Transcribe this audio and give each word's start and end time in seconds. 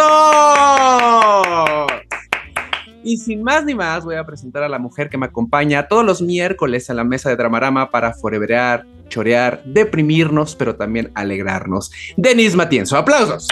Y 3.03 3.17
sin 3.17 3.44
más 3.44 3.63
ni 3.66 3.75
más, 3.75 4.03
voy 4.03 4.16
a 4.16 4.25
presentar 4.25 4.63
a 4.63 4.69
la 4.69 4.80
mujer 4.80 5.09
que 5.09 5.17
me 5.17 5.28
acompaña 5.28 5.88
todos 5.88 6.03
los 6.03 6.23
miércoles 6.23 6.89
en 6.89 6.95
la 6.95 7.03
mesa 7.03 7.30
de 7.30 7.36
Dramarama 7.36 7.91
para 7.91 8.13
foreverear, 8.13 8.83
chorear, 9.09 9.63
deprimirnos, 9.63 10.56
pero 10.56 10.75
también 10.75 11.11
alegrarnos. 11.13 11.91
Denise 12.17 12.58
Matienzo, 12.58 12.97
aplausos. 12.97 13.47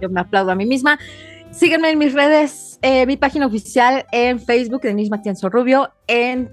Yo 0.00 0.08
me 0.08 0.20
aplaudo 0.20 0.50
a 0.50 0.54
mí 0.56 0.66
misma. 0.66 0.98
Síguenme 1.52 1.90
en 1.90 1.98
mis 1.98 2.12
redes, 2.12 2.78
eh, 2.82 3.06
mi 3.06 3.16
página 3.16 3.46
oficial 3.46 4.06
en 4.12 4.40
Facebook, 4.40 4.82
Denise 4.82 5.10
Matienzo 5.10 5.50
Rubio, 5.50 5.90
en 6.06 6.50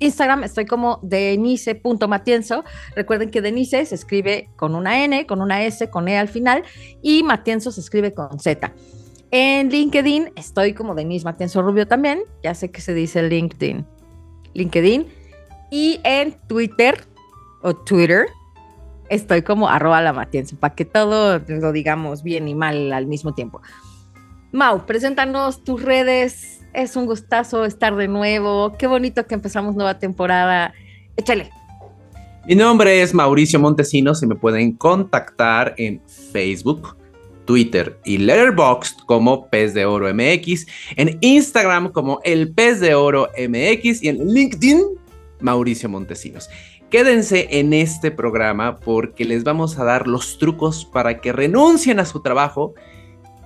Instagram 0.00 0.44
estoy 0.44 0.64
como 0.64 0.98
denise.matienzo. 1.02 2.64
Recuerden 2.96 3.30
que 3.30 3.42
Denise 3.42 3.84
se 3.84 3.94
escribe 3.94 4.48
con 4.56 4.74
una 4.74 5.04
N, 5.04 5.26
con 5.26 5.42
una 5.42 5.62
S, 5.62 5.88
con 5.90 6.08
E 6.08 6.18
al 6.18 6.28
final 6.28 6.64
y 7.02 7.22
Matienzo 7.22 7.70
se 7.70 7.80
escribe 7.80 8.12
con 8.12 8.40
Z. 8.40 8.72
En 9.30 9.68
LinkedIn 9.68 10.32
estoy 10.36 10.72
como 10.72 10.94
Denise 10.94 11.24
Matienzo 11.24 11.62
Rubio 11.62 11.86
también. 11.86 12.22
Ya 12.42 12.54
sé 12.54 12.70
que 12.70 12.80
se 12.80 12.94
dice 12.94 13.22
LinkedIn. 13.22 13.86
LinkedIn. 14.54 15.06
Y 15.70 16.00
en 16.02 16.34
Twitter 16.48 17.04
o 17.62 17.74
Twitter 17.76 18.26
estoy 19.10 19.42
como 19.42 19.68
arroba 19.68 20.00
la 20.00 20.12
Matienzo, 20.12 20.56
para 20.56 20.74
que 20.74 20.86
todo 20.86 21.40
lo 21.46 21.72
digamos 21.72 22.22
bien 22.22 22.48
y 22.48 22.54
mal 22.54 22.92
al 22.92 23.06
mismo 23.06 23.34
tiempo. 23.34 23.60
Mau, 24.52 24.84
preséntanos 24.84 25.62
tus 25.62 25.80
redes. 25.80 26.60
Es 26.72 26.96
un 26.96 27.06
gustazo 27.06 27.64
estar 27.64 27.94
de 27.94 28.08
nuevo. 28.08 28.76
Qué 28.76 28.88
bonito 28.88 29.24
que 29.24 29.34
empezamos 29.34 29.76
nueva 29.76 30.00
temporada. 30.00 30.74
Échale. 31.16 31.50
Mi 32.48 32.56
nombre 32.56 33.00
es 33.00 33.14
Mauricio 33.14 33.60
Montesinos 33.60 34.22
y 34.24 34.26
me 34.26 34.34
pueden 34.34 34.72
contactar 34.72 35.74
en 35.76 36.02
Facebook, 36.32 36.96
Twitter 37.44 37.96
y 38.04 38.18
Letterboxd 38.18 39.04
como 39.06 39.46
Pez 39.46 39.72
de 39.72 39.84
Oro 39.84 40.12
MX, 40.12 40.66
en 40.96 41.16
Instagram 41.20 41.92
como 41.92 42.18
El 42.24 42.52
Pez 42.52 42.80
de 42.80 42.96
Oro 42.96 43.28
MX 43.38 44.02
y 44.02 44.08
en 44.08 44.26
LinkedIn 44.26 44.82
Mauricio 45.40 45.88
Montesinos. 45.88 46.48
Quédense 46.90 47.46
en 47.50 47.72
este 47.72 48.10
programa 48.10 48.80
porque 48.80 49.24
les 49.24 49.44
vamos 49.44 49.78
a 49.78 49.84
dar 49.84 50.08
los 50.08 50.38
trucos 50.38 50.84
para 50.84 51.20
que 51.20 51.30
renuncien 51.30 52.00
a 52.00 52.04
su 52.04 52.20
trabajo 52.20 52.74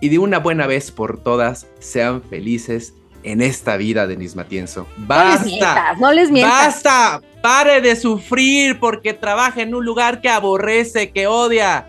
y 0.04 0.10
de 0.10 0.18
una 0.18 0.38
buena 0.38 0.66
vez 0.66 0.90
por 0.90 1.22
todas 1.22 1.66
sean 1.78 2.20
felices 2.20 2.92
en 3.22 3.40
esta 3.40 3.78
vida, 3.78 4.06
Denis 4.06 4.36
Matienzo. 4.36 4.86
¡Basta! 4.98 5.32
No 5.32 5.32
les 5.32 5.46
mientas, 5.46 5.98
no 5.98 6.12
les 6.12 6.30
mientas. 6.30 6.66
¡Basta! 6.66 7.20
¡Pare 7.40 7.80
de 7.80 7.96
sufrir 7.96 8.78
porque 8.78 9.14
trabaja 9.14 9.62
en 9.62 9.74
un 9.74 9.82
lugar 9.82 10.20
que 10.20 10.28
aborrece, 10.28 11.10
que 11.10 11.26
odia! 11.26 11.86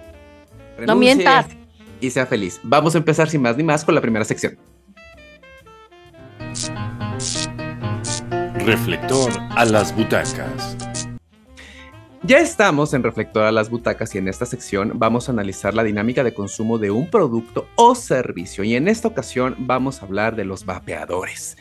No 0.79 0.95
mientas. 0.95 1.47
Y 1.99 2.09
sea 2.09 2.25
feliz. 2.25 2.61
Vamos 2.63 2.95
a 2.95 2.99
empezar 2.99 3.29
sin 3.29 3.41
más 3.41 3.57
ni 3.57 3.63
más 3.63 3.83
con 3.83 3.93
la 3.93 3.99
primera 3.99 4.23
sección. 4.23 4.57
Reflector 8.59 9.33
a 9.57 9.65
las 9.65 9.93
butacas. 9.93 10.77
Ya 12.27 12.39
estamos 12.39 12.95
en 12.95 13.03
Reflector 13.03 13.43
a 13.43 13.51
las 13.51 13.69
Butacas 13.69 14.15
y 14.15 14.17
en 14.17 14.27
esta 14.27 14.47
sección 14.47 14.93
vamos 14.95 15.29
a 15.29 15.31
analizar 15.31 15.75
la 15.75 15.83
dinámica 15.83 16.23
de 16.23 16.33
consumo 16.33 16.79
de 16.79 16.89
un 16.89 17.07
producto 17.07 17.67
o 17.75 17.93
servicio 17.93 18.63
y 18.63 18.75
en 18.75 18.87
esta 18.87 19.07
ocasión 19.07 19.55
vamos 19.59 20.01
a 20.01 20.05
hablar 20.05 20.35
de 20.35 20.43
los 20.43 20.65
vapeadores. 20.65 21.55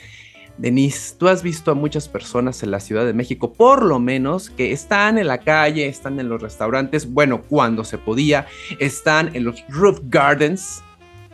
Denise, 0.56 1.16
tú 1.18 1.28
has 1.28 1.42
visto 1.42 1.70
a 1.70 1.74
muchas 1.74 2.08
personas 2.08 2.62
en 2.62 2.70
la 2.70 2.80
Ciudad 2.80 3.04
de 3.04 3.12
México, 3.12 3.52
por 3.52 3.84
lo 3.84 3.98
menos, 3.98 4.48
que 4.48 4.72
están 4.72 5.18
en 5.18 5.26
la 5.26 5.36
calle, 5.36 5.86
están 5.86 6.18
en 6.18 6.30
los 6.30 6.40
restaurantes, 6.40 7.12
bueno, 7.12 7.42
cuando 7.42 7.84
se 7.84 7.98
podía, 7.98 8.46
están 8.78 9.36
en 9.36 9.44
los 9.44 9.62
roof 9.68 10.00
gardens 10.04 10.82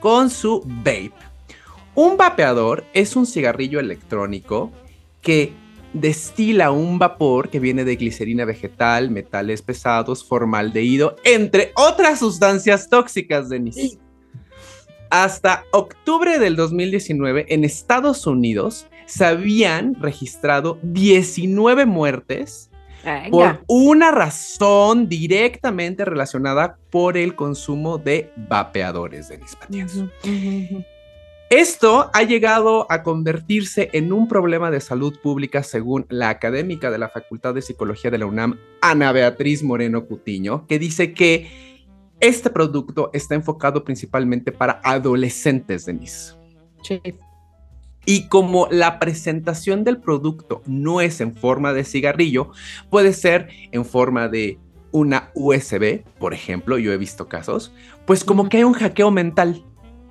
con 0.01 0.29
su 0.29 0.61
vape. 0.65 1.13
Un 1.95 2.17
vapeador 2.17 2.85
es 2.95 3.15
un 3.15 3.27
cigarrillo 3.27 3.79
electrónico 3.79 4.73
que 5.23 5.53
destila 5.93 6.71
un 6.71 6.99
vapor 6.99 7.49
que 7.49 7.61
viene 7.61 7.85
de 7.85 7.97
glicerina 7.97 8.45
vegetal, 8.45 9.11
metales 9.11 9.63
pesados, 9.63 10.25
formaldehído, 10.25 11.17
entre 11.25 11.73
otras 11.77 12.19
sustancias 12.21 12.89
tóxicas, 12.89 13.49
Denise. 13.49 13.99
Hasta 15.11 15.65
octubre 15.73 16.39
del 16.39 16.55
2019, 16.55 17.47
en 17.49 17.65
Estados 17.65 18.27
Unidos, 18.27 18.87
se 19.07 19.25
habían 19.25 19.97
registrado 19.97 20.79
19 20.83 21.85
muertes 21.87 22.71
por 23.31 23.65
una 23.67 24.11
razón 24.11 25.09
directamente 25.09 26.05
relacionada 26.05 26.79
por 26.91 27.17
el 27.17 27.35
consumo 27.35 27.99
de 27.99 28.31
vapeadores, 28.37 29.29
Denise 29.29 29.57
ujú. 30.23 30.85
Esto 31.51 32.13
ha 32.15 32.23
llegado 32.23 32.87
a 32.93 33.03
convertirse 33.03 33.91
en 33.93 34.13
un 34.13 34.29
problema 34.29 34.71
de 34.71 34.81
salud 34.81 35.19
pública 35.21 35.65
según 35.65 36.07
la 36.09 36.29
académica 36.29 36.93
de 36.93 36.99
la 36.99 37.09
Facultad 37.09 37.55
de 37.55 37.61
Psicología 37.61 38.09
de 38.09 38.19
la 38.19 38.27
UNAM, 38.27 38.57
Ana 38.81 39.11
Beatriz 39.11 39.65
Moreno 39.65 40.07
Cutiño, 40.07 40.69
que 40.69 40.79
dice 40.79 41.13
que 41.13 41.51
este 42.21 42.51
producto 42.51 43.11
está 43.13 43.35
enfocado 43.35 43.83
principalmente 43.83 44.53
para 44.53 44.81
adolescentes, 44.85 45.87
Denise. 45.87 46.37
Sí. 46.85 47.01
Y 48.07 48.29
como 48.29 48.69
la 48.71 49.01
presentación 49.01 49.83
del 49.83 49.99
producto 49.99 50.63
no 50.67 51.01
es 51.01 51.21
en 51.21 51.35
forma 51.35 51.73
de 51.73 51.83
cigarrillo, 51.83 52.53
puede 52.91 53.13
ser 53.13 53.49
en 53.73 53.85
forma 53.85 54.29
de 54.29 54.61
una 54.93 55.33
USB, 55.35 56.05
por 56.21 56.33
ejemplo, 56.33 56.79
yo 56.79 56.93
he 56.93 56.97
visto 56.97 57.27
casos, 57.27 57.73
pues 58.07 58.23
como 58.23 58.49
que 58.49 58.59
hay 58.59 58.63
un 58.63 58.75
hackeo 58.75 59.11
mental. 59.11 59.65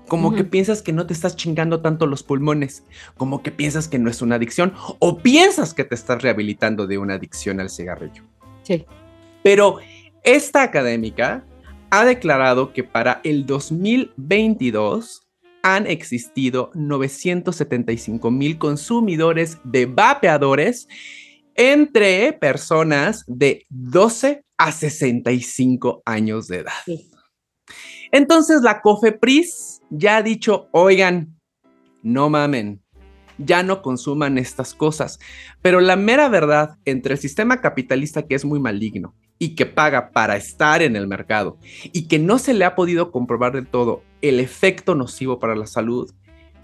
Como 0.09 0.34
que 0.34 0.44
piensas 0.44 0.81
que 0.81 0.92
no 0.92 1.07
te 1.07 1.13
estás 1.13 1.36
chingando 1.36 1.81
tanto 1.81 2.06
los 2.06 2.24
pulmones, 2.24 2.84
como 3.18 3.42
que 3.42 3.51
piensas 3.51 3.88
que 3.88 4.00
no 4.00 4.10
es 4.10 4.22
una 4.22 4.36
adicción 4.36 4.74
o 5.00 5.19
piensas 5.19 5.74
que 5.74 5.84
te 5.84 5.95
estás 5.95 6.22
rehabilitando 6.22 6.88
de 6.88 6.98
una 6.98 7.16
adicción 7.16 7.60
al 7.60 7.69
cigarrillo. 7.69 8.24
Sí. 8.63 8.86
Pero 9.44 9.78
esta 10.24 10.63
académica 10.63 11.45
ha 11.89 12.06
declarado 12.06 12.74
que 12.74 12.84
para 12.84 13.22
el 13.24 13.45
2022 13.45 15.28
han 15.62 15.88
existido 15.88 16.72
975 16.74 18.31
mil 18.31 18.57
consumidores 18.57 19.57
de 19.63 19.86
vapeadores 19.86 20.88
entre 21.56 22.34
personas 22.34 23.24
de 23.28 23.66
12 23.69 24.44
a 24.57 24.72
65 24.72 26.01
años 26.06 26.48
de 26.48 26.57
edad. 26.60 26.72
Sí. 26.86 27.10
Entonces 28.12 28.62
la 28.62 28.81
COFEPRIS 28.81 29.79
ya 29.89 30.18
ha 30.18 30.24
dicho, 30.24 30.68
oigan, 30.71 31.39
no 32.03 32.30
mamen, 32.30 32.81
ya 33.38 33.63
no 33.63 33.81
consuman 33.81 34.38
estas 34.38 34.74
cosas. 34.74 35.19
Pero 35.62 35.81
la 35.81 35.95
mera 35.95 36.30
verdad, 36.30 36.77
entre 36.86 37.13
el 37.13 37.19
sistema 37.19 37.62
capitalista 37.62 38.24
que 38.24 38.36
es 38.36 38.45
muy 38.45 38.59
maligno 38.59 39.15
y 39.39 39.56
que 39.56 39.65
paga 39.65 40.12
para 40.12 40.36
estar 40.36 40.81
en 40.81 40.95
el 40.95 41.07
mercado 41.07 41.57
y 41.94 42.07
que 42.07 42.19
no 42.19 42.38
se 42.38 42.53
le 42.53 42.65
ha 42.65 42.75
podido 42.75 43.12
comprobar 43.12 43.53
del 43.53 43.68
todo 43.68 44.03
el 44.21 44.39
efecto 44.39 44.95
nocivo 44.95 45.39
para 45.39 45.56
la 45.56 45.65
salud, 45.65 46.12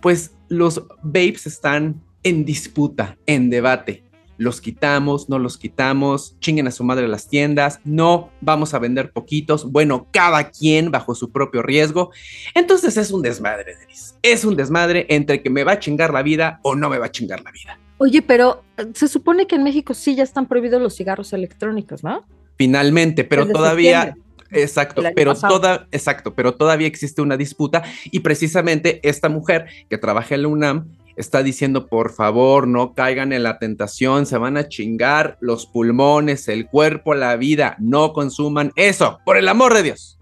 pues 0.01 0.35
los 0.49 0.85
vapes 1.01 1.47
están 1.47 2.03
en 2.23 2.43
disputa, 2.43 3.17
en 3.25 3.49
debate. 3.49 4.03
Los 4.37 4.61
quitamos, 4.61 5.29
no 5.29 5.39
los 5.39 5.57
quitamos, 5.57 6.37
chinguen 6.39 6.67
a 6.67 6.71
su 6.71 6.83
madre 6.83 7.07
las 7.07 7.27
tiendas, 7.27 7.79
no, 7.83 8.29
vamos 8.41 8.73
a 8.73 8.79
vender 8.79 9.11
poquitos, 9.11 9.71
bueno, 9.71 10.07
cada 10.11 10.49
quien 10.49 10.91
bajo 10.91 11.15
su 11.15 11.31
propio 11.31 11.61
riesgo. 11.61 12.11
Entonces 12.53 12.97
es 12.97 13.11
un 13.11 13.21
desmadre, 13.21 13.75
Denise. 13.79 14.15
Es 14.21 14.45
un 14.45 14.55
desmadre 14.55 15.05
entre 15.09 15.41
que 15.41 15.49
me 15.49 15.63
va 15.63 15.73
a 15.73 15.79
chingar 15.79 16.13
la 16.13 16.21
vida 16.21 16.59
o 16.63 16.75
no 16.75 16.89
me 16.89 16.97
va 16.97 17.07
a 17.07 17.11
chingar 17.11 17.41
la 17.43 17.51
vida. 17.51 17.79
Oye, 17.97 18.21
pero 18.21 18.63
eh, 18.77 18.87
se 18.93 19.07
supone 19.07 19.47
que 19.47 19.55
en 19.55 19.63
México 19.63 19.93
sí 19.93 20.15
ya 20.15 20.23
están 20.23 20.47
prohibidos 20.47 20.81
los 20.81 20.95
cigarros 20.95 21.31
electrónicos, 21.33 22.03
¿no? 22.03 22.25
Finalmente, 22.57 23.23
pero 23.23 23.47
todavía, 23.47 24.15
Exacto, 24.51 25.01
pero 25.15 25.35
toda, 25.35 25.87
exacto, 25.91 26.33
pero 26.35 26.53
todavía 26.53 26.87
existe 26.87 27.21
una 27.21 27.37
disputa 27.37 27.83
y 28.05 28.19
precisamente 28.19 28.99
esta 29.07 29.29
mujer 29.29 29.67
que 29.89 29.97
trabaja 29.97 30.35
en 30.35 30.43
la 30.43 30.47
UNAM 30.47 30.87
está 31.15 31.43
diciendo, 31.43 31.87
por 31.87 32.11
favor, 32.11 32.67
no 32.67 32.93
caigan 32.93 33.33
en 33.33 33.43
la 33.43 33.57
tentación, 33.59 34.25
se 34.25 34.37
van 34.37 34.57
a 34.57 34.67
chingar 34.67 35.37
los 35.39 35.65
pulmones, 35.65 36.47
el 36.47 36.67
cuerpo, 36.67 37.13
la 37.13 37.35
vida, 37.35 37.75
no 37.79 38.13
consuman 38.13 38.71
eso, 38.75 39.19
por 39.25 39.37
el 39.37 39.47
amor 39.47 39.73
de 39.73 39.83
Dios. 39.83 40.15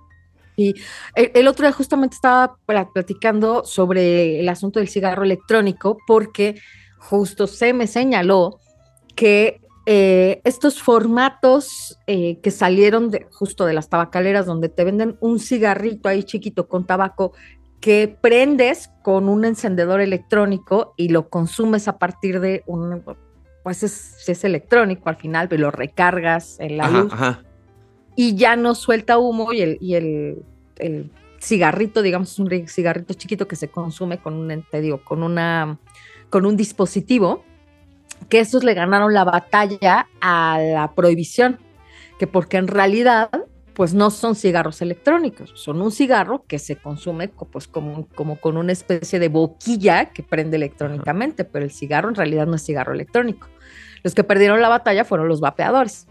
Y 0.56 0.76
el, 1.16 1.48
otro 1.48 1.66
día 1.66 1.74
justamente 1.74 2.16
estaba 2.16 2.58
platicando 2.66 3.66
sobre 3.66 4.40
el 4.40 4.50
asunto 4.50 4.80
del 4.80 4.88
cigarro 4.88 5.24
electrónico 5.24 5.98
porque 6.06 6.60
justo 7.00 7.48
se 7.48 7.74
me 7.74 7.88
señaló 7.88 8.60
que 9.16 9.62
eh, 9.86 10.42
estos 10.44 10.82
formatos 10.82 11.98
eh, 12.08 12.40
que 12.42 12.52
salieron 12.52 13.10
de, 13.10 13.28
justo 13.32 13.66
de 13.66 13.74
las 13.74 13.90
tabacaleras 13.90 14.46
donde 14.46 14.70
te 14.70 14.84
venden 14.84 15.18
un 15.20 15.40
cigarrito 15.40 16.08
ahí 16.08 16.24
chiquito 16.24 16.68
con 16.68 16.86
tabaco 16.86 17.34
que 17.84 18.18
prendes 18.22 18.90
con 19.02 19.28
un 19.28 19.44
encendedor 19.44 20.00
electrónico 20.00 20.94
y 20.96 21.10
lo 21.10 21.28
consumes 21.28 21.90
a 21.90 21.98
partir 21.98 22.40
de 22.40 22.64
un, 22.66 23.04
pues 23.62 23.84
es, 23.84 24.24
es 24.26 24.46
electrónico 24.46 25.10
al 25.10 25.18
final, 25.18 25.50
pero 25.50 25.64
lo 25.64 25.72
recargas 25.72 26.62
en 26.62 26.78
la 26.78 26.88
luz 26.88 27.12
y 28.16 28.36
ya 28.36 28.56
no 28.56 28.74
suelta 28.74 29.18
humo 29.18 29.52
y 29.52 29.60
el, 29.60 29.78
y 29.82 29.96
el, 29.96 30.46
el 30.78 31.12
cigarrito, 31.42 32.02
digamos, 32.02 32.32
es 32.32 32.40
un 32.40 32.50
cigarrito 32.70 33.16
chiquito 33.16 33.50
que 33.50 33.58
se 33.58 33.68
consume 33.68 34.18
con 34.18 34.36
un, 34.36 34.64
te 34.72 34.80
digo, 34.80 35.04
con 35.04 35.22
una, 35.22 35.78
con 36.30 36.46
un 36.46 36.56
dispositivo 36.56 37.44
que 38.30 38.40
estos 38.40 38.64
le 38.64 38.76
ganaron 38.76 39.14
la 39.14 39.26
batalla 39.26 40.08
a 40.22 40.58
la 40.58 40.94
prohibición, 40.96 41.60
que 42.18 42.28
porque 42.28 42.56
en 42.56 42.68
realidad 42.70 43.30
pues 43.74 43.94
no 43.94 44.12
son 44.12 44.36
cigarros 44.36 44.82
electrónicos, 44.82 45.52
son 45.56 45.82
un 45.82 45.92
cigarro 45.92 46.46
que 46.48 46.60
se 46.60 46.76
consume 46.76 47.28
pues 47.28 47.68
como, 47.68 48.08
como 48.16 48.40
con 48.40 48.58
una 48.58 48.72
especie 48.72 49.20
de 49.20 49.30
boquilla 49.30 50.12
que 50.12 50.24
prende 50.24 50.58
electrónicamente, 50.58 51.44
pero 51.44 51.66
el 51.66 51.72
cigarro 51.72 52.10
en 52.10 52.16
realidad 52.16 52.46
no 52.46 52.56
es 52.56 52.66
cigarro 52.66 52.94
electrónico. 52.94 53.48
Los 54.04 54.14
que 54.14 54.24
perdieron 54.24 54.62
la 54.62 54.70
batalla 54.70 55.06
fueron 55.06 55.28
los 55.28 55.40
vapeadores. 55.40 56.08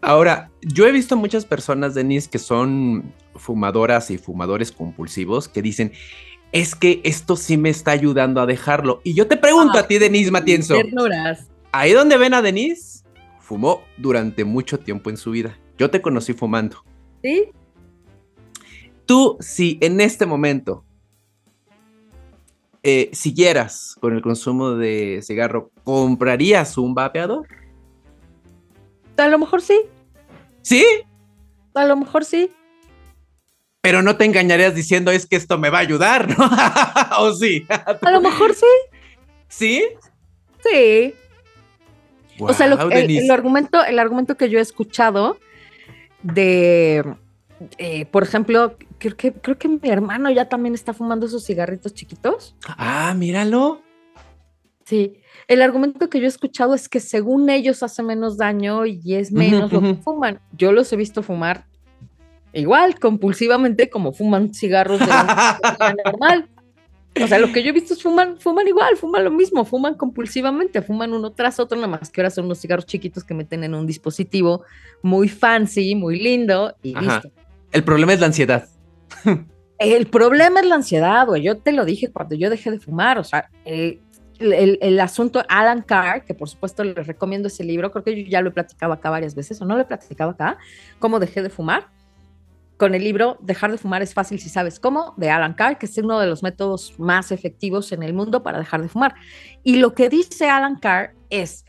Ahora, 0.00 0.50
yo 0.60 0.86
he 0.86 0.92
visto 0.92 1.16
muchas 1.16 1.44
personas, 1.44 1.94
Denise, 1.94 2.28
que 2.28 2.38
son 2.38 3.12
fumadoras 3.34 4.10
y 4.10 4.18
fumadores 4.18 4.70
compulsivos 4.70 5.48
que 5.48 5.62
dicen, 5.62 5.92
es 6.52 6.74
que 6.74 7.00
esto 7.04 7.36
sí 7.36 7.56
me 7.56 7.70
está 7.70 7.90
ayudando 7.90 8.40
a 8.40 8.46
dejarlo. 8.46 9.00
Y 9.02 9.14
yo 9.14 9.26
te 9.26 9.36
pregunto 9.36 9.78
a 9.78 9.86
ti, 9.86 9.98
Denise 9.98 10.30
Matienzo. 10.30 10.76
Ahí 11.72 11.92
donde 11.92 12.16
ven 12.16 12.34
a 12.34 12.42
Denise, 12.42 13.04
fumó 13.40 13.82
durante 13.96 14.44
mucho 14.44 14.78
tiempo 14.78 15.10
en 15.10 15.16
su 15.16 15.30
vida. 15.30 15.58
Yo 15.78 15.90
te 15.90 16.02
conocí 16.02 16.32
fumando. 16.32 16.82
¿Sí? 17.22 17.50
Tú, 19.04 19.36
si 19.40 19.78
en 19.80 20.00
este 20.00 20.26
momento 20.26 20.84
eh, 22.82 23.10
siguieras 23.12 23.96
con 24.00 24.14
el 24.14 24.22
consumo 24.22 24.72
de 24.72 25.20
cigarro, 25.22 25.70
¿comprarías 25.84 26.76
un 26.78 26.94
vapeador? 26.94 27.46
A 29.16 29.28
lo 29.28 29.38
mejor 29.38 29.62
sí. 29.62 29.80
¿Sí? 30.62 30.84
A 31.74 31.84
lo 31.84 31.96
mejor 31.96 32.24
sí 32.24 32.50
pero 33.86 34.02
no 34.02 34.16
te 34.16 34.24
engañarías 34.24 34.74
diciendo 34.74 35.12
es 35.12 35.26
que 35.26 35.36
esto 35.36 35.58
me 35.58 35.70
va 35.70 35.78
a 35.78 35.82
ayudar, 35.82 36.28
¿no? 36.36 36.50
¿O 37.20 37.32
sí? 37.32 37.64
A 37.68 38.10
lo 38.10 38.20
mejor 38.20 38.52
sí. 38.52 38.66
¿Sí? 39.46 39.84
Sí. 40.68 41.14
o 42.40 42.52
sea, 42.52 42.66
el, 42.66 43.30
argumento, 43.30 43.84
el 43.84 44.00
argumento 44.00 44.36
que 44.36 44.50
yo 44.50 44.58
he 44.58 44.62
escuchado 44.62 45.38
de, 46.22 47.16
eh, 47.78 48.06
por 48.06 48.22
ejemplo, 48.22 48.76
creo 48.98 49.16
que, 49.16 49.32
creo 49.32 49.58
que 49.58 49.68
mi 49.68 49.88
hermano 49.88 50.30
ya 50.30 50.48
también 50.48 50.74
está 50.74 50.92
fumando 50.92 51.26
esos 51.26 51.44
cigarritos 51.44 51.94
chiquitos. 51.94 52.56
Ah, 52.66 53.14
míralo. 53.16 53.82
Sí, 54.84 55.20
el 55.48 55.62
argumento 55.62 56.08
que 56.08 56.20
yo 56.20 56.26
he 56.26 56.28
escuchado 56.28 56.74
es 56.74 56.88
que 56.88 57.00
según 57.00 57.50
ellos 57.50 57.82
hace 57.82 58.02
menos 58.02 58.36
daño 58.36 58.86
y 58.86 59.14
es 59.14 59.32
menos 59.32 59.72
lo 59.72 59.80
que 59.80 59.94
fuman. 59.94 60.40
Yo 60.52 60.70
los 60.70 60.92
he 60.92 60.96
visto 60.96 61.22
fumar 61.22 61.66
igual, 62.52 62.98
compulsivamente, 62.98 63.90
como 63.90 64.12
fuman 64.12 64.54
cigarros 64.54 65.00
de 65.00 65.06
normal. 66.04 66.48
O 67.22 67.26
sea, 67.26 67.38
lo 67.38 67.52
que 67.52 67.62
yo 67.62 67.70
he 67.70 67.72
visto 67.72 67.94
es 67.94 68.02
fuman, 68.02 68.38
fuman 68.38 68.68
igual, 68.68 68.96
fuman 68.96 69.24
lo 69.24 69.30
mismo, 69.30 69.64
fuman 69.64 69.94
compulsivamente, 69.94 70.82
fuman 70.82 71.12
uno 71.12 71.32
tras 71.32 71.58
otro, 71.58 71.76
nada 71.76 71.88
más 71.88 72.10
que 72.10 72.20
ahora 72.20 72.30
son 72.30 72.46
unos 72.46 72.60
cigarros 72.60 72.86
chiquitos 72.86 73.24
que 73.24 73.34
meten 73.34 73.64
en 73.64 73.74
un 73.74 73.86
dispositivo 73.86 74.62
muy 75.02 75.28
fancy, 75.28 75.94
muy 75.94 76.18
lindo 76.20 76.76
y 76.82 76.94
listo. 76.94 77.30
El 77.72 77.84
problema 77.84 78.12
es 78.12 78.20
la 78.20 78.26
ansiedad. 78.26 78.68
El 79.78 80.06
problema 80.06 80.60
es 80.60 80.66
la 80.66 80.76
ansiedad, 80.76 81.26
güey. 81.26 81.42
Yo 81.42 81.58
te 81.58 81.72
lo 81.72 81.84
dije 81.84 82.10
cuando 82.10 82.34
yo 82.34 82.48
dejé 82.48 82.70
de 82.70 82.78
fumar. 82.78 83.18
O 83.18 83.24
sea, 83.24 83.50
el, 83.66 84.00
el, 84.38 84.78
el, 84.80 85.00
asunto 85.00 85.42
Alan 85.48 85.82
Carr, 85.82 86.24
que 86.24 86.32
por 86.32 86.48
supuesto 86.48 86.82
les 86.82 87.06
recomiendo 87.06 87.48
ese 87.48 87.62
libro, 87.62 87.90
creo 87.90 88.02
que 88.02 88.24
yo 88.24 88.30
ya 88.30 88.40
lo 88.40 88.48
he 88.48 88.52
platicado 88.52 88.92
acá 88.92 89.10
varias 89.10 89.34
veces, 89.34 89.60
o 89.60 89.66
no 89.66 89.76
lo 89.76 89.82
he 89.82 89.86
platicado 89.86 90.30
acá, 90.30 90.56
cómo 90.98 91.18
dejé 91.18 91.42
de 91.42 91.50
fumar 91.50 91.88
con 92.76 92.94
el 92.94 93.02
libro 93.02 93.38
Dejar 93.40 93.70
de 93.70 93.78
fumar 93.78 94.02
es 94.02 94.14
fácil 94.14 94.38
si 94.38 94.48
sabes 94.48 94.78
cómo, 94.80 95.14
de 95.16 95.30
Alan 95.30 95.54
Carr, 95.54 95.78
que 95.78 95.86
es 95.86 95.96
uno 95.98 96.18
de 96.20 96.26
los 96.26 96.42
métodos 96.42 96.94
más 96.98 97.32
efectivos 97.32 97.92
en 97.92 98.02
el 98.02 98.12
mundo 98.12 98.42
para 98.42 98.58
dejar 98.58 98.82
de 98.82 98.88
fumar. 98.88 99.14
Y 99.62 99.76
lo 99.76 99.94
que 99.94 100.08
dice 100.08 100.48
Alan 100.48 100.76
Carr 100.76 101.14
es, 101.30 101.64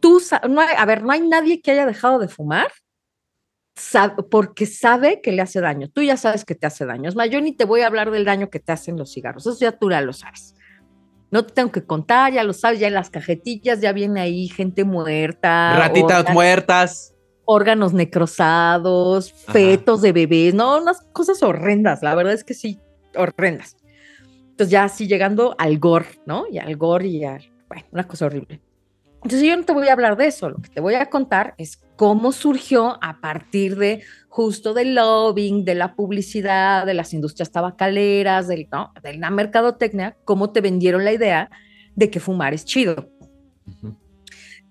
tú, 0.00 0.20
no 0.48 0.60
a 0.60 0.84
ver, 0.84 1.02
no 1.02 1.12
hay 1.12 1.20
nadie 1.26 1.60
que 1.60 1.70
haya 1.70 1.86
dejado 1.86 2.18
de 2.18 2.28
fumar 2.28 2.70
porque 4.30 4.66
sabe 4.66 5.20
que 5.22 5.32
le 5.32 5.42
hace 5.42 5.60
daño. 5.60 5.88
Tú 5.88 6.02
ya 6.02 6.16
sabes 6.16 6.44
que 6.44 6.54
te 6.54 6.66
hace 6.66 6.84
daño. 6.84 7.08
Es 7.08 7.16
más, 7.16 7.30
yo 7.30 7.40
ni 7.40 7.52
te 7.52 7.64
voy 7.64 7.80
a 7.80 7.86
hablar 7.86 8.10
del 8.10 8.24
daño 8.24 8.50
que 8.50 8.60
te 8.60 8.72
hacen 8.72 8.96
los 8.96 9.12
cigarros. 9.12 9.46
Eso 9.46 9.58
ya 9.58 9.72
tú 9.72 9.90
ya 9.90 10.00
lo 10.00 10.12
sabes. 10.12 10.54
No 11.30 11.46
te 11.46 11.54
tengo 11.54 11.72
que 11.72 11.84
contar, 11.84 12.32
ya 12.32 12.44
lo 12.44 12.52
sabes, 12.52 12.78
ya 12.78 12.88
en 12.88 12.94
las 12.94 13.08
cajetillas 13.08 13.80
ya 13.80 13.92
viene 13.92 14.20
ahí 14.20 14.48
gente 14.48 14.84
muerta. 14.84 15.74
Ratitas 15.78 16.30
muertas 16.34 17.14
órganos 17.44 17.92
necrosados, 17.92 19.32
fetos 19.32 20.02
de 20.02 20.12
bebés, 20.12 20.54
no, 20.54 20.78
unas 20.78 21.02
cosas 21.12 21.42
horrendas, 21.42 22.02
la 22.02 22.14
verdad 22.14 22.32
es 22.32 22.44
que 22.44 22.54
sí, 22.54 22.78
horrendas. 23.16 23.76
Entonces 24.50 24.70
ya 24.70 24.84
así 24.84 25.06
llegando 25.06 25.54
al 25.58 25.78
gore, 25.78 26.20
¿no? 26.26 26.44
Y 26.50 26.58
al 26.58 26.76
gore 26.76 27.08
y 27.08 27.24
a, 27.24 27.38
bueno, 27.68 27.84
una 27.90 28.06
cosa 28.06 28.26
horrible. 28.26 28.60
Entonces 29.16 29.42
yo 29.42 29.56
no 29.56 29.64
te 29.64 29.72
voy 29.72 29.88
a 29.88 29.92
hablar 29.92 30.16
de 30.16 30.26
eso, 30.26 30.50
lo 30.50 30.56
que 30.56 30.68
te 30.68 30.80
voy 30.80 30.94
a 30.94 31.08
contar 31.08 31.54
es 31.56 31.80
cómo 31.96 32.32
surgió 32.32 32.98
a 33.00 33.20
partir 33.20 33.76
de 33.76 34.02
justo 34.28 34.74
del 34.74 34.96
lobbying, 34.96 35.64
de 35.64 35.76
la 35.76 35.94
publicidad, 35.94 36.84
de 36.86 36.94
las 36.94 37.12
industrias 37.12 37.52
tabacaleras, 37.52 38.48
del, 38.48 38.66
¿no? 38.72 38.92
de 39.02 39.14
la 39.14 39.30
mercadotecnia, 39.30 40.16
cómo 40.24 40.50
te 40.50 40.60
vendieron 40.60 41.04
la 41.04 41.12
idea 41.12 41.50
de 41.94 42.10
que 42.10 42.18
fumar 42.18 42.54
es 42.54 42.64
chido. 42.64 43.08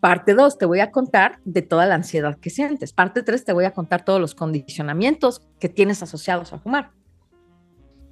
Parte 0.01 0.34
2, 0.34 0.58
te 0.58 0.65
voy 0.65 0.79
a 0.79 0.89
contar 0.89 1.39
de 1.46 1.62
toda 1.62 1.86
la 1.86 1.93
ansiedad 1.93 2.36
que 2.39 2.50
sientes. 2.50 2.91
Parte 2.91 3.22
3, 3.22 3.46
te 3.46 3.53
voy 3.53 3.65
a 3.65 3.72
contar 3.72 4.03
todos 4.03 4.20
los 4.20 4.34
condicionamientos 4.34 5.48
que 5.60 5.70
tienes 5.70 6.01
asociados 6.01 6.51
a 6.53 6.60
fumar. 6.60 6.91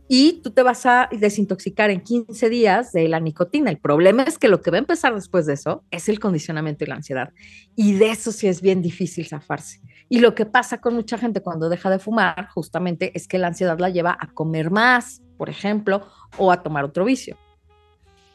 Y 0.08 0.41
tú 0.43 0.51
te 0.51 0.62
vas 0.62 0.86
a 0.86 1.10
desintoxicar 1.12 1.89
en 1.89 2.01
15 2.01 2.48
días 2.50 2.91
de 2.91 3.08
la 3.08 3.19
nicotina. 3.19 3.72
El 3.72 3.79
problema 3.79 4.22
es 4.22 4.38
que 4.38 4.48
lo 4.50 4.62
que 4.62 4.69
va 4.69 4.77
a 4.77 4.79
empezar 4.79 5.15
después 5.15 5.48
de 5.48 5.53
eso 5.53 5.84
es 5.89 6.10
el 6.10 6.19
condicionamiento 6.19 6.84
y 6.84 6.88
la 6.88 6.96
ansiedad. 6.96 7.34
Y 7.75 7.93
de 7.93 8.12
eso 8.12 8.31
sí 8.31 8.48
es 8.48 8.62
bien 8.62 8.84
difícil 8.84 9.27
zafarse. 9.27 9.81
Y 10.10 10.19
lo 10.19 10.36
que 10.36 10.46
pasa 10.46 10.81
con 10.81 10.93
mucha 10.93 11.17
gente 11.17 11.41
cuando 11.41 11.69
deja 11.69 11.89
de 11.89 11.98
fumar 11.98 12.50
justamente 12.50 13.12
es 13.15 13.27
que 13.27 13.39
la 13.39 13.48
ansiedad 13.48 13.79
la 13.79 13.89
lleva 13.89 14.15
a 14.19 14.27
comer 14.31 14.69
más, 14.69 15.24
por 15.38 15.50
ejemplo, 15.50 16.08
o 16.38 16.51
a 16.51 16.62
tomar 16.62 16.86
otro 16.86 17.03
vicio. 17.03 17.36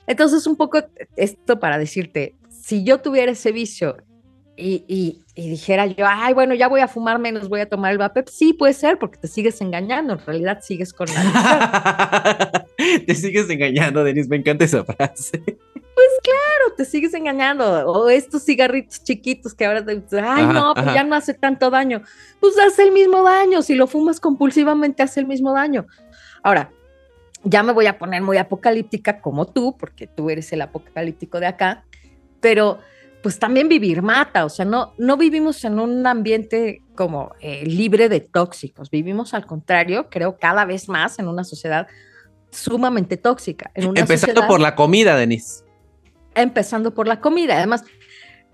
Entonces, 0.06 0.46
un 0.46 0.56
poco 0.56 0.78
esto 1.16 1.58
para 1.58 1.78
decirte, 1.78 2.36
si 2.64 2.82
yo 2.82 2.98
tuviera 3.00 3.30
ese 3.30 3.52
vicio 3.52 3.98
y, 4.56 5.20
dijera 5.36 5.86
yo, 5.86 6.06
ay, 6.08 6.32
bueno, 6.32 6.54
ya 6.54 6.66
voy 6.66 6.80
a 6.80 6.88
fumar 6.88 7.18
menos, 7.18 7.50
voy 7.50 7.60
a 7.60 7.68
tomar 7.68 7.92
el 7.92 7.98
vape, 7.98 8.24
sí 8.26 8.54
puede 8.54 8.72
ser, 8.72 8.98
porque 8.98 9.18
te 9.18 9.28
sigues 9.28 9.60
engañando, 9.60 10.14
en 10.14 10.18
realidad 10.20 10.60
sigues 10.62 10.94
con 10.94 11.06
la 11.12 12.64
Te 13.06 13.14
sigues 13.14 13.50
engañando, 13.50 14.02
Denise, 14.02 14.30
me 14.30 14.36
encanta 14.36 14.64
esa 14.64 14.82
frase. 14.82 15.42
Pues 15.44 16.08
claro, 16.22 16.74
te 16.76 16.86
sigues 16.86 17.12
engañando. 17.12 17.86
O 17.86 18.08
estos 18.08 18.44
cigarritos 18.44 19.04
chiquitos 19.04 19.52
que 19.52 19.66
ahora 19.66 19.84
te 19.84 20.02
ay, 20.20 20.46
no, 20.46 20.72
pues 20.72 20.86
ya 20.86 21.04
no 21.04 21.14
hace 21.16 21.34
tanto 21.34 21.70
daño. 21.70 22.02
Pues 22.40 22.58
hace 22.58 22.84
el 22.84 22.92
mismo 22.92 23.22
daño. 23.22 23.62
Si 23.62 23.74
lo 23.74 23.86
fumas 23.86 24.20
compulsivamente, 24.20 25.02
hace 25.02 25.20
el 25.20 25.26
mismo 25.26 25.52
daño. 25.52 25.86
Ahora, 26.42 26.72
ya 27.44 27.62
me 27.62 27.72
voy 27.72 27.86
a 27.86 27.98
poner 27.98 28.22
muy 28.22 28.38
apocalíptica 28.38 29.20
como 29.20 29.46
tú, 29.46 29.76
porque 29.78 30.06
tú 30.06 30.30
eres 30.30 30.52
el 30.52 30.62
apocalíptico 30.62 31.38
de 31.38 31.46
acá, 31.46 31.84
pero 32.44 32.78
pues 33.22 33.38
también 33.38 33.70
vivir 33.70 34.02
mata, 34.02 34.44
o 34.44 34.50
sea, 34.50 34.66
no, 34.66 34.92
no 34.98 35.16
vivimos 35.16 35.64
en 35.64 35.80
un 35.80 36.06
ambiente 36.06 36.82
como 36.94 37.32
eh, 37.40 37.64
libre 37.64 38.10
de 38.10 38.20
tóxicos, 38.20 38.90
vivimos 38.90 39.32
al 39.32 39.46
contrario, 39.46 40.10
creo 40.10 40.36
cada 40.36 40.66
vez 40.66 40.90
más 40.90 41.18
en 41.18 41.28
una 41.28 41.42
sociedad 41.42 41.86
sumamente 42.50 43.16
tóxica. 43.16 43.70
empezando 43.74 44.46
por 44.46 44.60
la 44.60 44.74
comida, 44.74 45.16
Denise. 45.16 45.64
Empezando 46.34 46.92
por 46.92 47.08
la 47.08 47.22
comida, 47.22 47.56
además, 47.56 47.84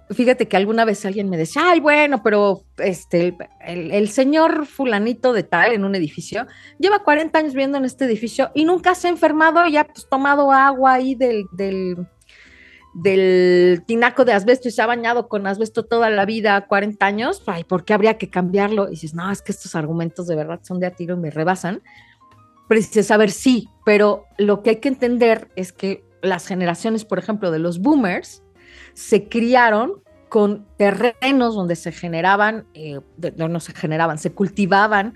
fíjate 0.08 0.46
que 0.46 0.56
alguna 0.56 0.84
vez 0.84 1.04
alguien 1.04 1.28
me 1.28 1.36
decía, 1.36 1.62
ay, 1.64 1.80
bueno, 1.80 2.22
pero 2.22 2.62
este, 2.78 3.36
el, 3.66 4.08
señor 4.08 4.66
fulanito 4.66 5.32
de 5.32 5.42
tal 5.42 5.72
en 5.72 5.84
un 5.84 5.96
edificio 5.96 6.46
lleva 6.78 7.02
40 7.02 7.36
años 7.36 7.54
viviendo 7.54 7.78
en 7.78 7.86
este 7.86 8.04
edificio 8.04 8.52
y 8.54 8.66
nunca 8.66 8.94
se 8.94 9.08
ha 9.08 9.10
enfermado 9.10 9.66
y 9.66 9.76
ha 9.76 9.84
pues, 9.84 10.08
tomado 10.08 10.52
agua 10.52 10.92
ahí 10.92 11.16
del 11.16 11.46
del 11.50 12.06
tinaco 13.86 14.24
de 14.24 14.32
asbesto 14.32 14.68
y 14.68 14.72
se 14.72 14.82
ha 14.82 14.86
bañado 14.86 15.28
con 15.28 15.46
asbesto 15.46 15.84
toda 15.84 16.10
la 16.10 16.24
vida, 16.24 16.66
40 16.66 17.06
años, 17.06 17.42
ay, 17.46 17.64
¿por 17.64 17.84
qué 17.84 17.94
habría 17.94 18.18
que 18.18 18.30
cambiarlo? 18.30 18.88
Y 18.88 18.92
dices, 18.92 19.14
no, 19.14 19.30
es 19.30 19.42
que 19.42 19.52
estos 19.52 19.74
argumentos 19.74 20.26
de 20.26 20.36
verdad 20.36 20.60
son 20.62 20.80
de 20.80 20.86
a 20.86 20.90
tiro 20.90 21.14
y 21.16 21.20
me 21.20 21.30
rebasan. 21.30 21.82
Pero 22.68 22.80
dices, 22.80 23.10
a 23.10 23.16
ver, 23.16 23.30
sí, 23.30 23.68
pero 23.84 24.24
lo 24.38 24.62
que 24.62 24.70
hay 24.70 24.76
que 24.76 24.88
entender 24.88 25.48
es 25.56 25.72
que 25.72 26.04
las 26.22 26.46
generaciones, 26.46 27.04
por 27.04 27.18
ejemplo, 27.18 27.50
de 27.50 27.58
los 27.58 27.80
boomers, 27.80 28.42
se 28.94 29.28
criaron 29.28 30.02
con 30.28 30.66
terrenos 30.76 31.54
donde 31.54 31.76
se 31.76 31.92
generaban, 31.92 32.66
eh, 32.74 33.00
no, 33.36 33.60
se 33.60 33.72
generaban, 33.72 34.18
se 34.18 34.32
cultivaban 34.32 35.14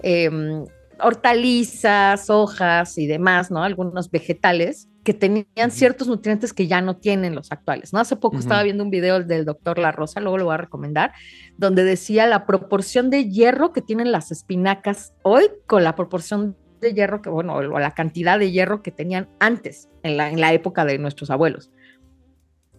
em, 0.00 0.64
hortalizas, 1.00 2.28
hojas 2.28 2.98
y 2.98 3.06
demás, 3.06 3.50
¿no? 3.50 3.62
Algunos 3.62 4.10
vegetales 4.10 4.88
que 5.08 5.14
tenían 5.14 5.70
ciertos 5.70 6.06
nutrientes 6.06 6.52
que 6.52 6.66
ya 6.66 6.82
no 6.82 6.98
tienen 6.98 7.34
los 7.34 7.50
actuales, 7.50 7.94
¿no? 7.94 7.98
Hace 7.98 8.16
poco 8.16 8.36
estaba 8.36 8.62
viendo 8.62 8.84
un 8.84 8.90
video 8.90 9.24
del 9.24 9.46
doctor 9.46 9.78
La 9.78 9.90
Rosa, 9.90 10.20
luego 10.20 10.36
lo 10.36 10.44
voy 10.44 10.52
a 10.52 10.58
recomendar, 10.58 11.14
donde 11.56 11.82
decía 11.82 12.26
la 12.26 12.44
proporción 12.44 13.08
de 13.08 13.30
hierro 13.30 13.72
que 13.72 13.80
tienen 13.80 14.12
las 14.12 14.30
espinacas 14.30 15.14
hoy 15.22 15.44
con 15.66 15.82
la 15.82 15.96
proporción 15.96 16.58
de 16.82 16.92
hierro 16.92 17.22
que, 17.22 17.30
bueno, 17.30 17.54
o 17.54 17.78
la 17.78 17.92
cantidad 17.92 18.38
de 18.38 18.50
hierro 18.50 18.82
que 18.82 18.90
tenían 18.90 19.30
antes, 19.40 19.88
en 20.02 20.18
la, 20.18 20.28
en 20.28 20.42
la 20.42 20.52
época 20.52 20.84
de 20.84 20.98
nuestros 20.98 21.30
abuelos. 21.30 21.70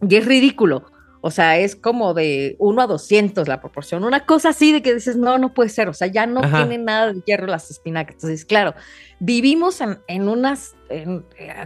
Y 0.07 0.15
es 0.15 0.23
ridículo. 0.23 0.85
O 1.21 1.31
sea, 1.31 1.57
es 1.57 1.75
como 1.75 2.13
de 2.13 2.55
1 2.59 2.81
a 2.81 2.87
200 2.87 3.47
la 3.47 3.59
proporción. 3.59 4.03
Una 4.05 4.25
cosa 4.25 4.49
así 4.49 4.71
de 4.71 4.81
que 4.81 4.93
dices, 4.93 5.17
no, 5.17 5.37
no 5.37 5.53
puede 5.53 5.69
ser. 5.69 5.89
O 5.89 5.93
sea, 5.93 6.07
ya 6.07 6.25
no 6.25 6.41
tienen 6.41 6.85
nada 6.85 7.11
de 7.11 7.21
hierro 7.25 7.47
las 7.47 7.69
espinacas. 7.69 8.15
Entonces, 8.15 8.45
claro, 8.45 8.73
vivimos 9.19 9.81
en, 9.81 10.29
unas, 10.29 10.75
eh, 10.89 11.21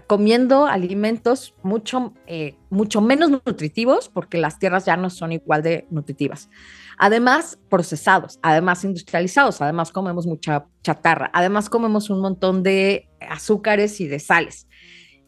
comiendo 0.07 0.65
alimentos 0.65 1.53
mucho, 1.61 2.13
eh, 2.25 2.55
mucho 2.71 3.01
menos 3.01 3.29
nutritivos 3.29 4.09
porque 4.09 4.39
las 4.39 4.57
tierras 4.57 4.85
ya 4.85 4.97
no 4.97 5.11
son 5.11 5.31
igual 5.31 5.61
de 5.61 5.85
nutritivas. 5.91 6.49
Además, 6.97 7.59
procesados, 7.69 8.39
además 8.41 8.83
industrializados, 8.83 9.61
además 9.61 9.91
comemos 9.91 10.25
mucha 10.27 10.65
chatarra, 10.83 11.29
además 11.33 11.69
comemos 11.69 12.09
un 12.09 12.21
montón 12.21 12.63
de 12.63 13.09
azúcares 13.19 13.99
y 13.99 14.07
de 14.07 14.19
sales 14.19 14.67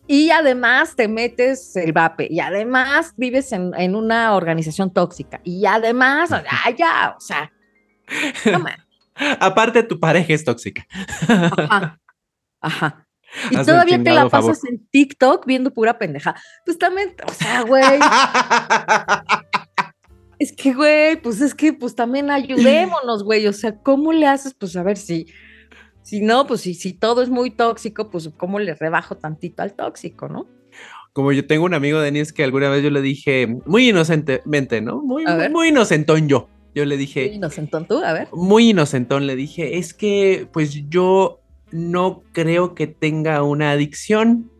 y 0.07 0.31
además 0.31 0.95
te 0.95 1.07
metes 1.07 1.75
el 1.75 1.93
vape 1.93 2.27
y 2.29 2.39
además 2.39 3.13
vives 3.17 3.51
en, 3.51 3.95
una 3.95 4.35
organización 4.35 4.93
tóxica 4.93 5.41
y 5.43 5.65
además, 5.65 6.31
ah, 6.31 6.69
ya, 6.77 7.15
o 7.17 7.19
sea, 7.19 7.51
Aparte 9.39 9.83
tu 9.83 9.99
pareja 9.99 10.33
es 10.33 10.43
tóxica. 10.43 10.85
Ajá. 11.27 11.99
Ajá. 12.61 13.01
Y 13.51 13.57
todavía 13.65 14.01
te 14.01 14.11
la 14.11 14.29
pasas 14.29 14.63
en 14.63 14.87
TikTok 14.87 15.45
viendo 15.45 15.73
pura 15.73 15.97
pendeja. 15.97 16.35
Pues 16.65 16.77
también, 16.77 17.15
o 17.27 17.33
sea, 17.33 17.63
güey. 17.63 17.83
es 20.39 20.53
que, 20.53 20.73
güey, 20.73 21.21
pues 21.21 21.41
es 21.41 21.53
que, 21.53 21.73
pues 21.73 21.95
también 21.95 22.31
ayudémonos, 22.31 23.23
güey. 23.23 23.45
O 23.47 23.53
sea, 23.53 23.77
¿cómo 23.81 24.13
le 24.13 24.27
haces? 24.27 24.53
Pues 24.53 24.77
a 24.77 24.83
ver 24.83 24.95
si 24.95 25.25
si 26.05 26.21
no, 26.21 26.45
pues 26.45 26.61
si, 26.61 26.75
si 26.75 26.93
todo 26.93 27.23
es 27.23 27.29
muy 27.29 27.49
tóxico, 27.49 28.11
pues 28.11 28.29
cómo 28.37 28.59
le 28.59 28.75
rebajo 28.75 29.17
tantito 29.17 29.63
al 29.63 29.73
tóxico, 29.73 30.29
¿no? 30.29 30.45
Como 31.13 31.31
yo 31.31 31.47
tengo 31.47 31.65
un 31.65 31.73
amigo, 31.73 31.99
Denis, 31.99 32.31
que 32.31 32.43
alguna 32.43 32.69
vez 32.69 32.83
yo 32.83 32.91
le 32.91 33.01
dije, 33.01 33.47
muy 33.65 33.89
inocentemente, 33.89 34.81
¿no? 34.81 35.01
Muy, 35.01 35.23
muy, 35.51 35.69
inocentón 35.69 36.27
yo. 36.29 36.47
Yo 36.75 36.85
le 36.85 36.97
dije. 36.97 37.25
Muy 37.25 37.35
inocentón 37.37 37.87
tú, 37.87 38.03
a 38.03 38.13
ver. 38.13 38.27
Muy 38.33 38.69
inocentón, 38.69 39.25
le 39.25 39.35
dije, 39.35 39.79
es 39.79 39.95
que 39.95 40.47
pues 40.53 40.87
yo 40.89 41.39
no 41.71 42.21
creo 42.33 42.75
que 42.75 42.85
tenga 42.85 43.41
una 43.41 43.71
adicción. 43.71 44.51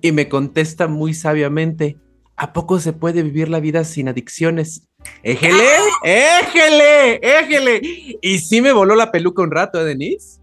Y 0.00 0.10
me 0.10 0.28
contesta 0.28 0.88
muy 0.88 1.14
sabiamente, 1.14 1.98
¿a 2.34 2.52
poco 2.52 2.80
se 2.80 2.94
puede 2.94 3.22
vivir 3.22 3.48
la 3.48 3.60
vida 3.60 3.84
sin 3.84 4.08
adicciones? 4.08 4.88
Éjele, 5.22 5.68
éjele, 6.02 7.20
éjele. 7.22 7.80
Y 8.22 8.38
sí 8.38 8.60
me 8.60 8.72
voló 8.72 8.96
la 8.96 9.12
peluca 9.12 9.42
un 9.42 9.52
rato, 9.52 9.80
¿eh, 9.80 9.84
Denise 9.84 10.40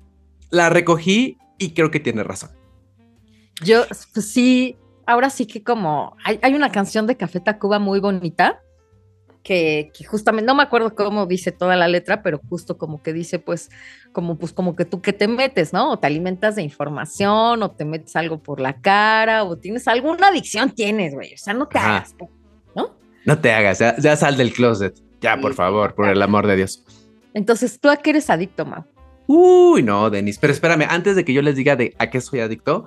la 0.49 0.69
recogí 0.69 1.37
y 1.57 1.73
creo 1.73 1.91
que 1.91 1.99
tiene 1.99 2.23
razón. 2.23 2.51
Yo, 3.63 3.85
pues 4.13 4.31
sí, 4.31 4.77
ahora 5.05 5.29
sí 5.29 5.45
que 5.45 5.63
como 5.63 6.15
hay, 6.23 6.53
una 6.53 6.71
canción 6.71 7.07
de 7.07 7.17
Café 7.17 7.39
Tacuba 7.39 7.79
muy 7.79 7.99
bonita 7.99 8.61
que, 9.43 9.91
justamente, 10.07 10.47
no 10.47 10.55
me 10.55 10.63
acuerdo 10.63 10.95
cómo 10.95 11.27
dice 11.27 11.51
toda 11.51 11.75
la 11.75 11.87
letra, 11.87 12.23
pero 12.23 12.41
justo 12.49 12.79
como 12.79 13.03
que 13.03 13.13
dice, 13.13 13.37
pues, 13.37 13.69
como, 14.11 14.39
pues, 14.39 14.51
como 14.51 14.75
que 14.75 14.85
tú 14.85 15.01
que 15.03 15.13
te 15.13 15.27
metes, 15.27 15.71
¿no? 15.71 15.91
O 15.91 15.99
te 15.99 16.07
alimentas 16.07 16.55
de 16.55 16.63
información, 16.63 17.61
o 17.61 17.69
te 17.69 17.85
metes 17.85 18.15
algo 18.15 18.41
por 18.41 18.59
la 18.59 18.81
cara, 18.81 19.43
o 19.43 19.55
tienes 19.55 19.87
alguna 19.87 20.29
adicción, 20.29 20.71
tienes, 20.71 21.13
güey. 21.13 21.35
O 21.35 21.37
sea, 21.37 21.53
no 21.53 21.67
te 21.67 21.77
hagas, 21.77 22.15
¿no? 22.75 22.97
No 23.23 23.39
te 23.39 23.53
hagas, 23.53 23.77
ya, 23.77 24.15
sal 24.15 24.35
del 24.35 24.51
closet. 24.51 24.99
Ya, 25.21 25.37
por 25.37 25.53
favor, 25.53 25.93
por 25.93 26.09
el 26.09 26.23
amor 26.23 26.47
de 26.47 26.55
Dios. 26.55 26.83
Entonces, 27.35 27.79
¿tú 27.79 27.89
a 27.89 27.97
qué 27.97 28.09
eres 28.09 28.31
adicto, 28.31 28.65
Mau? 28.65 28.83
Uy, 29.27 29.81
no, 29.81 30.09
Denis, 30.09 30.37
pero 30.37 30.53
espérame, 30.53 30.85
antes 30.87 31.15
de 31.15 31.25
que 31.25 31.33
yo 31.33 31.41
les 31.41 31.55
diga 31.55 31.75
de 31.75 31.95
a 31.97 32.09
qué 32.09 32.21
soy 32.21 32.41
adicto, 32.41 32.85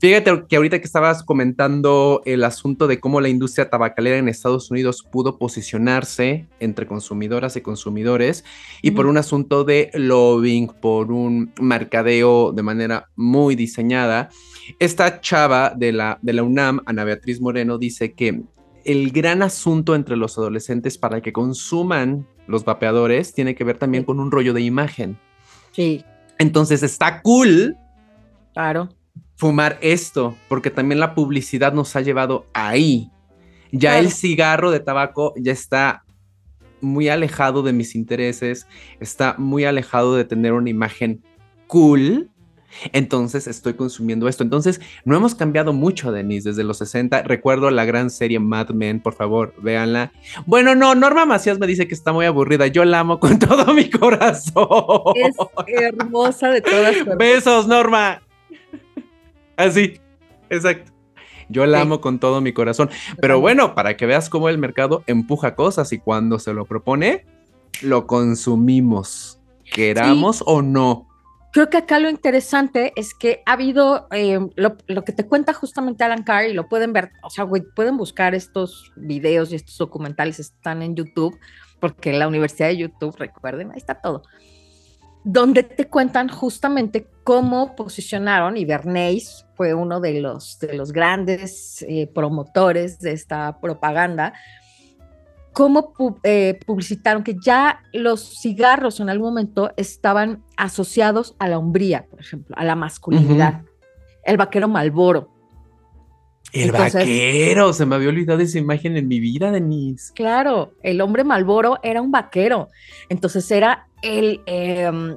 fíjate 0.00 0.44
que 0.48 0.56
ahorita 0.56 0.80
que 0.80 0.84
estabas 0.84 1.22
comentando 1.22 2.22
el 2.24 2.42
asunto 2.42 2.88
de 2.88 2.98
cómo 2.98 3.20
la 3.20 3.28
industria 3.28 3.70
tabacalera 3.70 4.18
en 4.18 4.28
Estados 4.28 4.70
Unidos 4.70 5.06
pudo 5.08 5.38
posicionarse 5.38 6.46
entre 6.58 6.86
consumidoras 6.86 7.56
y 7.56 7.60
consumidores 7.60 8.44
y 8.82 8.90
por 8.92 9.06
un 9.06 9.16
asunto 9.16 9.64
de 9.64 9.90
lobbying, 9.94 10.68
por 10.68 11.12
un 11.12 11.52
mercadeo 11.60 12.52
de 12.52 12.62
manera 12.62 13.08
muy 13.14 13.54
diseñada, 13.54 14.28
esta 14.80 15.20
chava 15.20 15.72
de 15.76 15.92
la, 15.92 16.18
de 16.20 16.32
la 16.32 16.42
UNAM, 16.42 16.80
Ana 16.86 17.04
Beatriz 17.04 17.40
Moreno, 17.40 17.78
dice 17.78 18.14
que 18.14 18.42
el 18.84 19.10
gran 19.10 19.42
asunto 19.42 19.94
entre 19.94 20.16
los 20.16 20.36
adolescentes 20.38 20.98
para 20.98 21.20
que 21.20 21.32
consuman 21.32 22.26
los 22.46 22.64
vapeadores 22.64 23.34
tiene 23.34 23.54
que 23.54 23.64
ver 23.64 23.78
también 23.78 24.04
con 24.04 24.20
un 24.20 24.30
rollo 24.30 24.52
de 24.52 24.62
imagen. 24.62 25.18
Sí. 25.76 26.06
Entonces 26.38 26.82
está 26.82 27.20
cool. 27.20 27.76
Claro. 28.54 28.88
Fumar 29.36 29.78
esto, 29.82 30.34
porque 30.48 30.70
también 30.70 30.98
la 30.98 31.14
publicidad 31.14 31.74
nos 31.74 31.94
ha 31.96 32.00
llevado 32.00 32.46
ahí. 32.54 33.10
Ya 33.72 33.98
el 33.98 34.10
cigarro 34.10 34.70
de 34.70 34.80
tabaco 34.80 35.34
ya 35.36 35.52
está 35.52 36.04
muy 36.80 37.10
alejado 37.10 37.62
de 37.62 37.74
mis 37.74 37.94
intereses, 37.94 38.66
está 39.00 39.34
muy 39.36 39.66
alejado 39.66 40.16
de 40.16 40.24
tener 40.24 40.54
una 40.54 40.70
imagen 40.70 41.22
cool 41.66 42.30
entonces 42.92 43.46
estoy 43.46 43.74
consumiendo 43.74 44.28
esto. 44.28 44.42
Entonces, 44.42 44.80
no 45.04 45.16
hemos 45.16 45.34
cambiado 45.34 45.72
mucho, 45.72 46.12
Denise, 46.12 46.50
desde 46.50 46.64
los 46.64 46.78
60. 46.78 47.22
Recuerdo 47.22 47.70
la 47.70 47.84
gran 47.84 48.10
serie 48.10 48.38
Mad 48.38 48.70
Men, 48.70 49.00
por 49.00 49.14
favor, 49.14 49.54
véanla. 49.58 50.12
Bueno, 50.46 50.74
no, 50.74 50.94
Norma 50.94 51.26
Macías 51.26 51.58
me 51.58 51.66
dice 51.66 51.88
que 51.88 51.94
está 51.94 52.12
muy 52.12 52.26
aburrida. 52.26 52.66
Yo 52.66 52.84
la 52.84 53.00
amo 53.00 53.20
con 53.20 53.38
todo 53.38 53.72
mi 53.74 53.90
corazón. 53.90 54.66
Es 55.14 55.36
hermosa 55.66 56.50
de 56.50 56.60
todas 56.60 56.96
formas. 56.96 57.18
Besos, 57.18 57.66
Norma. 57.66 58.22
Así, 59.56 60.00
exacto. 60.50 60.92
Yo 61.48 61.64
la 61.66 61.80
amo 61.80 62.00
con 62.00 62.18
todo 62.18 62.40
mi 62.40 62.52
corazón. 62.52 62.90
Pero 63.20 63.40
bueno, 63.40 63.74
para 63.74 63.96
que 63.96 64.06
veas 64.06 64.28
cómo 64.28 64.48
el 64.48 64.58
mercado 64.58 65.04
empuja 65.06 65.54
cosas 65.54 65.92
y 65.92 65.98
cuando 65.98 66.38
se 66.38 66.52
lo 66.52 66.64
propone, 66.64 67.24
lo 67.82 68.06
consumimos, 68.06 69.40
queramos 69.72 70.42
o 70.46 70.62
no. 70.62 71.08
Creo 71.56 71.70
que 71.70 71.78
acá 71.78 71.98
lo 72.00 72.10
interesante 72.10 72.92
es 72.96 73.14
que 73.14 73.42
ha 73.46 73.52
habido 73.52 74.08
eh, 74.10 74.38
lo, 74.56 74.76
que 75.06 75.12
te 75.12 75.26
cuenta 75.26 75.54
justamente 75.54 76.04
Alan 76.04 76.22
Carr 76.22 76.50
y 76.50 76.52
lo 76.52 76.68
pueden 76.68 76.92
ver, 76.92 77.12
o 77.22 77.30
sea, 77.30 77.44
güey, 77.44 77.62
pueden 77.62 77.96
buscar 77.96 78.34
estos 78.34 78.92
videos 78.94 79.50
y 79.50 79.54
estos 79.54 79.78
documentales, 79.78 80.38
están 80.38 80.82
en 80.82 80.94
YouTube, 80.94 81.40
porque 81.80 82.12
la 82.12 82.28
Universidad 82.28 82.68
de 82.68 82.76
YouTube, 82.76 83.16
recuerden, 83.16 83.70
ahí 83.70 83.78
está 83.78 84.02
todo, 84.02 84.24
donde 85.24 85.62
te 85.62 85.86
cuentan 85.86 86.28
justamente 86.28 87.08
cómo 87.24 87.74
posicionaron, 87.74 88.58
y 88.58 88.66
Bernays 88.66 89.46
fue 89.54 89.72
uno 89.72 89.98
de 89.98 90.20
los, 90.20 90.58
de 90.58 90.74
los 90.74 90.92
grandes 90.92 91.82
eh, 91.88 92.06
promotores 92.06 92.98
de 92.98 93.12
esta 93.12 93.58
propaganda, 93.62 94.34
cómo 95.56 95.94
eh, 96.22 96.60
publicitaron 96.66 97.24
que 97.24 97.34
ya 97.42 97.80
los 97.94 98.40
cigarros 98.42 99.00
en 99.00 99.08
algún 99.08 99.30
momento 99.30 99.72
estaban 99.78 100.44
asociados 100.58 101.34
a 101.38 101.48
la 101.48 101.56
hombría, 101.56 102.04
por 102.10 102.20
ejemplo, 102.20 102.54
a 102.58 102.62
la 102.62 102.76
masculinidad. 102.76 103.62
el 104.24 104.36
vaquero 104.36 104.68
Malboro. 104.68 105.30
El 106.52 106.72
vaquero, 106.72 107.72
se 107.72 107.86
me 107.86 107.94
había 107.94 108.10
olvidado 108.10 108.40
esa 108.40 108.58
imagen 108.58 108.98
en 108.98 109.08
mi 109.08 109.18
vida, 109.18 109.50
Denise. 109.50 110.12
Claro, 110.12 110.74
el 110.82 111.00
hombre 111.00 111.24
Malboro 111.24 111.78
era 111.82 112.02
un 112.02 112.10
vaquero. 112.10 112.68
Entonces 113.08 113.50
era 113.50 113.88
el, 114.02 114.42
em, 114.44 115.16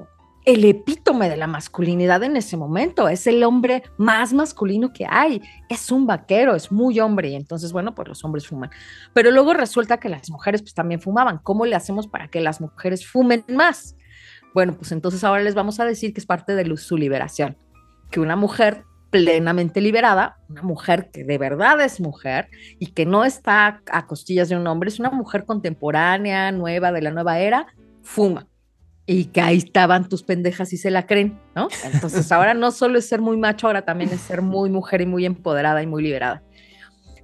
el 0.50 0.66
epítome 0.66 1.30
de 1.30 1.38
la 1.38 1.46
masculinidad 1.46 2.24
en 2.24 2.36
ese 2.36 2.58
momento. 2.58 3.08
Es 3.08 3.28
el 3.28 3.44
hombre 3.44 3.84
más 3.98 4.34
masculino 4.34 4.92
que 4.92 5.06
hay. 5.08 5.42
Es 5.70 5.92
un 5.92 6.08
vaquero, 6.08 6.56
es 6.56 6.72
muy 6.72 7.00
hombre. 7.00 7.30
Y 7.30 7.36
entonces, 7.36 7.72
bueno, 7.72 7.94
pues 7.94 8.08
los 8.08 8.26
hombres 8.26 8.48
fuman. 8.48 8.72
Pero 9.14 9.30
luego 9.30 9.54
resulta 9.54 10.00
que 10.00 10.10
las 10.10 10.30
mujeres 10.32 10.62
pues 10.64 10.74
también 10.74 11.02
fumaban. 11.02 11.38
¿Cómo 11.44 11.68
le 11.68 11.76
hacemos 11.76 12.08
para 12.08 12.30
que 12.30 12.42
las 12.42 12.62
mujeres 12.62 13.06
fumen 13.06 13.46
más? 13.48 13.96
Bueno, 14.56 14.74
pues 14.74 14.92
entonces 14.92 15.24
ahora 15.24 15.44
les 15.44 15.54
vamos 15.54 15.80
a 15.80 15.86
decir 15.86 16.14
que 16.14 16.20
es 16.20 16.26
parte 16.26 16.56
de 16.56 16.78
su 16.78 16.98
liberación. 16.98 17.56
Que 18.10 18.20
una 18.20 18.36
mujer 18.36 18.86
plenamente 19.12 19.82
liberada, 19.82 20.40
una 20.50 20.64
mujer 20.64 21.12
que 21.12 21.24
de 21.24 21.38
verdad 21.38 21.80
es 21.82 22.00
mujer 22.00 22.50
y 22.80 22.88
que 22.88 23.06
no 23.06 23.24
está 23.24 23.82
a 23.92 24.08
costillas 24.08 24.50
de 24.50 24.56
un 24.56 24.66
hombre, 24.66 24.90
es 24.90 25.00
una 25.00 25.12
mujer 25.12 25.46
contemporánea, 25.46 26.52
nueva, 26.52 26.92
de 26.92 27.04
la 27.04 27.12
nueva 27.12 27.38
era, 27.38 27.68
fuma. 28.02 28.49
Y 29.12 29.26
que 29.26 29.42
ahí 29.42 29.58
estaban 29.58 30.08
tus 30.08 30.22
pendejas 30.22 30.72
y 30.72 30.78
se 30.78 30.92
la 30.92 31.08
creen, 31.08 31.40
¿no? 31.56 31.68
Entonces 31.94 32.32
ahora 32.32 32.54
no 32.54 32.70
solo 32.70 33.00
es 33.00 33.08
ser 33.08 33.22
muy 33.22 33.38
macho, 33.38 33.66
ahora 33.66 33.84
también 33.84 34.12
es 34.12 34.22
ser 34.22 34.44
muy 34.44 34.70
mujer 34.70 35.02
y 35.02 35.08
muy 35.08 35.26
empoderada 35.26 35.82
y 35.82 35.88
muy 35.88 36.04
liberada. 36.04 36.44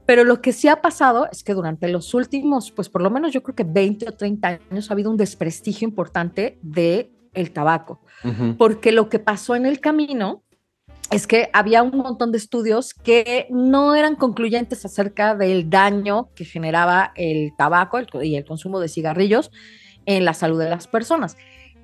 Pero 0.07 0.23
lo 0.23 0.41
que 0.41 0.51
sí 0.51 0.67
ha 0.67 0.81
pasado 0.81 1.27
es 1.31 1.43
que 1.43 1.53
durante 1.53 1.87
los 1.87 2.15
últimos, 2.15 2.71
pues 2.71 2.89
por 2.89 3.03
lo 3.03 3.11
menos 3.11 3.33
yo 3.33 3.43
creo 3.43 3.55
que 3.55 3.63
20 3.63 4.09
o 4.09 4.11
30 4.13 4.59
años 4.71 4.89
ha 4.89 4.93
habido 4.95 5.11
un 5.11 5.17
desprestigio 5.17 5.87
importante 5.87 6.57
de 6.63 7.11
el 7.35 7.51
tabaco, 7.51 8.01
porque 8.57 8.91
lo 8.91 9.09
que 9.09 9.19
pasó 9.19 9.55
en 9.55 9.65
el 9.67 9.79
camino 9.79 10.43
es 11.11 11.27
que 11.27 11.49
había 11.53 11.83
un 11.83 11.97
montón 11.97 12.31
de 12.31 12.37
estudios 12.39 12.93
que 12.93 13.47
no 13.51 13.93
eran 13.93 14.15
concluyentes 14.15 14.85
acerca 14.85 15.35
del 15.35 15.69
daño 15.69 16.29
que 16.33 16.45
generaba 16.45 17.11
el 17.15 17.51
tabaco 17.55 17.99
y 18.23 18.35
el 18.35 18.45
consumo 18.45 18.79
de 18.79 18.87
cigarrillos 18.87 19.51
en 20.05 20.25
la 20.25 20.33
salud 20.33 20.59
de 20.59 20.69
las 20.69 20.87
personas. 20.87 21.37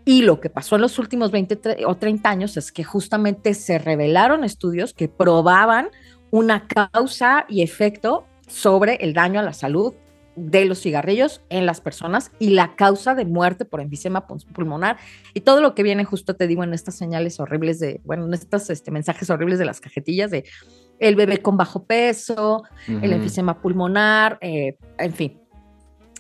Y 0.04 0.24
lo 0.24 0.40
que 0.40 0.50
pasó 0.50 0.76
en 0.76 0.82
los 0.82 0.98
últimos 1.00 1.32
20 1.32 1.86
o 1.86 1.96
30 1.96 2.30
años 2.30 2.58
es 2.58 2.72
que 2.72 2.84
justamente 2.84 3.54
se 3.54 3.78
revelaron 3.78 4.44
estudios 4.44 4.94
que 4.94 5.08
probaban 5.08 5.90
una 6.32 6.68
causa 6.68 7.46
y 7.48 7.62
efecto 7.62 8.26
sobre 8.48 8.96
el 8.96 9.14
daño 9.14 9.40
a 9.40 9.44
la 9.44 9.54
salud 9.54 9.94
de 10.36 10.66
los 10.66 10.82
cigarrillos 10.82 11.42
en 11.50 11.66
las 11.66 11.82
personas 11.82 12.32
y 12.40 12.52
la 12.52 12.76
causa 12.76 13.16
de 13.16 13.26
muerte 13.26 13.66
por 13.66 13.82
enfisema 13.82 14.28
pulmonar 14.28 14.98
y 15.34 15.42
todo 15.42 15.62
lo 15.62 15.76
que 15.76 15.84
viene 15.84 16.06
justo 16.06 16.36
te 16.36 16.48
digo 16.48 16.64
en 16.64 16.74
estas 16.74 16.96
señales 16.96 17.40
horribles 17.40 17.80
de, 17.80 18.00
bueno, 18.06 18.26
en 18.26 18.34
estos 18.34 18.70
este, 18.70 18.92
mensajes 18.92 19.30
horribles 19.30 19.60
de 19.60 19.66
las 19.66 19.82
cajetillas 19.82 20.32
de 20.32 20.46
el 21.00 21.16
bebé 21.16 21.42
con 21.42 21.58
bajo 21.58 21.84
peso, 21.84 22.64
el 22.88 23.12
enfisema 23.12 23.60
pulmonar, 23.60 24.38
eh, 24.40 24.78
en 25.00 25.14
fin. 25.14 25.42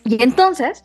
Y 0.03 0.23
entonces, 0.23 0.83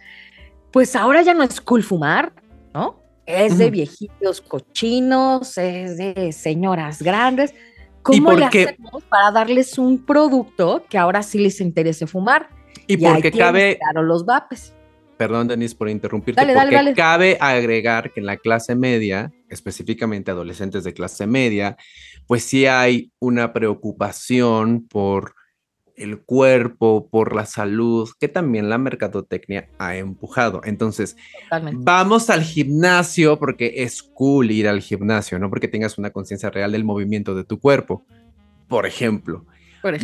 pues 0.71 0.95
ahora 0.95 1.23
ya 1.23 1.33
no 1.33 1.43
es 1.43 1.63
cool 1.63 1.83
fumar, 1.83 2.35
¿no? 2.77 3.01
Es 3.25 3.57
de 3.59 3.71
viejitos 3.71 4.41
cochinos, 4.41 5.57
es 5.59 5.97
de 5.97 6.31
señoras 6.31 7.03
grandes. 7.03 7.55
¿Cómo 8.03 8.33
le 8.33 8.45
hacemos 8.45 9.03
para 9.09 9.33
darles 9.33 9.79
un 9.79 10.05
producto 10.05 10.85
que 10.89 10.97
ahora 10.97 11.23
sí 11.23 11.39
les 11.39 11.61
interese 11.61 12.07
fumar? 12.07 12.51
Y, 12.87 12.99
porque 12.99 13.33
cabe. 13.33 13.79
Claro, 13.79 14.03
los 14.05 14.25
vapes. 14.25 14.75
Perdón, 15.17 15.49
Denise, 15.49 15.75
por 15.75 15.89
interrumpirte, 15.89 16.41
porque 16.47 16.93
cabe 16.95 17.39
agregar 17.41 18.13
que 18.13 18.21
en 18.21 18.27
la 18.27 18.37
clase 18.37 18.77
media, 18.77 19.33
específicamente 19.49 20.31
adolescentes 20.31 20.85
de 20.85 20.93
clase 20.93 21.27
media, 21.27 21.79
pues 22.27 22.45
sí 22.45 22.67
hay 22.67 23.11
una 23.19 23.55
preocupación 23.55 24.87
por 24.87 25.35
el 25.97 26.21
cuerpo, 26.21 27.09
por 27.11 27.35
la 27.35 27.47
salud, 27.47 28.09
que 28.19 28.29
también 28.29 28.69
la 28.69 28.79
mercadotecnia 28.79 29.69
ha 29.79 29.97
empujado. 29.97 30.61
Entonces, 30.65 31.17
vamos 31.75 32.31
al 32.31 32.43
gimnasio 32.43 33.39
porque 33.39 33.75
es 33.77 34.03
cool 34.03 34.51
ir 34.51 34.69
al 34.69 34.81
gimnasio, 34.81 35.39
no 35.39 35.51
porque 35.51 35.69
tengas 35.69 35.99
una 35.99 36.11
conciencia 36.11 36.51
real 36.51 36.73
del 36.73 36.85
movimiento 36.85 37.35
de 37.35 37.45
tu 37.45 37.59
cuerpo. 37.59 38.05
Por 38.69 38.87
ejemplo, 38.87 39.45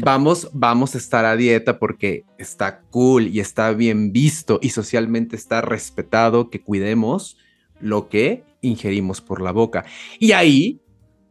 Vamos, 0.03 0.49
vamos 0.53 0.95
a 0.95 0.99
estar 0.99 1.25
a 1.25 1.37
dieta 1.37 1.79
porque 1.79 2.25
está 2.39 2.83
cool 2.91 3.27
y 3.27 3.41
está 3.41 3.73
bien 3.73 4.13
visto 4.13 4.61
y 4.63 4.71
socialmente 4.71 5.35
está 5.35 5.61
respetado 5.61 6.51
que 6.51 6.61
cuidemos 6.61 7.37
lo 7.81 8.09
que 8.09 8.45
ingerimos 8.61 9.21
por 9.21 9.41
la 9.41 9.51
boca. 9.51 9.85
Y 10.21 10.33
ahí 10.33 10.81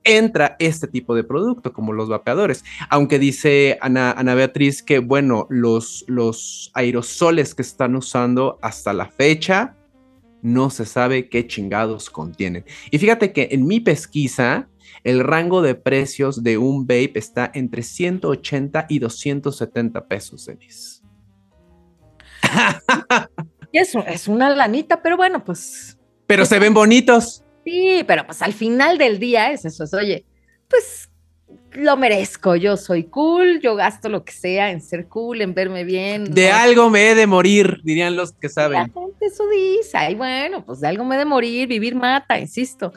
entra 0.04 0.56
este 0.60 0.88
tipo 0.88 1.16
de 1.16 1.24
producto, 1.24 1.74
como 1.74 1.94
los 1.94 2.10
vapeadores. 2.10 2.64
Aunque 2.90 3.20
dice 3.20 3.78
Ana, 3.82 4.12
Ana 4.12 4.36
Beatriz 4.36 4.82
que, 4.82 5.00
bueno, 5.00 5.48
los, 5.50 6.06
los 6.08 6.72
aerosoles 6.74 7.56
que 7.56 7.62
están 7.62 7.96
usando 7.96 8.60
hasta 8.62 8.94
la 8.94 9.08
fecha, 9.08 9.76
no 10.42 10.70
se 10.70 10.86
sabe 10.86 11.30
qué 11.30 11.48
chingados 11.48 12.10
contienen. 12.10 12.66
Y 12.90 12.98
fíjate 12.98 13.32
que 13.32 13.50
en 13.52 13.68
mi 13.68 13.80
pesquisa, 13.80 14.68
el 15.04 15.22
rango 15.22 15.62
de 15.62 15.76
precios 15.76 16.44
de 16.44 16.58
un 16.58 16.88
vape 16.88 17.14
está 17.16 17.52
entre 17.54 17.84
180 17.84 18.88
y 18.90 19.00
270 19.00 20.08
pesos, 20.08 20.46
Denise. 20.46 21.02
Eso 23.72 24.04
es 24.06 24.28
una 24.28 24.50
lanita, 24.50 25.02
pero 25.02 25.16
bueno, 25.16 25.44
pues. 25.44 25.98
Pero 26.28 26.46
se 26.46 26.60
ven 26.60 26.74
bonitos. 26.74 27.44
Sí, 27.64 28.04
pero 28.08 28.26
pues 28.26 28.42
al 28.42 28.54
final 28.54 28.98
del 28.98 29.20
día 29.20 29.52
es 29.52 29.66
eso, 29.66 29.84
es, 29.84 29.94
oye, 29.94 30.26
pues 30.70 31.10
lo 31.74 31.96
merezco, 31.96 32.56
yo 32.56 32.76
soy 32.76 33.04
cool, 33.06 33.60
yo 33.62 33.76
gasto 33.76 34.10
lo 34.10 34.26
que 34.26 34.34
sea 34.34 34.72
en 34.72 34.82
ser 34.82 35.08
cool, 35.08 35.42
en 35.42 35.54
verme 35.54 35.84
bien. 35.84 36.26
De 36.26 36.52
algo 36.52 36.90
me 36.90 37.10
he 37.10 37.16
de 37.16 37.28
morir, 37.28 37.80
dirían 37.84 38.16
los 38.16 38.34
que 38.34 38.50
saben. 38.50 38.80
La 38.80 38.86
gente 38.86 39.26
eso 39.26 39.44
dice, 39.48 39.98
ay 39.98 40.16
bueno, 40.16 40.66
pues 40.66 40.82
de 40.82 40.88
algo 40.88 41.06
me 41.06 41.16
he 41.16 41.20
de 41.20 41.26
morir, 41.26 41.68
vivir 41.68 41.96
mata, 41.96 42.38
insisto. 42.40 42.94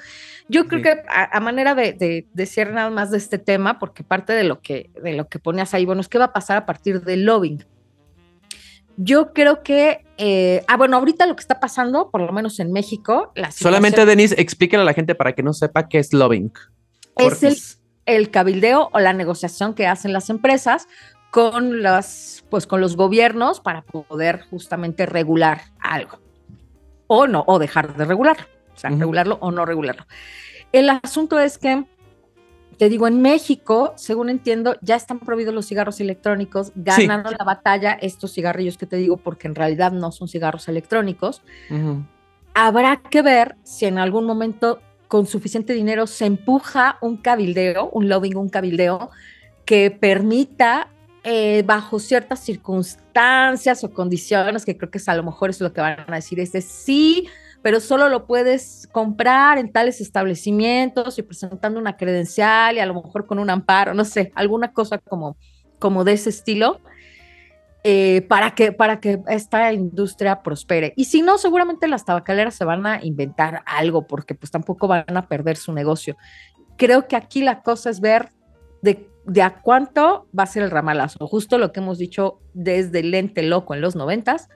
Yo 0.48 0.66
creo 0.66 0.83
que 0.83 1.03
a, 1.09 1.40
manera 1.40 1.74
de, 1.74 1.92
de, 1.94 2.27
decir 2.35 2.70
nada 2.70 2.90
más 2.90 3.11
de 3.11 3.18
este 3.18 3.38
tema, 3.38 3.79
porque 3.79 4.05
parte 4.05 4.33
de 4.35 4.44
lo 4.44 4.61
que, 4.61 4.90
de 5.03 5.14
lo 5.14 5.29
que 5.29 5.38
ponías 5.38 5.72
ahí, 5.72 5.87
bueno, 5.87 6.00
es 6.00 6.09
qué 6.09 6.18
va 6.18 6.27
a 6.27 6.33
pasar 6.33 6.57
a 6.59 6.66
partir 6.66 7.00
del 7.03 7.24
lobbying. 7.24 7.64
Yo 8.96 9.33
creo 9.33 9.62
que, 9.62 10.04
eh, 10.18 10.64
ah, 10.68 10.76
bueno, 10.76 10.96
ahorita 10.96 11.26
lo 11.26 11.35
que 11.35 11.40
está 11.40 11.61
pasando, 11.61 12.11
por 12.11 12.20
lo 12.20 12.33
menos 12.33 12.61
en 12.61 12.72
México, 12.72 13.33
la 13.35 13.50
Solamente, 13.50 14.07
Denise, 14.07 14.35
explíquele 14.38 14.83
a 14.83 14.85
la 14.87 14.94
gente 14.94 15.14
para 15.14 15.35
que 15.35 15.42
no 15.42 15.52
sepa 15.52 15.88
qué 15.88 15.98
es 15.98 16.12
lobbying. 16.12 16.52
Es 17.16 17.42
el, 17.42 17.57
el, 18.07 18.30
cabildeo 18.30 18.90
o 18.92 19.00
la 19.00 19.12
negociación 19.12 19.74
que 19.74 19.87
hacen 19.87 20.12
las 20.12 20.30
empresas 20.30 20.88
con 21.30 21.83
las, 21.83 22.44
pues 22.50 22.66
con 22.66 22.80
los 22.80 22.96
gobiernos 22.96 23.61
para 23.61 23.83
poder 23.83 24.42
justamente 24.50 25.07
regular 25.07 25.62
algo. 25.80 26.20
O 27.07 27.26
no, 27.26 27.44
o 27.46 27.59
dejar 27.59 27.96
de 27.96 28.04
regularlo 28.04 28.46
o 28.74 28.78
sea, 28.78 28.90
regularlo 28.90 29.38
o 29.40 29.50
no 29.50 29.64
regularlo. 29.64 30.07
El 30.72 30.90
asunto 30.90 31.38
es 31.38 31.59
que, 31.59 31.85
te 32.78 32.88
digo, 32.88 33.06
en 33.06 33.22
México, 33.22 33.92
según 33.96 34.28
entiendo, 34.28 34.76
ya 34.80 34.96
están 34.96 35.20
prohibidos 35.20 35.54
los 35.54 35.66
cigarros 35.66 36.00
electrónicos, 36.00 36.72
ganaron 36.74 37.34
la 37.38 37.44
batalla 37.44 37.92
estos 37.92 38.32
cigarrillos 38.32 38.78
que 38.78 38.87
te 38.87 38.96
digo, 38.96 39.16
porque 39.16 39.48
en 39.48 39.54
realidad 39.54 39.92
no 39.92 40.12
son 40.12 40.28
cigarros 40.28 40.68
electrónicos. 40.68 41.42
Habrá 42.54 43.02
que 43.02 43.22
ver 43.22 43.56
si 43.62 43.87
en 43.87 43.98
algún 43.98 44.24
momento 44.24 44.80
con 45.08 45.26
suficiente 45.26 45.72
dinero 45.72 46.06
se 46.06 46.26
empuja 46.26 46.98
un 47.00 47.16
cabildeo, 47.16 47.90
un 47.90 48.08
lobbying, 48.08 48.37
un 48.37 48.48
cabildeo, 48.48 49.10
que 49.64 49.90
permita 49.90 50.88
eh, 51.22 51.62
bajo 51.64 51.98
ciertas 51.98 52.40
circunstancias 52.40 53.82
o 53.84 53.90
condiciones, 53.92 54.64
que 54.64 54.76
creo 54.76 54.90
que 54.90 54.98
es 54.98 55.08
a 55.08 55.14
lo 55.14 55.22
mejor 55.22 55.50
es 55.50 55.60
lo 55.60 55.72
que 55.72 55.80
van 55.80 56.04
a 56.06 56.16
decir, 56.16 56.38
es 56.40 56.52
de 56.52 56.60
sí, 56.60 57.28
pero 57.64 57.81
solo 57.81 58.11
lo 58.11 58.27
puedes 58.27 58.90
comprar 58.92 59.57
en 59.57 59.72
tales 59.72 60.03
establecimientos 60.03 61.18
y 61.18 61.22
presentando 61.22 61.81
una 61.81 61.96
credencial 61.96 62.77
y 62.77 62.81
a 62.81 62.85
lo 62.85 62.92
mejor 62.92 63.24
con 63.24 63.38
un 63.38 63.48
amparo, 63.48 63.94
no 63.94 64.05
sé, 64.05 64.33
alguna 64.35 64.74
cosa 64.74 64.98
como, 64.98 65.38
como 65.79 66.05
de 66.05 66.12
ese 66.12 66.29
estilo. 66.29 66.83
Eh, 67.83 68.20
para, 68.29 68.55
que, 68.55 68.72
para 68.72 69.00
que 69.00 69.22
esta 69.29 69.72
industria 69.72 70.42
prospere. 70.42 70.92
Y 70.94 71.07
si 71.07 71.22
no, 71.22 71.38
seguramente 71.38 71.88
las 71.88 72.05
tabacaleras 72.05 72.55
se 72.55 72.66
van 72.66 72.87
a 72.87 73.03
inventar 73.03 73.62
algo 73.64 74.07
porque 74.07 74.35
pues 74.35 74.50
tampoco 74.50 74.87
van 74.87 75.16
a 75.16 75.27
perder 75.27 75.57
su 75.57 75.72
negocio. 75.72 76.18
Creo 76.77 77.09
que 77.09 77.16
aquí 77.16 77.42
la 77.42 77.62
cosa 77.62 77.88
es 77.88 78.00
ver 78.00 78.29
de, 78.83 79.09
de 79.24 79.42
a 79.42 79.62
cuánto 79.62 80.29
va 80.38 80.42
a 80.42 80.46
ser 80.46 80.64
el 80.64 80.70
ramalazo. 80.70 81.27
Justo 81.29 81.57
lo 81.57 81.72
que 81.72 81.81
hemos 81.81 81.96
dicho 81.96 82.40
desde 82.53 83.00
el 83.00 83.11
lente 83.11 83.42
loco 83.42 83.74
en 83.74 83.81
los 83.81 83.96
noventas, 83.96 84.48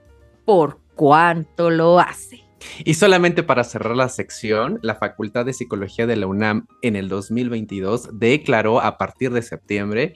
por 0.45 0.81
cuánto 0.95 1.71
lo 1.71 2.01
hace. 2.01 2.48
Y 2.85 2.95
solamente 2.95 3.43
para 3.43 3.65
cerrar 3.65 3.97
la 3.97 4.09
sección, 4.09 4.79
la 4.83 4.95
Facultad 4.97 5.45
de 5.45 5.53
Psicología 5.53 6.07
de 6.07 6.17
la 6.17 6.27
UNAM 6.27 6.67
en 6.83 6.97
el 6.97 7.09
2022 7.09 8.19
declaró 8.19 8.81
a 8.81 8.99
partir 8.99 9.31
de 9.33 9.43
septiembre 9.43 10.15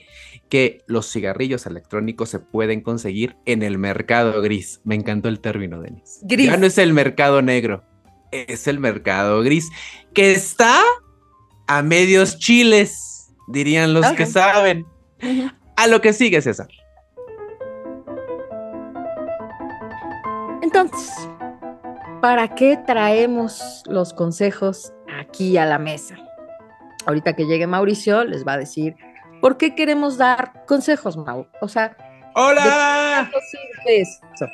que 0.49 0.79
los 0.87 1.11
cigarrillos 1.11 1.65
electrónicos 1.65 2.29
se 2.29 2.39
pueden 2.39 2.81
conseguir 2.81 3.37
en 3.45 3.63
el 3.63 3.77
mercado 3.77 4.41
gris. 4.41 4.81
Me 4.83 4.95
encantó 4.95 5.29
el 5.29 5.39
término, 5.39 5.81
Denis. 5.81 6.19
Gris. 6.23 6.47
Ya 6.47 6.57
no 6.57 6.65
es 6.65 6.77
el 6.77 6.93
mercado 6.93 7.41
negro, 7.41 7.83
es 8.31 8.67
el 8.67 8.79
mercado 8.79 9.41
gris, 9.41 9.69
que 10.13 10.31
está 10.31 10.81
a 11.67 11.81
medios 11.81 12.37
chiles. 12.37 13.31
dirían 13.47 13.93
los 13.93 14.05
que 14.13 14.25
saben. 14.25 14.85
A 15.75 15.87
lo 15.87 16.01
que 16.01 16.13
sigue, 16.13 16.41
César. 16.41 16.67
Entonces, 20.61 21.29
¿para 22.23 22.55
qué 22.55 22.77
traemos 22.87 23.83
los 23.85 24.13
consejos 24.13 24.93
aquí 25.19 25.57
a 25.57 25.65
la 25.65 25.77
mesa? 25.77 26.15
Ahorita 27.05 27.35
que 27.35 27.45
llegue 27.45 27.67
Mauricio, 27.67 28.23
les 28.23 28.47
va 28.47 28.53
a 28.53 28.57
decir 28.57 28.95
por 29.41 29.57
qué 29.57 29.75
queremos 29.75 30.17
dar 30.17 30.65
consejos, 30.65 31.17
Mau. 31.17 31.47
O 31.59 31.67
sea, 31.67 31.97
¡Hola! 32.33 33.29
¿qué 33.29 33.39
sirve 33.41 34.01
esto? 34.03 34.45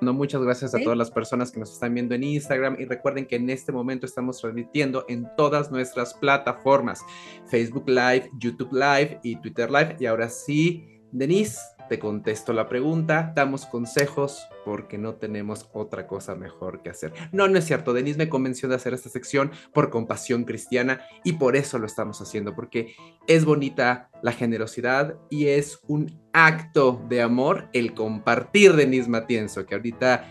No, 0.00 0.14
muchas 0.14 0.40
gracias 0.40 0.72
a 0.74 0.78
Sí. 0.78 0.84
todas 0.84 0.96
las 0.96 1.10
personas 1.10 1.52
que 1.52 1.60
nos 1.60 1.70
están 1.70 1.92
viendo 1.92 2.14
en 2.14 2.24
Instagram 2.24 2.76
y 2.78 2.86
recuerden 2.86 3.26
que 3.26 3.36
en 3.36 3.50
este 3.50 3.72
momento 3.72 4.06
estamos 4.06 4.40
transmitiendo 4.40 5.04
en 5.10 5.28
todas 5.36 5.70
nuestras 5.70 6.14
plataformas, 6.14 7.02
Facebook 7.48 7.90
Live, 7.90 8.30
YouTube 8.38 8.72
Live 8.72 9.20
y 9.22 9.36
Twitter 9.36 9.70
Live. 9.70 9.96
Y 10.00 10.06
ahora 10.06 10.30
sí, 10.30 11.02
Denise, 11.12 11.58
te 11.88 11.98
contesto 11.98 12.52
la 12.52 12.68
pregunta, 12.68 13.32
damos 13.34 13.66
consejos 13.66 14.46
porque 14.64 14.98
no 14.98 15.14
tenemos 15.14 15.68
otra 15.72 16.06
cosa 16.06 16.34
mejor 16.34 16.82
que 16.82 16.90
hacer. 16.90 17.12
No, 17.32 17.48
no 17.48 17.58
es 17.58 17.64
cierto, 17.64 17.92
Denise 17.92 18.18
me 18.18 18.28
convenció 18.28 18.68
de 18.68 18.74
hacer 18.74 18.94
esta 18.94 19.08
sección 19.08 19.50
por 19.72 19.90
compasión 19.90 20.44
cristiana 20.44 21.00
y 21.24 21.34
por 21.34 21.56
eso 21.56 21.78
lo 21.78 21.86
estamos 21.86 22.20
haciendo, 22.20 22.54
porque 22.54 22.94
es 23.26 23.44
bonita 23.44 24.10
la 24.22 24.32
generosidad 24.32 25.16
y 25.30 25.46
es 25.46 25.80
un 25.88 26.20
acto 26.32 27.04
de 27.08 27.22
amor 27.22 27.68
el 27.72 27.94
compartir, 27.94 28.74
Denise 28.74 29.08
Matienzo, 29.08 29.66
que 29.66 29.74
ahorita 29.74 30.28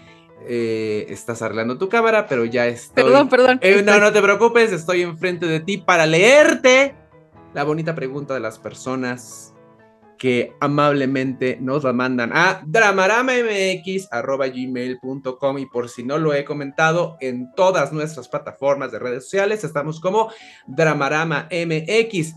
eh, 0.48 1.08
estás 1.10 1.42
arreglando 1.42 1.78
tu 1.78 1.90
cámara, 1.90 2.28
pero 2.28 2.46
ya 2.46 2.68
estoy... 2.68 3.04
Perdón, 3.04 3.30
perdón. 3.30 3.60
Eh, 3.62 3.82
no, 3.84 4.00
no 4.00 4.12
te 4.14 4.22
preocupes, 4.22 4.72
estoy 4.72 5.02
enfrente 5.02 5.46
de 5.48 5.60
ti 5.60 5.78
para 5.78 6.06
leerte 6.06 6.96
la 7.54 7.64
bonita 7.64 7.96
pregunta 7.96 8.34
de 8.34 8.40
las 8.40 8.60
personas 8.60 9.56
que 10.18 10.56
amablemente 10.60 11.58
nos 11.62 11.84
la 11.84 11.94
mandan 11.94 12.32
a 12.34 12.64
dramaramamx.gmail.com 12.66 15.58
y 15.58 15.66
por 15.68 15.90
si 15.90 16.04
no 16.04 16.18
lo 16.18 16.34
he 16.34 16.44
comentado, 16.44 17.18
en 17.22 17.54
todas 17.54 17.94
nuestras 17.94 18.28
plataformas 18.28 18.92
de 18.92 18.98
redes 19.00 19.24
sociales 19.24 19.64
estamos 19.64 20.00
como 20.00 20.32
Dramarama 20.68 21.48
MX. 21.52 22.34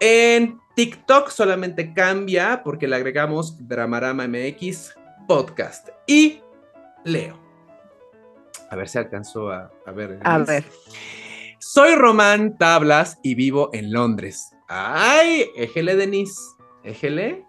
En 0.00 0.58
TikTok 0.74 1.30
solamente 1.30 1.94
cambia 1.94 2.62
porque 2.64 2.88
le 2.88 2.96
agregamos 2.96 3.68
Dramarama 3.68 4.26
MX 4.26 4.96
Podcast. 5.28 5.90
Y 6.06 6.40
leo. 7.04 7.38
A 8.70 8.76
ver 8.76 8.88
si 8.88 8.98
alcanzó 8.98 9.50
a, 9.50 9.70
a 9.84 9.92
ver. 9.92 10.18
A 10.22 10.38
ver. 10.38 10.64
Soy 11.58 11.94
Román 11.94 12.56
Tablas 12.56 13.18
y 13.22 13.34
vivo 13.34 13.68
en 13.72 13.92
Londres. 13.92 14.52
¡Ay! 14.68 15.50
Éjele, 15.56 15.96
Denise. 15.96 16.40
Éjele. 16.84 17.44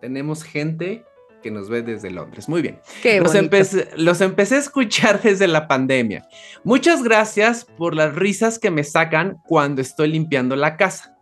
Tenemos 0.00 0.42
gente 0.42 1.04
que 1.42 1.50
nos 1.50 1.68
ve 1.68 1.82
desde 1.82 2.10
Londres. 2.10 2.48
Muy 2.48 2.62
bien. 2.62 2.80
Los, 3.20 3.34
empecé, 3.34 3.88
los 3.96 4.20
empecé 4.20 4.56
a 4.56 4.58
escuchar 4.58 5.20
desde 5.22 5.48
la 5.48 5.68
pandemia. 5.68 6.26
Muchas 6.64 7.02
gracias 7.02 7.64
por 7.64 7.94
las 7.94 8.14
risas 8.14 8.58
que 8.58 8.70
me 8.70 8.84
sacan 8.84 9.38
cuando 9.46 9.80
estoy 9.80 10.08
limpiando 10.08 10.56
la 10.56 10.76
casa. 10.76 11.16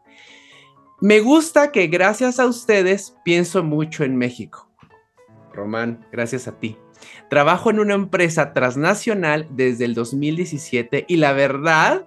Me 1.00 1.20
gusta 1.20 1.70
que 1.70 1.86
gracias 1.86 2.40
a 2.40 2.46
ustedes 2.46 3.14
pienso 3.24 3.62
mucho 3.62 4.04
en 4.04 4.16
México. 4.16 4.68
Román, 5.52 6.04
gracias 6.10 6.48
a 6.48 6.58
ti. 6.58 6.76
Trabajo 7.30 7.70
en 7.70 7.78
una 7.78 7.94
empresa 7.94 8.52
transnacional 8.52 9.46
desde 9.50 9.84
el 9.84 9.94
2017 9.94 11.04
y 11.06 11.16
la 11.16 11.32
verdad 11.32 12.06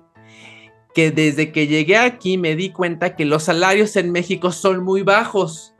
que 0.93 1.11
desde 1.11 1.51
que 1.51 1.67
llegué 1.67 1.97
aquí 1.97 2.37
me 2.37 2.55
di 2.55 2.71
cuenta 2.71 3.15
que 3.15 3.25
los 3.25 3.43
salarios 3.43 3.95
en 3.95 4.11
México 4.11 4.51
son 4.51 4.83
muy 4.83 5.03
bajos. 5.03 5.73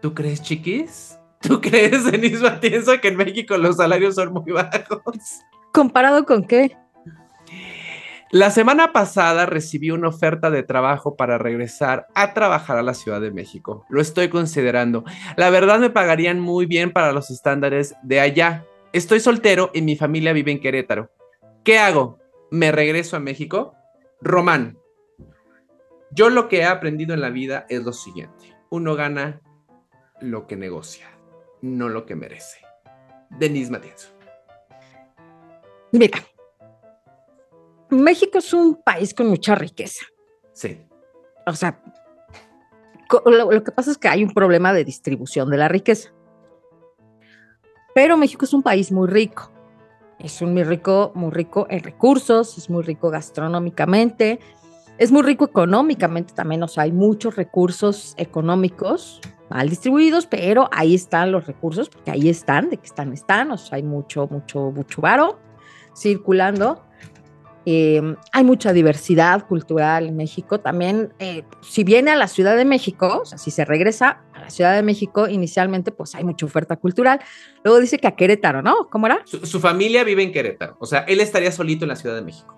¿Tú 0.00 0.14
crees, 0.14 0.42
chiquis? 0.42 1.18
¿Tú 1.40 1.60
crees, 1.62 2.10
Denise 2.10 2.42
Matienzo, 2.42 3.00
que 3.00 3.08
en 3.08 3.16
México 3.16 3.56
los 3.56 3.76
salarios 3.76 4.14
son 4.14 4.32
muy 4.32 4.52
bajos? 4.52 5.40
¿Comparado 5.72 6.24
con 6.24 6.44
qué? 6.44 6.76
La 8.30 8.50
semana 8.50 8.92
pasada 8.92 9.46
recibí 9.46 9.92
una 9.92 10.08
oferta 10.08 10.50
de 10.50 10.64
trabajo 10.64 11.14
para 11.14 11.38
regresar 11.38 12.08
a 12.14 12.34
trabajar 12.34 12.76
a 12.76 12.82
la 12.82 12.94
Ciudad 12.94 13.20
de 13.20 13.30
México. 13.30 13.86
Lo 13.88 14.00
estoy 14.00 14.28
considerando. 14.28 15.04
La 15.36 15.50
verdad 15.50 15.78
me 15.78 15.90
pagarían 15.90 16.40
muy 16.40 16.66
bien 16.66 16.92
para 16.92 17.12
los 17.12 17.30
estándares 17.30 17.94
de 18.02 18.18
allá. 18.18 18.64
Estoy 18.92 19.20
soltero 19.20 19.70
y 19.72 19.82
mi 19.82 19.94
familia 19.94 20.32
vive 20.32 20.50
en 20.50 20.60
Querétaro. 20.60 21.12
¿Qué 21.62 21.78
hago? 21.78 22.18
¿Me 22.50 22.72
regreso 22.72 23.16
a 23.16 23.20
México? 23.20 23.76
Román, 24.24 24.78
yo 26.10 26.30
lo 26.30 26.48
que 26.48 26.60
he 26.60 26.64
aprendido 26.64 27.12
en 27.12 27.20
la 27.20 27.28
vida 27.28 27.66
es 27.68 27.84
lo 27.84 27.92
siguiente. 27.92 28.56
Uno 28.70 28.96
gana 28.96 29.42
lo 30.20 30.46
que 30.46 30.56
negocia, 30.56 31.06
no 31.60 31.90
lo 31.90 32.06
que 32.06 32.16
merece. 32.16 32.58
Denise 33.28 33.70
Matienzo. 33.70 34.08
Mira, 35.92 36.18
México 37.90 38.38
es 38.38 38.54
un 38.54 38.82
país 38.82 39.12
con 39.12 39.28
mucha 39.28 39.54
riqueza. 39.54 40.06
Sí. 40.54 40.80
O 41.46 41.52
sea, 41.52 41.82
lo, 43.26 43.52
lo 43.52 43.62
que 43.62 43.72
pasa 43.72 43.90
es 43.90 43.98
que 43.98 44.08
hay 44.08 44.24
un 44.24 44.32
problema 44.32 44.72
de 44.72 44.84
distribución 44.84 45.50
de 45.50 45.58
la 45.58 45.68
riqueza. 45.68 46.14
Pero 47.94 48.16
México 48.16 48.46
es 48.46 48.54
un 48.54 48.62
país 48.62 48.90
muy 48.90 49.06
rico. 49.06 49.53
Es 50.18 50.40
un 50.42 50.52
muy 50.52 50.64
rico, 50.64 51.12
muy 51.14 51.30
rico 51.30 51.66
en 51.70 51.82
recursos, 51.82 52.56
es 52.56 52.70
muy 52.70 52.82
rico 52.82 53.10
gastronómicamente, 53.10 54.40
es 54.98 55.10
muy 55.10 55.22
rico 55.22 55.44
económicamente 55.44 56.32
también. 56.34 56.62
O 56.62 56.68
sea, 56.68 56.84
hay 56.84 56.92
muchos 56.92 57.36
recursos 57.36 58.14
económicos 58.16 59.20
mal 59.50 59.68
distribuidos, 59.68 60.26
pero 60.26 60.68
ahí 60.72 60.94
están 60.94 61.32
los 61.32 61.46
recursos, 61.46 61.88
porque 61.88 62.10
ahí 62.10 62.28
están, 62.28 62.70
de 62.70 62.76
que 62.76 62.86
están, 62.86 63.12
están. 63.12 63.50
O 63.50 63.58
sea, 63.58 63.76
hay 63.76 63.82
mucho, 63.82 64.28
mucho, 64.30 64.70
mucho 64.70 65.00
varo 65.00 65.38
circulando. 65.96 66.82
Eh, 67.66 68.16
hay 68.32 68.44
mucha 68.44 68.72
diversidad 68.72 69.46
cultural 69.46 70.08
en 70.08 70.16
México. 70.16 70.60
También, 70.60 71.14
eh, 71.18 71.44
si 71.62 71.82
viene 71.82 72.10
a 72.10 72.16
la 72.16 72.28
Ciudad 72.28 72.56
de 72.56 72.64
México, 72.64 73.20
o 73.22 73.24
sea, 73.24 73.38
si 73.38 73.50
se 73.50 73.64
regresa 73.64 74.22
la 74.44 74.50
Ciudad 74.50 74.74
de 74.74 74.82
México, 74.82 75.28
inicialmente, 75.28 75.90
pues 75.90 76.14
hay 76.14 76.24
mucha 76.24 76.46
oferta 76.46 76.76
cultural. 76.76 77.20
Luego 77.64 77.80
dice 77.80 77.98
que 77.98 78.06
a 78.06 78.16
Querétaro, 78.16 78.62
¿no? 78.62 78.88
¿Cómo 78.90 79.06
era? 79.06 79.22
Su, 79.24 79.44
su 79.44 79.60
familia 79.60 80.04
vive 80.04 80.22
en 80.22 80.32
Querétaro. 80.32 80.76
O 80.80 80.86
sea, 80.86 81.00
él 81.00 81.20
estaría 81.20 81.50
solito 81.50 81.84
en 81.84 81.88
la 81.88 81.96
Ciudad 81.96 82.14
de 82.14 82.22
México. 82.22 82.54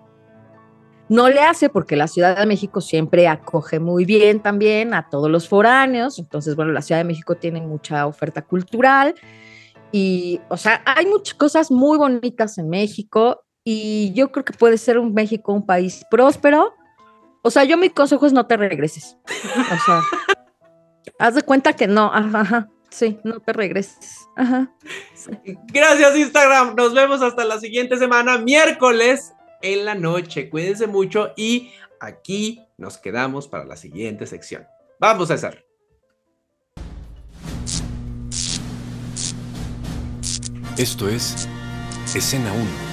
No 1.09 1.29
le 1.29 1.39
hace 1.39 1.69
porque 1.69 1.95
la 1.95 2.07
Ciudad 2.07 2.37
de 2.37 2.45
México 2.45 2.81
siempre 2.81 3.27
acoge 3.27 3.79
muy 3.79 4.03
bien 4.03 4.41
también 4.41 4.93
a 4.93 5.09
todos 5.09 5.31
los 5.31 5.47
foráneos. 5.47 6.19
Entonces, 6.19 6.55
bueno, 6.55 6.73
la 6.73 6.81
Ciudad 6.81 6.99
de 6.99 7.05
México 7.05 7.35
tiene 7.35 7.61
mucha 7.61 8.05
oferta 8.05 8.41
cultural. 8.41 9.15
Y, 9.91 10.41
o 10.49 10.57
sea, 10.57 10.83
hay 10.85 11.05
muchas 11.05 11.35
cosas 11.35 11.71
muy 11.71 11.97
bonitas 11.97 12.57
en 12.57 12.69
México 12.69 13.45
y 13.63 14.11
yo 14.13 14.31
creo 14.31 14.43
que 14.43 14.53
puede 14.53 14.77
ser 14.77 14.97
un 14.97 15.13
México 15.13 15.53
un 15.53 15.65
país 15.65 16.05
próspero. 16.11 16.73
O 17.41 17.49
sea, 17.49 17.63
yo 17.63 17.77
mi 17.77 17.89
consejo 17.89 18.25
es 18.25 18.33
no 18.33 18.45
te 18.45 18.57
regreses. 18.57 19.17
O 19.27 19.85
sea, 19.85 20.01
haz 21.19 21.35
de 21.35 21.43
cuenta 21.43 21.73
que 21.73 21.87
no, 21.87 22.11
ajá, 22.13 22.41
ajá, 22.41 22.69
sí, 22.89 23.19
no 23.23 23.39
te 23.39 23.53
regreses. 23.53 24.27
Ajá. 24.35 24.71
sí. 25.15 25.57
Gracias 25.67 26.15
Instagram. 26.15 26.75
Nos 26.75 26.93
vemos 26.93 27.21
hasta 27.21 27.45
la 27.45 27.59
siguiente 27.59 27.97
semana, 27.97 28.37
miércoles 28.37 29.33
en 29.61 29.85
la 29.85 29.95
noche. 29.95 30.49
Cuídense 30.49 30.87
mucho 30.87 31.33
y 31.35 31.71
aquí 31.99 32.63
nos 32.77 32.97
quedamos 32.97 33.47
para 33.47 33.65
la 33.65 33.75
siguiente 33.75 34.25
sección. 34.25 34.65
Vamos, 34.99 35.27
César. 35.27 35.63
Esto 40.77 41.09
es 41.09 41.47
Escena 42.13 42.51
1. 42.53 42.86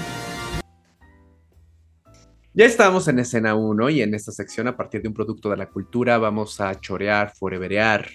Ya 2.56 2.66
estamos 2.66 3.08
en 3.08 3.18
escena 3.18 3.56
1 3.56 3.90
y 3.90 4.00
en 4.00 4.14
esta 4.14 4.30
sección, 4.30 4.68
a 4.68 4.76
partir 4.76 5.02
de 5.02 5.08
un 5.08 5.14
producto 5.14 5.50
de 5.50 5.56
la 5.56 5.70
cultura, 5.70 6.18
vamos 6.18 6.60
a 6.60 6.80
chorear, 6.80 7.34
foreverear 7.34 8.08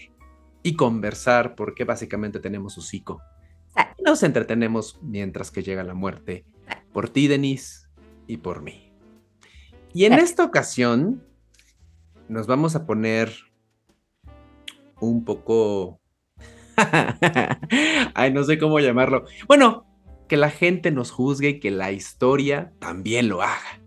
y 0.64 0.78
conversar 0.78 1.56
porque 1.56 1.84
básicamente 1.84 2.40
tenemos 2.40 2.78
hocico. 2.78 3.22
Ah. 3.76 3.94
Nos 4.02 4.24
entretenemos 4.24 4.98
mientras 5.02 5.52
que 5.52 5.62
llega 5.62 5.84
la 5.84 5.94
muerte 5.94 6.46
por 6.94 7.10
ti, 7.10 7.28
Denise, 7.28 7.90
y 8.28 8.38
por 8.38 8.62
mí. 8.62 8.94
Y 9.94 10.06
en 10.06 10.14
esta 10.14 10.46
ocasión 10.46 11.22
nos 12.30 12.48
vamos 12.48 12.78
a 12.78 12.86
poner 12.86 13.34
un 15.02 15.26
poco... 15.26 16.00
Ay, 18.14 18.32
no 18.32 18.46
sé 18.46 18.58
cómo 18.58 18.80
llamarlo. 18.80 19.26
Bueno, 19.50 19.86
que 20.30 20.38
la 20.38 20.50
gente 20.50 20.92
nos 20.92 21.12
juzgue 21.12 21.50
y 21.50 21.60
que 21.60 21.72
la 21.72 21.92
historia 21.92 22.72
también 22.80 23.28
lo 23.28 23.42
haga. 23.42 23.79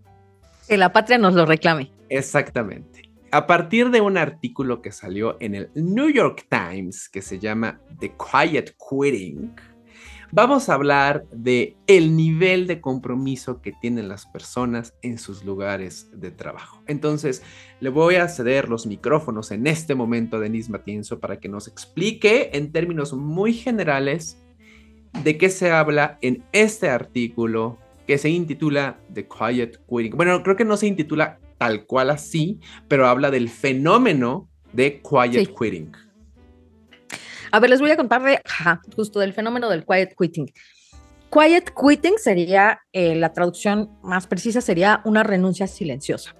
Que 0.67 0.77
la 0.77 0.93
patria 0.93 1.17
nos 1.17 1.33
lo 1.33 1.45
reclame. 1.45 1.91
Exactamente. 2.09 3.09
A 3.31 3.47
partir 3.47 3.89
de 3.89 3.99
un 3.99 4.17
artículo 4.17 4.81
que 4.81 4.91
salió 4.91 5.37
en 5.39 5.55
el 5.55 5.71
New 5.73 6.09
York 6.09 6.45
Times 6.49 7.09
que 7.09 7.21
se 7.21 7.39
llama 7.39 7.81
The 7.99 8.13
Quiet 8.15 8.75
Quitting, 8.77 9.55
vamos 10.31 10.69
a 10.69 10.75
hablar 10.75 11.25
de 11.31 11.75
el 11.87 12.15
nivel 12.15 12.67
de 12.67 12.79
compromiso 12.79 13.59
que 13.61 13.71
tienen 13.71 14.07
las 14.07 14.27
personas 14.27 14.93
en 15.01 15.17
sus 15.17 15.43
lugares 15.43 16.09
de 16.13 16.29
trabajo. 16.29 16.83
Entonces, 16.85 17.41
le 17.79 17.89
voy 17.89 18.15
a 18.15 18.27
ceder 18.27 18.69
los 18.69 18.85
micrófonos 18.85 19.51
en 19.51 19.65
este 19.65 19.95
momento 19.95 20.37
a 20.37 20.39
Denise 20.39 20.71
Matienzo 20.71 21.19
para 21.19 21.39
que 21.39 21.49
nos 21.49 21.67
explique 21.67 22.51
en 22.53 22.71
términos 22.71 23.13
muy 23.13 23.53
generales 23.53 24.43
de 25.23 25.37
qué 25.37 25.49
se 25.49 25.71
habla 25.71 26.17
en 26.21 26.43
este 26.51 26.89
artículo 26.89 27.79
que 28.07 28.17
se 28.17 28.29
intitula 28.29 28.99
The 29.13 29.27
Quiet 29.27 29.79
Quitting. 29.87 30.15
Bueno, 30.15 30.43
creo 30.43 30.55
que 30.55 30.65
no 30.65 30.77
se 30.77 30.87
intitula 30.87 31.39
tal 31.57 31.85
cual 31.85 32.09
así, 32.09 32.59
pero 32.87 33.07
habla 33.07 33.31
del 33.31 33.49
fenómeno 33.49 34.49
de 34.73 35.01
quiet 35.01 35.55
quitting. 35.57 35.91
A 37.51 37.59
ver, 37.59 37.69
les 37.69 37.79
voy 37.79 37.91
a 37.91 37.95
contar 37.95 38.23
de, 38.23 38.41
justo 38.95 39.19
del 39.19 39.33
fenómeno 39.33 39.69
del 39.69 39.85
quiet 39.85 40.15
quitting. 40.19 40.51
Quiet 41.31 41.71
quitting 41.73 42.17
sería, 42.17 42.81
eh, 42.91 43.15
la 43.15 43.31
traducción 43.31 43.91
más 44.03 44.27
precisa 44.27 44.59
sería 44.59 45.01
una 45.05 45.23
renuncia 45.23 45.67
silenciosa. 45.67 46.35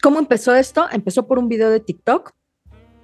¿Cómo 0.00 0.18
empezó 0.18 0.54
esto? 0.54 0.86
Empezó 0.90 1.26
por 1.26 1.38
un 1.38 1.48
video 1.48 1.70
de 1.70 1.80
TikTok. 1.80 2.32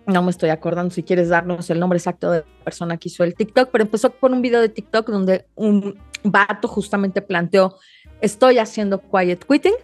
No 0.07 0.23
me 0.23 0.31
estoy 0.31 0.51
acordando 0.51 0.95
si 0.95 1.03
quieres 1.03 1.29
darnos 1.29 1.69
el 1.71 1.81
nombre 1.81 1.97
exacto 1.99 2.31
de 2.31 2.39
la 2.41 2.65
persona 2.65 2.97
que 2.97 3.09
hizo 3.09 3.25
el 3.25 3.35
TikTok, 3.35 3.71
pero 3.71 3.85
empezó 3.85 4.11
por 4.11 4.31
un 4.31 4.43
video 4.43 4.61
de 4.61 4.69
TikTok 4.69 5.09
donde 5.09 5.47
un 5.57 5.99
vato 6.25 6.67
justamente 6.69 7.23
planteó, 7.23 7.77
estoy 8.21 8.59
haciendo 8.59 9.01
quiet 9.01 9.45
quitting. 9.45 9.75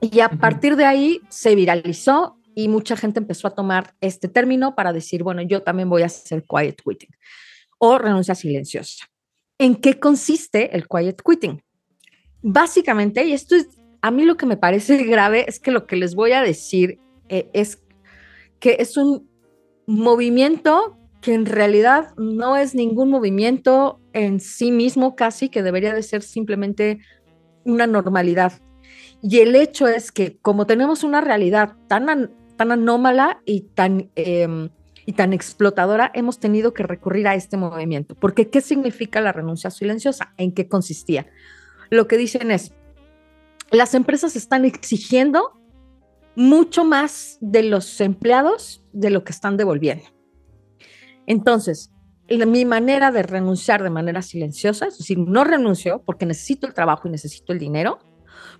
Y 0.00 0.20
a 0.20 0.28
partir 0.28 0.74
de 0.74 0.84
ahí 0.84 1.20
se 1.28 1.54
viralizó 1.54 2.36
y 2.54 2.68
mucha 2.68 2.96
gente 2.96 3.20
empezó 3.20 3.46
a 3.46 3.54
tomar 3.54 3.94
este 4.00 4.28
término 4.28 4.74
para 4.74 4.92
decir, 4.92 5.22
bueno, 5.22 5.42
yo 5.42 5.62
también 5.62 5.88
voy 5.88 6.02
a 6.02 6.06
hacer 6.06 6.44
quiet 6.44 6.82
quitting 6.82 7.10
o 7.78 7.98
renuncia 7.98 8.34
silenciosa. 8.34 9.06
¿En 9.58 9.76
qué 9.76 10.00
consiste 10.00 10.74
el 10.74 10.88
quiet 10.88 11.22
quitting? 11.22 11.62
Básicamente, 12.42 13.24
y 13.24 13.32
esto 13.32 13.54
es 13.54 13.68
a 14.02 14.10
mí 14.10 14.24
lo 14.24 14.36
que 14.36 14.46
me 14.46 14.56
parece 14.56 14.96
grave 15.04 15.46
es 15.48 15.58
que 15.58 15.70
lo 15.70 15.86
que 15.86 15.96
les 15.96 16.14
voy 16.14 16.32
a 16.32 16.42
decir 16.42 16.98
eh, 17.28 17.48
es 17.54 17.80
que 18.58 18.76
es 18.80 18.96
un 18.96 19.30
movimiento 19.86 20.98
que 21.22 21.32
en 21.34 21.46
realidad 21.46 22.12
no 22.18 22.56
es 22.56 22.74
ningún 22.74 23.08
movimiento 23.08 24.00
en 24.12 24.40
sí 24.40 24.72
mismo 24.72 25.14
casi, 25.14 25.48
que 25.48 25.62
debería 25.62 25.94
de 25.94 26.02
ser 26.02 26.22
simplemente 26.22 26.98
una 27.64 27.86
normalidad. 27.86 28.52
Y 29.22 29.38
el 29.38 29.54
hecho 29.54 29.86
es 29.86 30.10
que 30.10 30.36
como 30.38 30.66
tenemos 30.66 31.04
una 31.04 31.20
realidad 31.20 31.76
tan, 31.88 32.34
tan 32.56 32.72
anómala 32.72 33.40
y 33.46 33.62
tan, 33.74 34.10
em, 34.16 34.68
y 35.06 35.12
tan 35.12 35.32
explotadora, 35.32 36.10
hemos 36.12 36.40
tenido 36.40 36.74
que 36.74 36.82
recurrir 36.82 37.28
a 37.28 37.36
este 37.36 37.56
movimiento. 37.56 38.16
Porque 38.16 38.50
¿qué 38.50 38.60
significa 38.60 39.20
la 39.20 39.32
renuncia 39.32 39.70
silenciosa? 39.70 40.34
¿En 40.36 40.52
qué 40.52 40.68
consistía? 40.68 41.28
Lo 41.88 42.08
que 42.08 42.16
dicen 42.16 42.50
es, 42.50 42.72
las 43.70 43.94
empresas 43.94 44.34
están 44.34 44.64
exigiendo 44.64 45.60
mucho 46.34 46.84
más 46.84 47.38
de 47.40 47.62
los 47.62 48.00
empleados 48.00 48.84
de 48.92 49.10
lo 49.10 49.22
que 49.22 49.32
están 49.32 49.56
devolviendo. 49.56 50.04
Entonces, 51.26 51.90
mi 52.28 52.64
manera 52.64 53.10
de 53.10 53.22
renunciar 53.22 53.82
de 53.82 53.90
manera 53.90 54.22
silenciosa, 54.22 54.86
es 54.86 54.98
decir, 54.98 55.18
no 55.18 55.44
renuncio 55.44 56.02
porque 56.04 56.26
necesito 56.26 56.66
el 56.66 56.74
trabajo 56.74 57.08
y 57.08 57.10
necesito 57.10 57.52
el 57.52 57.58
dinero, 57.58 57.98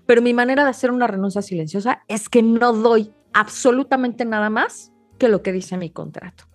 pero 0.05 0.21
mi 0.21 0.33
manera 0.33 0.63
de 0.63 0.69
hacer 0.69 0.91
una 0.91 1.07
renuncia 1.07 1.41
silenciosa 1.41 2.03
es 2.07 2.29
que 2.29 2.43
no 2.43 2.73
doy 2.73 3.11
absolutamente 3.33 4.25
nada 4.25 4.49
más 4.49 4.91
que 5.17 5.27
lo 5.27 5.41
que 5.41 5.51
dice 5.51 5.77
mi 5.77 5.89
contrato. 5.89 6.45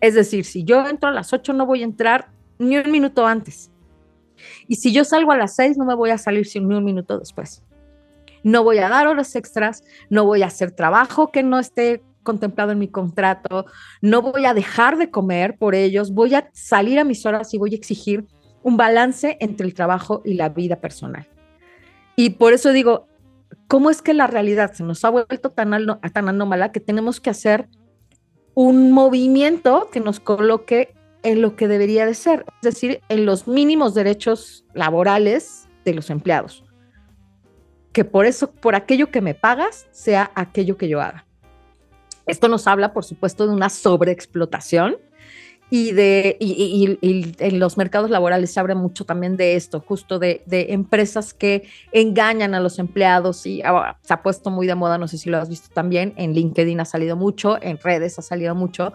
Es 0.00 0.14
decir, 0.14 0.44
si 0.44 0.64
yo 0.64 0.86
entro 0.86 1.08
a 1.08 1.12
las 1.12 1.32
8 1.32 1.52
no 1.52 1.66
voy 1.66 1.82
a 1.82 1.84
entrar 1.84 2.30
ni 2.58 2.76
un 2.76 2.90
minuto 2.90 3.26
antes. 3.26 3.70
Y 4.68 4.76
si 4.76 4.92
yo 4.92 5.04
salgo 5.04 5.32
a 5.32 5.36
las 5.36 5.56
6 5.56 5.76
no 5.78 5.84
me 5.84 5.94
voy 5.94 6.10
a 6.10 6.18
salir 6.18 6.46
ni 6.54 6.74
un 6.74 6.84
minuto 6.84 7.18
después. 7.18 7.62
No 8.42 8.62
voy 8.62 8.78
a 8.78 8.88
dar 8.88 9.08
horas 9.08 9.34
extras, 9.34 9.82
no 10.08 10.24
voy 10.24 10.42
a 10.42 10.46
hacer 10.46 10.70
trabajo 10.70 11.32
que 11.32 11.42
no 11.42 11.58
esté 11.58 12.02
contemplado 12.26 12.72
en 12.72 12.78
mi 12.78 12.88
contrato, 12.88 13.64
no 14.02 14.20
voy 14.20 14.44
a 14.44 14.52
dejar 14.52 14.98
de 14.98 15.10
comer 15.10 15.56
por 15.56 15.74
ellos, 15.74 16.12
voy 16.12 16.34
a 16.34 16.50
salir 16.52 16.98
a 16.98 17.04
mis 17.04 17.24
horas 17.24 17.54
y 17.54 17.58
voy 17.58 17.72
a 17.72 17.76
exigir 17.76 18.26
un 18.62 18.76
balance 18.76 19.36
entre 19.40 19.64
el 19.64 19.74
trabajo 19.74 20.22
y 20.24 20.34
la 20.34 20.48
vida 20.48 20.80
personal. 20.80 21.28
Y 22.16 22.30
por 22.30 22.52
eso 22.52 22.72
digo, 22.72 23.06
¿cómo 23.68 23.90
es 23.90 24.02
que 24.02 24.12
la 24.12 24.26
realidad 24.26 24.72
se 24.72 24.82
nos 24.82 25.04
ha 25.04 25.10
vuelto 25.10 25.50
tan, 25.50 25.70
tan 26.12 26.28
anómala 26.28 26.72
que 26.72 26.80
tenemos 26.80 27.20
que 27.20 27.30
hacer 27.30 27.68
un 28.54 28.90
movimiento 28.90 29.88
que 29.92 30.00
nos 30.00 30.18
coloque 30.18 30.94
en 31.22 31.42
lo 31.42 31.54
que 31.54 31.68
debería 31.68 32.06
de 32.06 32.14
ser, 32.14 32.44
es 32.62 32.74
decir, 32.74 33.00
en 33.08 33.24
los 33.24 33.46
mínimos 33.46 33.94
derechos 33.94 34.64
laborales 34.74 35.68
de 35.84 35.94
los 35.94 36.10
empleados? 36.10 36.64
Que 37.92 38.04
por 38.04 38.26
eso, 38.26 38.50
por 38.50 38.74
aquello 38.74 39.10
que 39.10 39.20
me 39.20 39.34
pagas, 39.34 39.86
sea 39.92 40.32
aquello 40.34 40.76
que 40.76 40.88
yo 40.88 41.00
haga. 41.00 41.25
Esto 42.26 42.48
nos 42.48 42.66
habla, 42.66 42.92
por 42.92 43.04
supuesto, 43.04 43.46
de 43.46 43.54
una 43.54 43.68
sobreexplotación 43.68 44.96
y 45.68 45.92
de 45.92 46.36
y, 46.38 46.98
en 47.38 47.58
los 47.58 47.76
mercados 47.76 48.10
laborales 48.10 48.52
se 48.52 48.60
abre 48.60 48.74
mucho 48.74 49.04
también 49.04 49.36
de 49.36 49.56
esto, 49.56 49.80
justo 49.80 50.18
de, 50.18 50.42
de, 50.46 50.72
empresas 50.72 51.34
que 51.34 51.68
engañan 51.90 52.54
a 52.54 52.60
los 52.60 52.78
empleados 52.78 53.46
y 53.46 53.62
ahora 53.62 53.98
se 54.02 54.14
ha 54.14 54.22
puesto 54.22 54.50
muy 54.50 54.66
de 54.66 54.76
moda, 54.76 54.96
no 54.96 55.08
sé 55.08 55.18
si 55.18 55.28
lo 55.28 55.38
has 55.38 55.48
visto 55.48 55.68
también, 55.74 56.14
en 56.16 56.34
LinkedIn 56.34 56.78
ha 56.80 56.84
salido 56.84 57.16
mucho, 57.16 57.60
en 57.60 57.78
redes 57.78 58.18
ha 58.18 58.22
salido 58.22 58.54
mucho, 58.54 58.92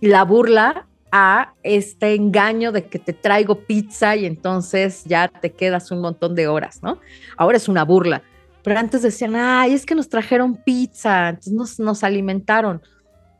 la 0.00 0.24
burla 0.24 0.86
a 1.10 1.54
este 1.62 2.14
engaño 2.14 2.70
de 2.70 2.84
que 2.84 2.98
te 2.98 3.12
traigo 3.12 3.60
pizza 3.60 4.14
y 4.14 4.26
entonces 4.26 5.04
ya 5.04 5.28
te 5.28 5.50
quedas 5.52 5.90
un 5.90 6.00
montón 6.00 6.34
de 6.34 6.48
horas, 6.48 6.82
¿no? 6.82 6.98
Ahora 7.36 7.56
es 7.56 7.68
una 7.68 7.84
burla, 7.84 8.22
pero 8.62 8.78
antes 8.78 9.02
decían, 9.02 9.36
ay, 9.36 9.74
es 9.74 9.86
que 9.86 9.94
nos 9.94 10.08
trajeron 10.08 10.56
pizza, 10.56 11.30
entonces 11.30 11.78
nos, 11.78 12.04
alimentaron 12.04 12.82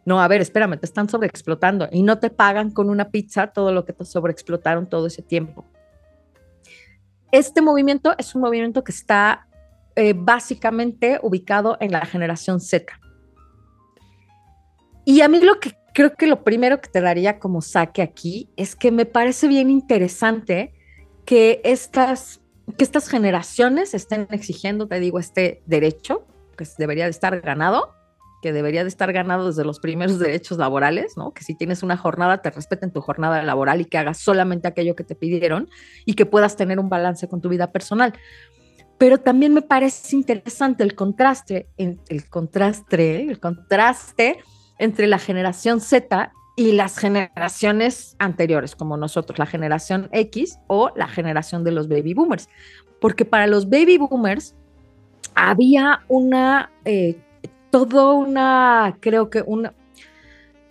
no, 0.09 0.23
a 0.23 0.27
ver, 0.27 0.41
espérame, 0.41 0.79
te 0.79 0.87
están 0.87 1.07
sobreexplotando 1.07 1.87
y 1.93 2.03
no 2.03 2.19
te 2.19 2.31
pagan 2.31 2.71
con 2.71 2.89
una 2.89 3.11
pizza 3.11 3.49
todo 3.49 3.73
lo 3.73 3.85
que 3.85 3.93
te 3.93 4.07
sobreexplotaron 4.07 4.89
todo 4.89 5.07
ese 5.07 5.21
tiempo. 5.21 5.67
Este 7.31 7.61
movimiento 7.61 8.15
es 8.17 8.35
un 8.35 8.41
movimiento 8.41 8.83
que 8.83 8.93
está 8.93 9.47
eh, 9.97 10.15
básicamente 10.17 11.21
ubicado 11.23 11.77
en 11.79 11.93
la 11.93 12.07
generación 12.07 12.59
Z. 12.59 12.99
Y 15.05 15.21
a 15.21 15.29
mí 15.29 15.41
lo 15.41 15.61
que 15.61 15.77
creo 15.93 16.15
que 16.15 16.27
lo 16.27 16.43
primero 16.43 16.81
que 16.81 16.89
te 16.89 17.03
daría 17.03 17.39
como 17.39 17.61
saque 17.61 18.01
aquí 18.01 18.49
es 18.57 18.77
que 18.77 18.91
me 18.91 19.05
parece 19.05 19.47
bien 19.47 19.69
interesante 19.69 20.73
que 21.27 21.61
estas, 21.65 22.41
que 22.77 22.85
estas 22.85 23.09
generaciones 23.09 23.95
estén 23.95 24.29
exigiendo, 24.31 24.89
te 24.89 25.01
digo, 25.01 25.19
este 25.19 25.63
derecho 25.67 26.27
que 26.57 26.67
debería 26.79 27.05
de 27.05 27.11
estar 27.11 27.41
ganado 27.41 27.99
que 28.41 28.53
debería 28.53 28.85
de 28.85 28.89
estar 28.89 29.13
ganado 29.13 29.49
desde 29.49 29.65
los 29.65 29.81
primeros 29.81 30.19
derechos 30.19 30.59
laborales, 30.59 31.17
¿no? 31.17 31.33
Que 31.33 31.43
si 31.43 31.55
tienes 31.55 31.83
una 31.83 31.97
jornada, 31.97 32.39
te 32.39 32.51
respeten 32.51 32.93
tu 32.93 33.01
jornada 33.01 33.43
laboral 33.43 33.81
y 33.81 33.85
que 33.85 33.99
hagas 33.99 34.19
solamente 34.19 34.69
aquello 34.69 34.95
que 34.95 35.05
te 35.05 35.15
pidieron 35.15 35.69
y 36.05 36.15
que 36.15 36.27
puedas 36.27 36.57
tener 36.57 36.79
un 36.79 36.89
balance 36.89 37.29
con 37.29 37.41
tu 37.41 37.49
vida 37.49 37.73
personal. 37.73 38.15
Pero 38.97 39.19
también 39.19 39.55
me 39.55 39.63
parece 39.63 40.17
interesante 40.17 40.83
el 40.83 40.95
contraste, 40.95 41.69
el 41.77 42.29
contraste, 42.29 43.23
el 43.23 43.41
contraste 43.41 44.39
entre 44.79 45.07
la 45.07 45.19
generación 45.19 45.81
Z 45.81 46.33
y 46.59 46.73
las 46.73 46.99
generaciones 46.99 48.17
anteriores, 48.19 48.75
como 48.75 48.97
nosotros, 48.97 49.39
la 49.39 49.47
generación 49.47 50.09
X 50.11 50.59
o 50.67 50.91
la 50.97 51.07
generación 51.07 51.63
de 51.63 51.71
los 51.71 51.89
baby 51.89 52.15
boomers. 52.15 52.49
Porque 53.01 53.25
para 53.25 53.47
los 53.47 53.71
baby 53.71 53.97
boomers 53.97 54.57
había 55.37 56.01
una 56.09 56.73
eh, 56.85 57.17
todo 57.71 58.15
una, 58.15 58.97
creo 58.99 59.31
que 59.31 59.43
una, 59.47 59.73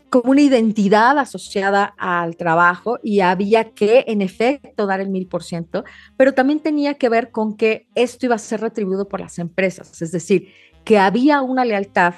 como 0.10 0.32
una 0.32 0.42
identidad 0.42 1.18
asociada 1.20 1.94
al 1.98 2.36
trabajo 2.36 3.00
y 3.02 3.22
había 3.22 3.72
que, 3.72 4.04
en 4.08 4.22
efecto, 4.22 4.88
dar 4.88 5.00
el 5.00 5.10
mil 5.10 5.28
por 5.28 5.42
ciento, 5.42 5.86
pero 6.18 6.34
también 6.34 6.60
tenía 6.60 6.96
que 6.96 7.08
ver 7.08 7.32
con 7.32 7.56
que 7.56 7.88
esto 7.96 8.26
iba 8.26 8.36
a 8.36 8.40
ser 8.40 8.60
retribuido 8.60 9.08
por 9.08 9.22
las 9.22 9.40
empresas, 9.40 10.02
es 10.02 10.12
decir, 10.12 10.50
que 10.84 11.00
había 11.00 11.42
una 11.42 11.64
lealtad 11.64 12.14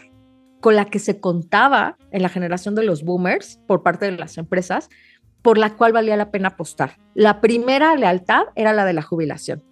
con 0.61 0.75
la 0.75 0.85
que 0.85 0.99
se 0.99 1.19
contaba 1.19 1.97
en 2.11 2.21
la 2.21 2.29
generación 2.29 2.75
de 2.75 2.83
los 2.83 3.03
boomers 3.03 3.59
por 3.67 3.83
parte 3.83 4.05
de 4.05 4.17
las 4.17 4.37
empresas, 4.37 4.89
por 5.41 5.57
la 5.57 5.75
cual 5.75 5.93
valía 5.93 6.17
la 6.17 6.31
pena 6.31 6.49
apostar. 6.49 6.97
La 7.13 7.41
primera 7.41 7.95
lealtad 7.95 8.43
era 8.55 8.73
la 8.73 8.85
de 8.85 8.93
la 8.93 9.01
jubilación, 9.01 9.63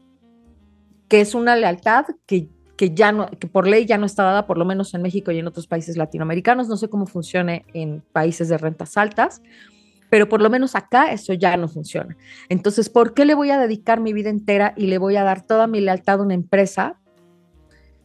que 1.10 1.22
es 1.22 1.36
una 1.36 1.56
lealtad 1.56 2.06
que 2.26 2.50
que 2.78 2.94
ya 2.94 3.12
no, 3.12 3.28
que 3.28 3.48
por 3.48 3.68
ley 3.68 3.86
ya 3.86 3.98
no 3.98 4.06
está 4.06 4.24
dada, 4.24 4.46
por 4.46 4.58
lo 4.58 4.64
menos 4.64 4.94
en 4.94 5.02
México 5.02 5.32
y 5.32 5.40
en 5.40 5.48
otros 5.48 5.68
países 5.68 5.98
latinoamericanos. 5.98 6.70
No 6.70 6.78
sé 6.78 6.90
cómo 6.90 7.08
funcione 7.08 7.66
en 7.74 8.04
países 8.14 8.48
de 8.48 8.58
rentas 8.58 8.96
altas, 8.98 9.42
pero 10.10 10.30
por 10.30 10.42
lo 10.42 10.50
menos 10.50 10.76
acá 10.76 11.12
eso 11.12 11.34
ya 11.34 11.58
no 11.58 11.68
funciona. 11.68 12.16
Entonces, 12.48 12.90
¿por 12.90 13.14
qué 13.14 13.26
le 13.26 13.34
voy 13.34 13.50
a 13.50 13.60
dedicar 13.60 14.00
mi 14.00 14.14
vida 14.14 14.30
entera 14.30 14.74
y 14.78 14.88
le 14.88 15.00
voy 15.00 15.16
a 15.18 15.24
dar 15.24 15.46
toda 15.46 15.68
mi 15.68 15.82
lealtad 15.82 16.20
a 16.20 16.24
una 16.24 16.36
empresa 16.36 17.00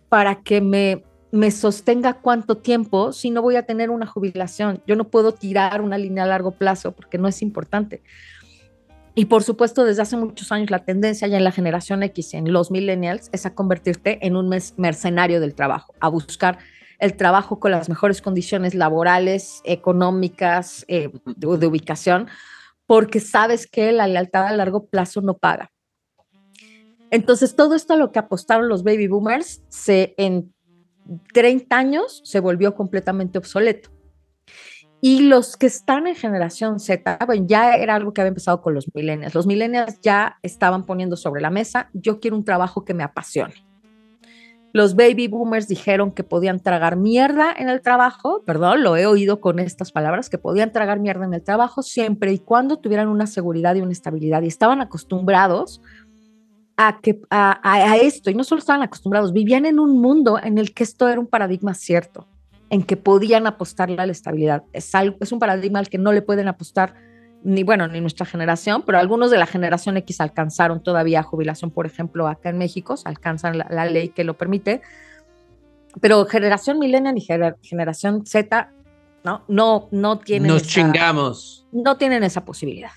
para 0.08 0.42
que 0.42 0.60
me 0.60 1.04
me 1.32 1.50
sostenga 1.50 2.12
cuánto 2.14 2.58
tiempo 2.58 3.12
si 3.12 3.30
no 3.30 3.40
voy 3.40 3.56
a 3.56 3.64
tener 3.64 3.90
una 3.90 4.06
jubilación. 4.06 4.82
Yo 4.86 4.96
no 4.96 5.08
puedo 5.08 5.32
tirar 5.32 5.80
una 5.80 5.96
línea 5.96 6.24
a 6.24 6.26
largo 6.26 6.52
plazo 6.52 6.92
porque 6.92 7.16
no 7.16 7.26
es 7.26 7.40
importante. 7.40 8.02
Y 9.14 9.24
por 9.24 9.42
supuesto, 9.42 9.84
desde 9.84 10.02
hace 10.02 10.16
muchos 10.16 10.52
años 10.52 10.70
la 10.70 10.84
tendencia 10.84 11.26
ya 11.28 11.38
en 11.38 11.44
la 11.44 11.50
generación 11.50 12.02
X, 12.02 12.34
en 12.34 12.52
los 12.52 12.70
millennials, 12.70 13.30
es 13.32 13.46
a 13.46 13.54
convertirte 13.54 14.24
en 14.26 14.36
un 14.36 14.48
mercenario 14.76 15.40
del 15.40 15.54
trabajo, 15.54 15.94
a 16.00 16.08
buscar 16.08 16.58
el 16.98 17.16
trabajo 17.16 17.58
con 17.58 17.72
las 17.72 17.88
mejores 17.88 18.22
condiciones 18.22 18.74
laborales, 18.74 19.60
económicas, 19.64 20.84
eh, 20.86 21.10
de, 21.24 21.66
ubicación, 21.66 22.28
porque 22.86 23.20
sabes 23.20 23.66
que 23.66 23.90
la 23.92 24.06
lealtad 24.06 24.46
a 24.46 24.56
largo 24.56 24.86
plazo 24.86 25.20
no 25.22 25.34
paga. 25.34 25.72
Entonces, 27.10 27.56
todo 27.56 27.74
esto 27.74 27.94
a 27.94 27.96
lo 27.96 28.12
que 28.12 28.18
apostaron 28.18 28.68
los 28.68 28.84
baby 28.84 29.08
boomers 29.08 29.62
se 29.68 30.14
en 30.16 30.54
30 31.32 31.76
años 31.76 32.20
se 32.24 32.40
volvió 32.40 32.74
completamente 32.74 33.38
obsoleto. 33.38 33.90
Y 35.04 35.22
los 35.22 35.56
que 35.56 35.66
están 35.66 36.06
en 36.06 36.14
generación 36.14 36.78
Z, 36.78 37.18
bueno, 37.26 37.44
ya 37.48 37.74
era 37.74 37.96
algo 37.96 38.12
que 38.12 38.20
había 38.20 38.28
empezado 38.28 38.62
con 38.62 38.72
los 38.72 38.86
millennials. 38.94 39.34
Los 39.34 39.48
millennials 39.48 40.00
ya 40.00 40.38
estaban 40.42 40.86
poniendo 40.86 41.16
sobre 41.16 41.42
la 41.42 41.50
mesa, 41.50 41.90
yo 41.92 42.20
quiero 42.20 42.36
un 42.36 42.44
trabajo 42.44 42.84
que 42.84 42.94
me 42.94 43.02
apasione. 43.02 43.66
Los 44.72 44.94
baby 44.96 45.28
boomers 45.28 45.68
dijeron 45.68 46.12
que 46.12 46.24
podían 46.24 46.60
tragar 46.60 46.96
mierda 46.96 47.52
en 47.52 47.68
el 47.68 47.82
trabajo, 47.82 48.42
perdón, 48.46 48.82
lo 48.82 48.96
he 48.96 49.04
oído 49.04 49.40
con 49.40 49.58
estas 49.58 49.92
palabras, 49.92 50.30
que 50.30 50.38
podían 50.38 50.72
tragar 50.72 50.98
mierda 50.98 51.26
en 51.26 51.34
el 51.34 51.42
trabajo 51.42 51.82
siempre 51.82 52.32
y 52.32 52.38
cuando 52.38 52.78
tuvieran 52.78 53.08
una 53.08 53.26
seguridad 53.26 53.74
y 53.74 53.82
una 53.82 53.92
estabilidad. 53.92 54.42
Y 54.42 54.46
estaban 54.46 54.80
acostumbrados 54.80 55.82
a, 56.88 57.00
que, 57.00 57.20
a, 57.30 57.96
esto, 57.96 58.30
y 58.30 58.34
no 58.34 58.44
solo 58.44 58.58
estaban 58.58 58.82
acostumbrados, 58.82 59.32
vivían 59.32 59.66
en 59.66 59.78
un 59.78 60.00
mundo 60.00 60.38
en 60.42 60.58
el 60.58 60.74
que 60.74 60.82
esto 60.82 61.08
era 61.08 61.20
un 61.20 61.26
paradigma 61.26 61.74
cierto 61.74 62.26
en 62.70 62.82
que 62.82 62.96
podían 62.96 63.46
apostarle 63.46 64.00
a 64.00 64.06
la 64.06 64.12
estabilidad. 64.12 64.64
Es, 64.72 64.94
algo, 64.94 65.16
es 65.20 65.30
un 65.30 65.38
paradigma 65.38 65.78
al 65.78 65.88
que 65.88 65.98
no 65.98 66.12
le 66.12 66.22
pueden 66.22 66.48
apostar 66.48 66.94
ni, 67.44 67.64
bueno, 67.64 67.86
ni 67.88 68.00
nuestra 68.00 68.24
generación, 68.24 68.82
pero 68.86 68.98
algunos 68.98 69.30
de 69.30 69.38
la 69.38 69.46
generación 69.46 69.96
X 69.98 70.20
alcanzaron 70.20 70.82
todavía 70.82 71.22
jubilación, 71.22 71.70
por 71.70 71.86
ejemplo, 71.86 72.28
acá 72.28 72.50
en 72.50 72.58
México, 72.58 72.96
se 72.96 73.08
alcanzan 73.08 73.58
la, 73.58 73.84
ley 73.86 74.08
que 74.08 74.24
lo 74.24 74.38
permite, 74.38 74.80
pero 76.00 76.24
generación 76.24 76.78
millennial 76.78 77.16
y 77.18 77.26
generación 77.62 78.24
Z, 78.24 78.70
¿no? 79.24 79.42
No, 79.48 79.88
no 79.90 80.18
tienen... 80.18 80.48
Nos 80.48 80.62
chingamos. 80.62 81.66
No 81.72 81.96
tienen 81.96 82.22
esa 82.22 82.44
posibilidad. 82.44 82.92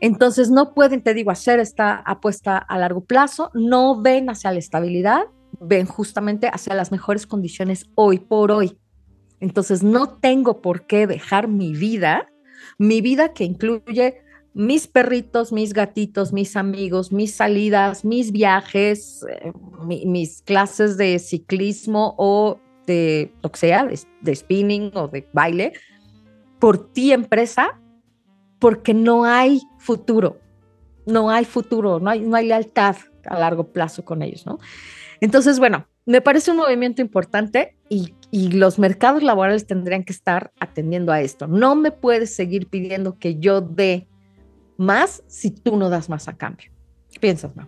Entonces 0.00 0.50
no 0.50 0.74
pueden, 0.74 1.02
te 1.02 1.14
digo, 1.14 1.30
hacer 1.30 1.60
esta 1.60 1.96
apuesta 1.96 2.58
a 2.58 2.78
largo 2.78 3.04
plazo, 3.04 3.50
no 3.54 4.00
ven 4.00 4.30
hacia 4.30 4.52
la 4.52 4.58
estabilidad 4.58 5.24
ven 5.60 5.86
justamente 5.86 6.48
hacia 6.48 6.74
las 6.74 6.92
mejores 6.92 7.26
condiciones 7.26 7.86
hoy 7.94 8.18
por 8.18 8.50
hoy. 8.50 8.76
Entonces 9.40 9.82
no 9.82 10.18
tengo 10.18 10.62
por 10.62 10.86
qué 10.86 11.06
dejar 11.06 11.48
mi 11.48 11.72
vida, 11.72 12.28
mi 12.78 13.00
vida 13.00 13.32
que 13.32 13.44
incluye 13.44 14.22
mis 14.54 14.86
perritos, 14.86 15.52
mis 15.52 15.74
gatitos, 15.74 16.32
mis 16.32 16.56
amigos, 16.56 17.12
mis 17.12 17.34
salidas, 17.34 18.04
mis 18.04 18.32
viajes, 18.32 19.24
eh, 19.28 19.52
mis 19.86 20.40
clases 20.42 20.96
de 20.96 21.18
ciclismo 21.18 22.14
o 22.16 22.58
de 22.86 23.32
lo 23.42 23.50
que 23.50 23.58
sea, 23.58 23.86
de, 24.22 24.34
spinning 24.34 24.90
o 24.94 25.08
de 25.08 25.28
baile, 25.34 25.74
por 26.58 26.90
ti 26.92 27.12
empresa, 27.12 27.78
porque 28.58 28.94
no 28.94 29.24
hay 29.24 29.60
futuro, 29.78 30.38
no 31.06 31.30
hay 31.30 31.44
futuro, 31.44 32.00
no 32.00 32.10
hay, 32.10 32.20
no 32.20 32.36
hay 32.36 32.46
lealtad 32.46 32.96
a 33.24 33.38
largo 33.38 33.72
plazo 33.72 34.04
con 34.04 34.22
ellos, 34.22 34.46
¿no? 34.46 34.58
Entonces, 35.20 35.58
bueno, 35.58 35.86
me 36.06 36.20
parece 36.20 36.52
un 36.52 36.58
movimiento 36.58 37.02
importante 37.02 37.76
y, 37.88 38.14
los 38.32 38.78
mercados 38.78 39.22
laborales 39.22 39.66
tendrían 39.66 40.04
que 40.04 40.12
estar 40.12 40.52
atendiendo 40.60 41.10
a 41.10 41.22
esto. 41.22 41.46
No 41.46 41.74
me 41.74 41.90
puedes 41.90 42.34
seguir 42.34 42.66
pidiendo 42.66 43.18
que 43.18 43.38
yo 43.38 43.62
dé 43.62 44.08
más 44.76 45.22
si 45.26 45.50
tú 45.50 45.76
no 45.76 45.88
das 45.88 46.10
más 46.10 46.28
a 46.28 46.36
cambio. 46.36 46.70
¿Qué 47.10 47.18
piensas, 47.18 47.56
no? 47.56 47.66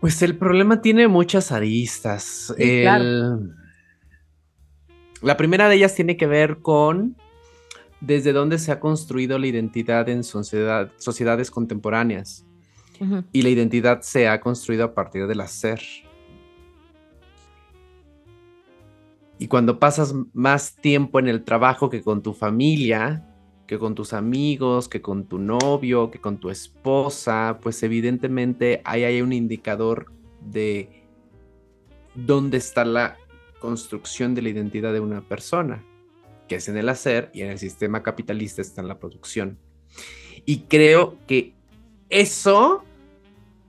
Pues 0.00 0.22
el 0.22 0.36
problema 0.36 0.80
tiene 0.80 1.08
muchas 1.08 1.50
aristas. 1.50 2.54
La 2.56 3.36
primera 5.36 5.68
de 5.68 5.74
ellas 5.74 5.96
tiene 5.96 6.16
que 6.16 6.28
ver 6.28 6.58
con 6.60 7.16
desde 8.00 8.32
dónde 8.32 8.58
se 8.58 8.72
ha 8.72 8.80
construido 8.80 9.38
la 9.38 9.46
identidad 9.46 10.08
en 10.08 10.24
sociedades 10.24 11.50
contemporáneas. 11.50 12.46
Y 13.32 13.42
la 13.42 13.48
identidad 13.48 14.02
se 14.02 14.28
ha 14.28 14.40
construido 14.40 14.84
a 14.84 14.94
partir 14.94 15.26
del 15.26 15.40
hacer. 15.40 15.80
Y 19.38 19.46
cuando 19.46 19.78
pasas 19.78 20.14
más 20.34 20.76
tiempo 20.76 21.18
en 21.18 21.28
el 21.28 21.42
trabajo 21.44 21.88
que 21.88 22.02
con 22.02 22.22
tu 22.22 22.34
familia, 22.34 23.26
que 23.66 23.78
con 23.78 23.94
tus 23.94 24.12
amigos, 24.12 24.86
que 24.86 25.00
con 25.00 25.24
tu 25.24 25.38
novio, 25.38 26.10
que 26.10 26.20
con 26.20 26.38
tu 26.38 26.50
esposa, 26.50 27.58
pues 27.62 27.82
evidentemente 27.82 28.82
ahí 28.84 29.04
hay 29.04 29.22
un 29.22 29.32
indicador 29.32 30.12
de 30.42 31.06
dónde 32.14 32.58
está 32.58 32.84
la 32.84 33.16
construcción 33.60 34.34
de 34.34 34.42
la 34.42 34.50
identidad 34.50 34.92
de 34.92 35.00
una 35.00 35.22
persona, 35.22 35.84
que 36.50 36.56
es 36.56 36.68
en 36.68 36.76
el 36.76 36.88
hacer 36.88 37.30
y 37.32 37.42
en 37.42 37.50
el 37.50 37.60
sistema 37.60 38.02
capitalista 38.02 38.60
está 38.60 38.80
en 38.80 38.88
la 38.88 38.98
producción. 38.98 39.56
Y 40.44 40.62
creo 40.62 41.16
que 41.28 41.54
eso 42.08 42.82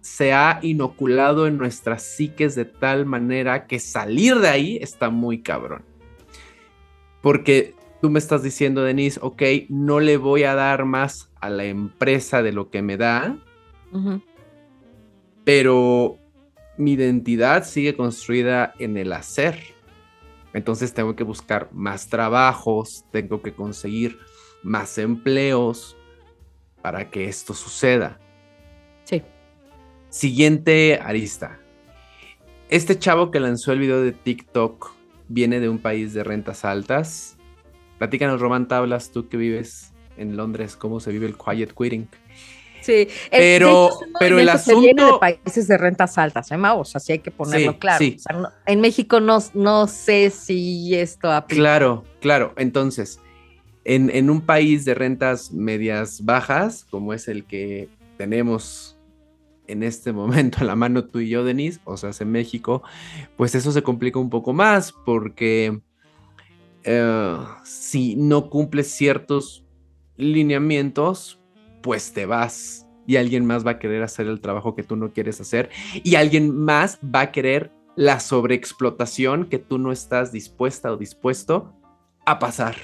se 0.02 0.34
ha 0.34 0.58
inoculado 0.63 1.46
en 1.46 1.60
nuestras 1.60 2.02
psiques 2.02 2.56
de 2.56 2.65
tal 2.65 3.06
manera 3.06 3.67
que 3.67 3.80
salir 3.80 4.39
de 4.39 4.48
ahí 4.48 4.80
está 4.82 5.12
muy 5.12 5.44
cabrón. 5.44 5.84
Porque 7.22 7.76
tú 8.02 8.10
me 8.10 8.17
estás 8.17 8.41
diciendo, 8.41 8.82
Denise, 8.82 9.20
ok, 9.22 9.44
no 9.70 10.00
le 10.00 10.17
voy 10.17 10.41
a 10.41 10.56
dar 10.56 10.86
más 10.86 11.30
a 11.39 11.52
la 11.52 11.65
empresa 11.65 12.41
de 12.41 12.52
lo 12.52 12.72
que 12.72 12.82
me 12.82 12.98
da, 12.98 13.38
pero 15.44 16.17
mi 16.78 16.94
identidad 16.94 17.63
sigue 17.63 17.96
construida 17.96 18.74
en 18.80 18.98
el 18.98 19.13
hacer. 19.13 19.60
Entonces 20.54 20.94
tengo 20.94 21.16
que 21.16 21.24
buscar 21.24 21.70
más 21.72 22.08
trabajos, 22.08 23.06
tengo 23.12 23.42
que 23.42 23.54
conseguir 23.54 24.20
más 24.64 24.98
empleos 24.98 25.96
para 26.82 27.10
que 27.10 27.28
esto 27.28 27.54
suceda. 27.54 28.20
Sí. 29.04 29.22
Siguiente 30.10 31.00
arista. 31.02 31.60
Este 32.70 32.98
chavo 32.98 33.32
que 33.32 33.40
lanzó 33.40 33.72
el 33.72 33.80
video 33.80 34.02
de 34.02 34.12
TikTok 34.12 34.92
viene 35.28 35.60
de 35.60 35.70
un 35.70 35.80
país 35.80 36.14
de 36.14 36.24
rentas 36.24 36.66
altas. 36.66 37.38
Platícanos, 37.98 38.42
Román 38.42 38.68
Tablas, 38.68 39.12
tú 39.12 39.30
que 39.30 39.38
vives 39.38 39.94
en 40.18 40.36
Londres, 40.36 40.76
cómo 40.76 41.00
se 41.00 41.12
vive 41.12 41.28
el 41.28 41.38
quiet 41.38 41.74
quitting. 41.74 42.10
Sí, 42.82 43.08
pero, 43.30 43.89
pero 44.20 44.39
el 44.39 44.50
asunto. 44.50 44.82
Viene 44.82 45.06
de 45.06 45.13
países 45.20 45.67
de 45.67 45.78
rentas 45.78 46.17
altas, 46.17 46.52
¿eh, 46.52 46.58
O 46.58 46.84
sea, 46.84 47.00
sí 47.00 47.13
hay 47.13 47.20
que 47.20 47.32
ponerlo 47.32 47.78
claro. 47.80 48.06
en 48.65 48.82
México 48.82 49.20
no, 49.20 49.39
no 49.54 49.88
sé 49.88 50.30
si 50.32 50.96
esto 50.96 51.32
aplica. 51.32 51.62
Claro, 51.62 52.04
claro. 52.20 52.54
Entonces, 52.58 53.20
en, 53.86 54.10
en 54.10 54.30
un 54.30 54.41
país 54.41 54.86
de 54.86 54.96
rentas 54.96 55.52
medias 55.52 56.26
bajas, 56.26 56.86
como 56.89 57.13
es 57.13 57.28
el 57.28 57.46
que 57.46 57.89
tenemos 58.17 58.98
en 59.67 59.84
este 59.84 60.12
momento 60.12 60.60
a 60.62 60.63
la 60.63 60.76
mano 60.76 61.06
tú 61.06 61.20
y 61.20 61.30
yo, 61.30 61.44
Denise, 61.44 61.80
o 61.86 61.98
sea, 61.98 62.12
en 62.20 62.32
México, 62.32 62.84
pues 63.38 63.56
eso 63.56 63.72
se 63.72 63.84
complica 63.84 64.20
un 64.20 64.30
poco 64.30 64.54
más 64.54 64.91
porque 65.06 65.80
eh, 66.84 67.38
si 67.63 68.15
no 68.15 68.50
cumples 68.50 68.91
ciertos 68.91 69.63
lineamientos, 70.17 71.40
pues 71.82 72.13
te 72.13 72.26
vas 72.26 72.88
y 73.08 73.17
alguien 73.17 73.46
más 73.46 73.65
va 73.65 73.72
a 73.72 73.80
querer 73.80 74.04
hacer 74.04 74.28
el 74.28 74.41
trabajo 74.41 74.76
que 74.76 74.84
tú 74.84 74.96
no 74.96 75.12
quieres 75.12 75.41
hacer 75.41 75.70
y 76.04 76.15
alguien 76.15 76.56
más 76.56 77.00
va 77.04 77.22
a 77.22 77.32
querer 77.32 77.72
la 77.96 78.20
sobreexplotación 78.20 79.46
que 79.46 79.60
tú 79.60 79.78
no 79.78 79.91
estás 79.91 80.32
dispuesta 80.32 80.91
o 80.91 80.98
dispuesto 80.98 81.74
a 82.26 82.39
pasar. 82.39 82.76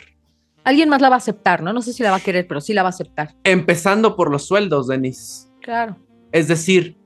Alguien 0.64 0.90
más 0.90 1.02
la 1.02 1.10
va 1.10 1.16
a 1.16 1.20
aceptar, 1.20 1.64
¿no? 1.64 1.72
No 1.72 1.82
sé 1.82 1.94
si 1.94 2.04
la 2.04 2.12
va 2.12 2.18
a 2.18 2.22
querer, 2.22 2.46
pero 2.46 2.60
sí 2.60 2.74
la 2.74 2.84
va 2.84 2.90
a 2.90 2.92
aceptar. 2.92 3.34
Empezando 3.44 4.18
por 4.18 4.30
los 4.30 4.46
sueldos, 4.46 4.88
Denise. 4.88 5.48
Claro. 5.62 5.96
Es 6.32 6.50
decir, 6.50 6.98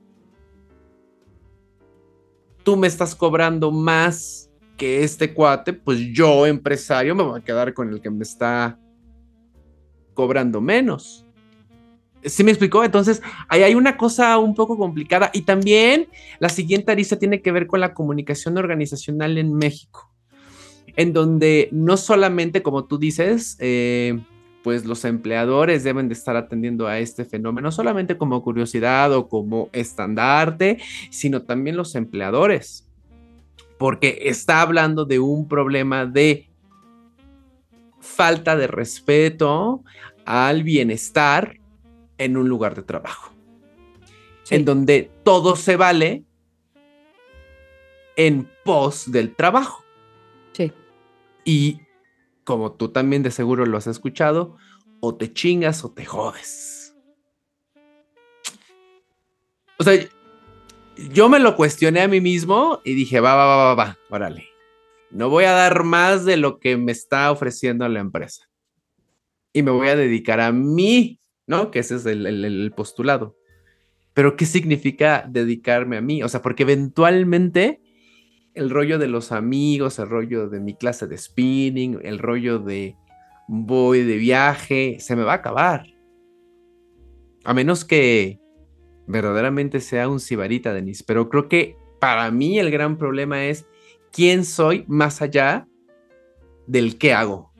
tú 2.64 2.76
me 2.76 2.88
estás 2.88 3.14
cobrando 3.14 3.70
más 3.70 4.50
que 4.76 5.04
este 5.04 5.32
cuate, 5.32 5.72
pues 5.72 6.00
yo, 6.12 6.44
empresario, 6.44 7.14
me 7.14 7.22
voy 7.22 7.38
a 7.38 7.44
quedar 7.44 7.72
con 7.72 7.88
el 7.88 8.00
que 8.00 8.10
me 8.10 8.24
está 8.24 8.78
cobrando 10.14 10.60
menos. 10.60 11.24
¿Sí 12.24 12.44
me 12.44 12.52
explicó? 12.52 12.84
Entonces, 12.84 13.20
ahí 13.48 13.62
hay 13.62 13.74
una 13.74 13.96
cosa 13.96 14.38
un 14.38 14.54
poco 14.54 14.76
complicada. 14.76 15.30
Y 15.32 15.42
también 15.42 16.08
la 16.38 16.48
siguiente 16.48 16.92
arista 16.92 17.18
tiene 17.18 17.42
que 17.42 17.52
ver 17.52 17.66
con 17.66 17.80
la 17.80 17.94
comunicación 17.94 18.56
organizacional 18.58 19.38
en 19.38 19.54
México, 19.54 20.10
en 20.96 21.12
donde 21.12 21.68
no 21.72 21.96
solamente, 21.96 22.62
como 22.62 22.84
tú 22.84 22.98
dices, 22.98 23.56
eh, 23.58 24.20
pues 24.62 24.84
los 24.84 25.04
empleadores 25.04 25.82
deben 25.82 26.08
de 26.08 26.14
estar 26.14 26.36
atendiendo 26.36 26.86
a 26.86 27.00
este 27.00 27.24
fenómeno, 27.24 27.72
solamente 27.72 28.16
como 28.16 28.42
curiosidad 28.42 29.12
o 29.12 29.28
como 29.28 29.68
estandarte, 29.72 30.78
sino 31.10 31.42
también 31.42 31.76
los 31.76 31.94
empleadores. 31.94 32.88
porque 33.78 34.20
está 34.26 34.60
hablando 34.60 35.04
de 35.04 35.18
un 35.18 35.48
problema 35.48 36.06
de 36.06 36.48
falta 37.98 38.54
de 38.56 38.68
respeto 38.68 39.82
al 40.24 40.62
bienestar 40.62 41.56
en 42.18 42.36
un 42.36 42.48
lugar 42.48 42.74
de 42.74 42.82
trabajo, 42.82 43.32
en 44.50 44.64
donde 44.64 45.10
todo 45.24 45.56
se 45.56 45.76
vale 45.76 46.24
en 48.16 48.48
pos 48.64 49.10
del 49.10 49.34
trabajo. 49.34 49.84
Sí. 50.52 50.72
Y 51.44 51.80
como 52.44 52.72
tú 52.72 52.88
también 52.88 53.22
de 53.22 53.30
seguro 53.30 53.66
lo 53.66 53.78
has 53.78 53.86
escuchado, 53.86 54.56
o 55.00 55.16
te 55.16 55.32
chingas 55.32 55.84
o 55.84 55.90
te 55.90 56.04
jodes. 56.04 56.94
O 59.78 59.84
sea, 59.84 59.98
yo 61.10 61.28
me 61.28 61.40
lo 61.40 61.56
cuestioné 61.56 62.02
a 62.02 62.08
mí 62.08 62.20
mismo 62.20 62.80
y 62.84 62.94
dije, 62.94 63.20
va, 63.20 63.34
va, 63.34 63.46
va, 63.46 63.64
va, 63.64 63.74
va, 63.74 63.98
órale. 64.10 64.48
No 65.10 65.28
voy 65.28 65.44
a 65.44 65.52
dar 65.52 65.84
más 65.84 66.24
de 66.24 66.36
lo 66.36 66.58
que 66.58 66.76
me 66.76 66.92
está 66.92 67.30
ofreciendo 67.30 67.88
la 67.88 68.00
empresa. 68.00 68.48
Y 69.52 69.62
me 69.62 69.70
voy 69.70 69.88
a 69.88 69.96
dedicar 69.96 70.40
a 70.40 70.52
mí, 70.52 71.20
¿no? 71.46 71.70
Que 71.70 71.80
ese 71.80 71.96
es 71.96 72.06
el, 72.06 72.26
el 72.26 72.72
postulado. 72.72 73.36
Pero 74.14 74.36
¿qué 74.36 74.44
significa 74.44 75.24
dedicarme 75.28 75.96
a 75.96 76.00
mí? 76.00 76.22
O 76.22 76.28
sea, 76.28 76.42
porque 76.42 76.64
eventualmente 76.64 77.80
el 78.54 78.70
rollo 78.70 78.98
de 78.98 79.08
los 79.08 79.32
amigos, 79.32 79.98
el 79.98 80.08
rollo 80.08 80.48
de 80.48 80.60
mi 80.60 80.74
clase 80.74 81.06
de 81.06 81.16
spinning, 81.16 81.98
el 82.02 82.18
rollo 82.18 82.58
de 82.58 82.96
voy 83.48 84.02
de 84.02 84.16
viaje, 84.16 84.98
se 85.00 85.16
me 85.16 85.22
va 85.22 85.32
a 85.32 85.36
acabar. 85.36 85.86
A 87.44 87.54
menos 87.54 87.84
que 87.84 88.40
verdaderamente 89.06 89.80
sea 89.80 90.08
un 90.08 90.20
sibarita, 90.20 90.72
Denis. 90.72 91.02
Pero 91.02 91.28
creo 91.28 91.48
que 91.48 91.76
para 92.00 92.30
mí 92.30 92.58
el 92.58 92.70
gran 92.70 92.98
problema 92.98 93.44
es 93.44 93.66
quién 94.12 94.44
soy 94.44 94.84
más 94.88 95.22
allá 95.22 95.66
del 96.66 96.98
qué 96.98 97.14
hago. 97.14 97.51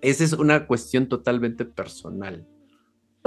Esa 0.00 0.24
es 0.24 0.32
una 0.32 0.66
cuestión 0.66 1.08
totalmente 1.08 1.64
personal. 1.64 2.46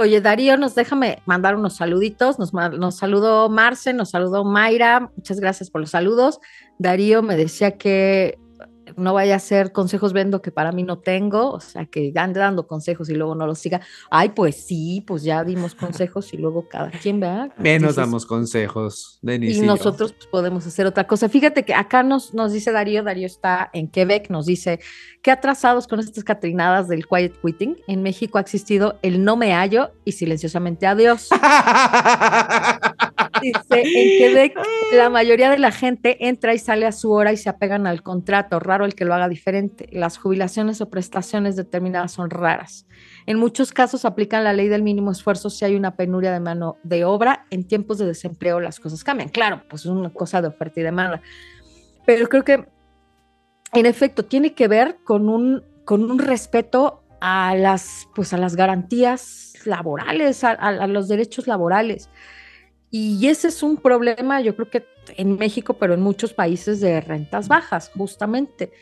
Oye, 0.00 0.22
Darío, 0.22 0.56
nos 0.56 0.74
déjame 0.74 1.22
mandar 1.26 1.56
unos 1.56 1.76
saluditos. 1.76 2.38
Nos, 2.38 2.54
nos 2.54 2.96
saludó 2.96 3.50
Marce, 3.50 3.92
nos 3.92 4.10
saludó 4.10 4.44
Mayra. 4.44 5.12
Muchas 5.14 5.40
gracias 5.40 5.68
por 5.68 5.82
los 5.82 5.90
saludos. 5.90 6.40
Darío 6.78 7.22
me 7.22 7.36
decía 7.36 7.76
que 7.76 8.38
no 8.96 9.14
vaya 9.14 9.36
a 9.36 9.38
ser 9.38 9.72
consejos 9.72 10.12
vendo 10.12 10.42
que 10.42 10.50
para 10.50 10.72
mí 10.72 10.82
no 10.82 10.98
tengo, 10.98 11.50
o 11.50 11.60
sea, 11.60 11.86
que 11.86 12.12
ande 12.16 12.40
dando 12.40 12.66
consejos 12.66 13.08
y 13.10 13.14
luego 13.14 13.34
no 13.34 13.46
los 13.46 13.58
siga. 13.58 13.80
Ay, 14.10 14.30
pues 14.30 14.56
sí, 14.56 15.04
pues 15.06 15.22
ya 15.22 15.44
dimos 15.44 15.74
consejos 15.74 16.32
y 16.32 16.36
luego 16.36 16.68
cada 16.68 16.90
quien 16.90 17.20
vea. 17.20 17.52
Menos 17.58 17.96
damos 17.96 18.26
consejos, 18.26 19.18
Denis. 19.22 19.56
Y, 19.56 19.60
nosotros 19.60 20.12
pues, 20.12 20.26
podemos 20.26 20.66
hacer 20.66 20.86
otra 20.86 21.06
cosa. 21.06 21.28
Fíjate 21.28 21.64
que 21.64 21.74
acá 21.74 22.02
nos, 22.02 22.34
nos 22.34 22.52
dice 22.52 22.72
Darío, 22.72 23.02
Darío 23.02 23.26
está 23.26 23.70
en 23.72 23.88
Quebec, 23.88 24.30
nos 24.30 24.46
dice 24.46 24.80
que 25.22 25.30
atrasados 25.30 25.86
con 25.86 26.00
estas 26.00 26.24
catrinadas 26.24 26.88
del 26.88 27.06
quiet 27.06 27.40
quitting. 27.40 27.76
En 27.86 28.02
México 28.02 28.38
ha 28.38 28.40
existido 28.40 28.98
el 29.02 29.24
no 29.24 29.36
me 29.36 29.52
hallo 29.52 29.90
y 30.04 30.12
silenciosamente 30.12 30.86
adiós. 30.86 31.28
Dice, 33.40 33.60
en 33.70 34.18
Quebec 34.18 34.54
la 34.92 35.08
mayoría 35.10 35.50
de 35.50 35.58
la 35.58 35.70
gente 35.70 36.26
entra 36.28 36.54
y 36.54 36.58
sale 36.58 36.86
a 36.86 36.92
su 36.92 37.12
hora 37.12 37.32
y 37.32 37.36
se 37.36 37.48
apegan 37.48 37.86
al 37.86 38.02
contrato. 38.02 38.58
Raro 38.58 38.84
el 38.84 38.94
que 38.94 39.04
lo 39.04 39.14
haga 39.14 39.28
diferente. 39.28 39.88
Las 39.92 40.18
jubilaciones 40.18 40.80
o 40.80 40.90
prestaciones 40.90 41.56
determinadas 41.56 42.12
son 42.12 42.30
raras. 42.30 42.86
En 43.26 43.38
muchos 43.38 43.72
casos 43.72 44.04
aplican 44.04 44.44
la 44.44 44.52
ley 44.52 44.68
del 44.68 44.82
mínimo 44.82 45.10
esfuerzo 45.10 45.50
si 45.50 45.64
hay 45.64 45.76
una 45.76 45.96
penuria 45.96 46.32
de 46.32 46.40
mano 46.40 46.76
de 46.82 47.04
obra. 47.04 47.46
En 47.50 47.66
tiempos 47.66 47.98
de 47.98 48.06
desempleo 48.06 48.60
las 48.60 48.80
cosas 48.80 49.04
cambian. 49.04 49.28
Claro, 49.28 49.62
pues 49.68 49.82
es 49.82 49.90
una 49.90 50.10
cosa 50.10 50.42
de 50.42 50.48
oferta 50.48 50.80
y 50.80 50.82
demanda. 50.82 51.22
Pero 52.06 52.28
creo 52.28 52.44
que, 52.44 52.66
en 53.72 53.86
efecto, 53.86 54.24
tiene 54.24 54.54
que 54.54 54.68
ver 54.68 54.98
con 55.04 55.28
un, 55.28 55.62
con 55.84 56.10
un 56.10 56.18
respeto 56.18 57.04
a 57.20 57.54
las, 57.54 58.08
pues 58.14 58.32
a 58.32 58.38
las 58.38 58.56
garantías 58.56 59.54
laborales, 59.64 60.42
a 60.42 60.86
los 60.86 61.08
derechos 61.08 61.46
laborales. 61.46 62.08
Y 62.90 63.26
ese 63.28 63.48
es 63.48 63.62
un 63.62 63.76
problema, 63.76 64.40
yo 64.40 64.56
creo 64.56 64.68
que 64.68 64.84
en 65.16 65.36
México, 65.36 65.74
pero 65.74 65.94
en 65.94 66.00
muchos 66.00 66.34
países 66.34 66.80
de 66.80 67.00
rentas 67.00 67.46
bajas, 67.46 67.90
justamente, 67.96 68.72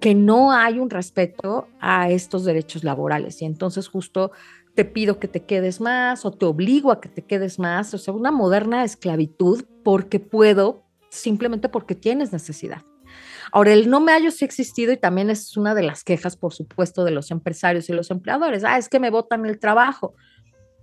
que 0.00 0.14
no 0.14 0.52
hay 0.52 0.78
un 0.78 0.90
respeto 0.90 1.66
a 1.80 2.10
estos 2.10 2.44
derechos 2.44 2.84
laborales. 2.84 3.42
Y 3.42 3.46
entonces 3.46 3.88
justo 3.88 4.30
te 4.74 4.84
pido 4.84 5.18
que 5.18 5.26
te 5.26 5.44
quedes 5.44 5.80
más 5.80 6.24
o 6.24 6.30
te 6.30 6.46
obligo 6.46 6.92
a 6.92 7.00
que 7.00 7.08
te 7.08 7.22
quedes 7.22 7.58
más, 7.58 7.92
o 7.94 7.98
sea, 7.98 8.14
una 8.14 8.30
moderna 8.30 8.84
esclavitud 8.84 9.64
porque 9.82 10.20
puedo, 10.20 10.84
simplemente 11.10 11.68
porque 11.68 11.96
tienes 11.96 12.32
necesidad. 12.32 12.82
Ahora, 13.50 13.72
el 13.72 13.88
no 13.88 13.98
me 14.00 14.12
hallo 14.12 14.30
sí 14.30 14.44
ha 14.44 14.46
existido 14.46 14.92
y 14.92 14.96
también 14.98 15.30
es 15.30 15.56
una 15.56 15.74
de 15.74 15.82
las 15.82 16.04
quejas, 16.04 16.36
por 16.36 16.52
supuesto, 16.52 17.04
de 17.04 17.10
los 17.10 17.30
empresarios 17.30 17.88
y 17.88 17.92
los 17.92 18.10
empleadores. 18.10 18.62
Ah, 18.62 18.78
es 18.78 18.88
que 18.88 19.00
me 19.00 19.10
botan 19.10 19.46
el 19.46 19.58
trabajo. 19.58 20.14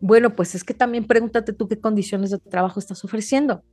Bueno, 0.07 0.35
pues 0.35 0.53
es 0.53 0.63
que 0.63 0.75
también 0.75 1.07
pregúntate 1.07 1.51
tú 1.51 1.67
qué 1.67 1.79
condiciones 1.79 2.29
de 2.29 2.37
trabajo 2.37 2.79
estás 2.79 3.03
ofreciendo. 3.03 3.63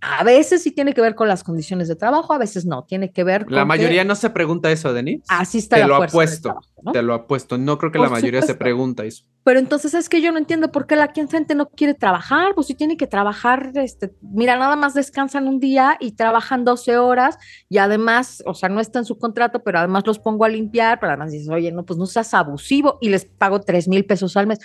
A 0.00 0.24
veces 0.24 0.62
sí 0.62 0.70
tiene 0.70 0.94
que 0.94 1.00
ver 1.00 1.14
con 1.14 1.28
las 1.28 1.44
condiciones 1.44 1.88
de 1.88 1.96
trabajo, 1.96 2.32
a 2.32 2.38
veces 2.38 2.64
no, 2.64 2.84
tiene 2.84 3.12
que 3.12 3.22
ver 3.22 3.44
con. 3.44 3.54
La 3.54 3.64
mayoría 3.64 4.04
no 4.04 4.14
se 4.14 4.30
pregunta 4.30 4.70
eso, 4.70 4.92
Denis. 4.92 5.22
Así 5.28 5.58
está 5.58 5.76
te 5.76 5.86
lo 5.86 5.96
apuesto, 5.96 6.58
Te 6.92 7.02
lo 7.02 7.14
apuesto. 7.14 7.58
No 7.58 7.76
creo 7.78 7.92
que 7.92 7.98
la 7.98 8.08
mayoría 8.08 8.42
se 8.42 8.54
pregunta 8.54 9.04
eso. 9.04 9.24
Pero 9.42 9.58
entonces 9.58 9.94
es 9.94 10.08
que 10.08 10.20
yo 10.20 10.32
no 10.32 10.38
entiendo 10.38 10.70
por 10.70 10.86
qué 10.86 10.96
la 10.96 11.08
gente 11.08 11.54
no 11.54 11.70
quiere 11.70 11.94
trabajar, 11.94 12.54
pues 12.54 12.66
si 12.66 12.74
tiene 12.74 12.98
que 12.98 13.06
trabajar, 13.06 13.72
este, 13.74 14.14
mira, 14.20 14.56
nada 14.56 14.76
más 14.76 14.92
descansan 14.92 15.48
un 15.48 15.60
día 15.60 15.96
y 15.98 16.12
trabajan 16.12 16.64
12 16.64 16.98
horas 16.98 17.38
y 17.68 17.78
además, 17.78 18.42
o 18.44 18.52
sea, 18.52 18.68
no 18.68 18.80
está 18.80 18.98
en 18.98 19.06
su 19.06 19.18
contrato, 19.18 19.62
pero 19.62 19.78
además 19.78 20.06
los 20.06 20.18
pongo 20.18 20.44
a 20.44 20.48
limpiar, 20.50 21.00
pero 21.00 21.12
además 21.12 21.32
dices, 21.32 21.48
oye, 21.48 21.72
no, 21.72 21.84
pues 21.84 21.98
no 21.98 22.06
seas 22.06 22.34
abusivo 22.34 22.98
y 23.00 23.08
les 23.08 23.24
pago 23.24 23.60
3 23.60 23.88
mil 23.88 24.04
pesos 24.04 24.36
al 24.36 24.46
mes. 24.46 24.58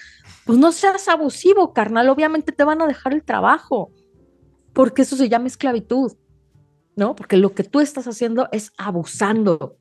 Pues 0.45 0.57
no 0.57 0.73
seas 0.73 1.07
abusivo, 1.07 1.73
carnal, 1.73 2.09
obviamente 2.09 2.51
te 2.51 2.63
van 2.65 2.81
a 2.81 2.87
dejar 2.87 3.13
el 3.13 3.23
trabajo, 3.23 3.91
porque 4.75 5.01
eso 5.01 5.15
se 5.15 5.29
llama 5.29 5.47
esclavitud, 5.47 6.11
¿no? 6.95 7.15
Porque 7.15 7.37
lo 7.37 7.53
que 7.55 7.63
tú 7.63 7.79
estás 7.79 8.07
haciendo 8.07 8.49
es 8.51 8.71
abusando 8.77 9.79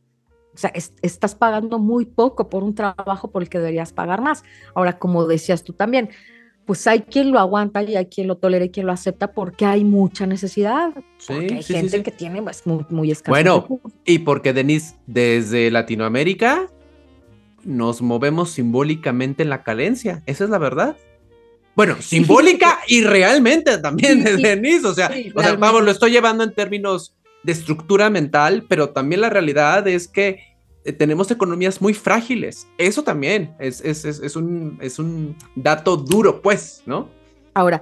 o 0.55 0.57
sea, 0.57 0.73
estás 1.03 1.35
pagando 1.35 1.81
muy 1.81 2.05
poco 2.05 2.49
por 2.49 2.63
un 2.63 2.77
trabajo 2.77 3.31
por 3.33 3.43
el 3.43 3.49
que 3.49 3.59
deberías 3.59 3.93
pagar 3.93 4.21
más. 4.21 4.45
Ahora, 4.75 5.01
como 5.01 5.27
decías 5.27 5.65
tú 5.65 5.73
también, 5.73 6.11
pues 6.65 6.87
hay 6.87 7.01
quien 7.01 7.33
lo 7.33 7.41
aguanta 7.41 7.83
y 7.83 7.97
hay 7.97 8.07
quien 8.07 8.29
lo 8.29 8.37
tolera 8.37 8.65
y 8.65 8.71
quien 8.71 8.87
lo 8.87 8.93
acepta 8.93 9.33
porque 9.33 9.67
hay 9.67 9.83
mucha 9.83 10.27
necesidad. 10.27 10.93
Sí, 11.19 11.33
hay 11.33 11.63
gente 11.65 12.05
que 12.05 12.13
tiene 12.13 12.41
pues, 12.41 12.65
muy, 12.67 12.87
muy 12.89 13.11
escaso. 13.11 13.33
Bueno, 13.33 13.81
y 14.05 14.21
porque 14.21 14.53
Denise, 14.53 14.95
desde 15.09 15.73
Latinoamérica 15.73 16.69
nos 17.65 18.01
movemos 18.01 18.53
simbólicamente 18.53 19.43
en 19.43 19.51
la 19.51 19.65
carencia. 19.65 20.23
Esa 20.27 20.45
es 20.45 20.51
la 20.51 20.59
verdad. 20.59 20.97
Bueno, 21.77 21.97
simbólica 22.01 22.81
y 22.87 23.03
realmente 23.03 23.79
también, 23.79 24.23
Denise. 24.25 24.87
O 24.87 24.95
sea, 24.95 25.11
o 25.35 25.43
sea, 25.43 25.55
vamos, 25.57 25.83
lo 25.83 25.91
estoy 25.91 26.13
llevando 26.13 26.45
en 26.45 26.55
términos 26.55 27.15
de 27.43 27.53
estructura 27.53 28.11
mental, 28.11 28.65
pero 28.69 28.91
también 28.91 29.21
la 29.21 29.31
realidad 29.31 29.87
es 29.87 30.09
que 30.09 30.55
eh, 30.85 30.93
tenemos 30.93 31.31
economías 31.31 31.81
muy 31.81 31.95
frágiles. 31.95 32.67
Eso 32.79 33.03
también 33.03 33.55
es, 33.59 33.81
es, 33.83 34.37
un, 34.37 34.79
es 34.81 34.99
un 34.99 35.37
dato 35.55 35.97
duro, 35.97 36.43
pues, 36.43 36.83
¿no? 36.87 37.09
Ahora, 37.55 37.81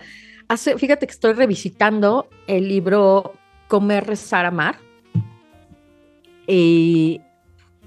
hace, 0.49 0.77
fíjate 0.79 1.07
que 1.07 1.13
estoy 1.13 1.33
revisitando 1.33 2.29
el 2.47 2.69
libro 2.69 3.35
Comer, 3.69 4.07
Rezar, 4.07 4.47
Amar. 4.47 4.79
Y, 6.47 7.21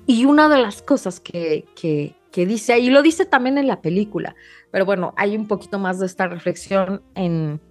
y 0.07 0.25
una 0.25 0.49
de 0.49 0.57
las 0.57 0.81
cosas 0.81 1.19
que, 1.19 1.65
que, 1.75 2.15
que 2.31 2.45
dice, 2.45 2.79
y 2.79 2.89
lo 2.89 3.01
dice 3.01 3.25
también 3.25 3.57
en 3.57 3.67
la 3.67 3.81
película, 3.81 4.35
pero 4.75 4.85
bueno, 4.85 5.13
hay 5.15 5.37
un 5.37 5.47
poquito 5.47 5.79
más 5.79 5.99
de 5.99 6.05
esta 6.05 6.27
reflexión 6.27 7.01
en, 7.15 7.61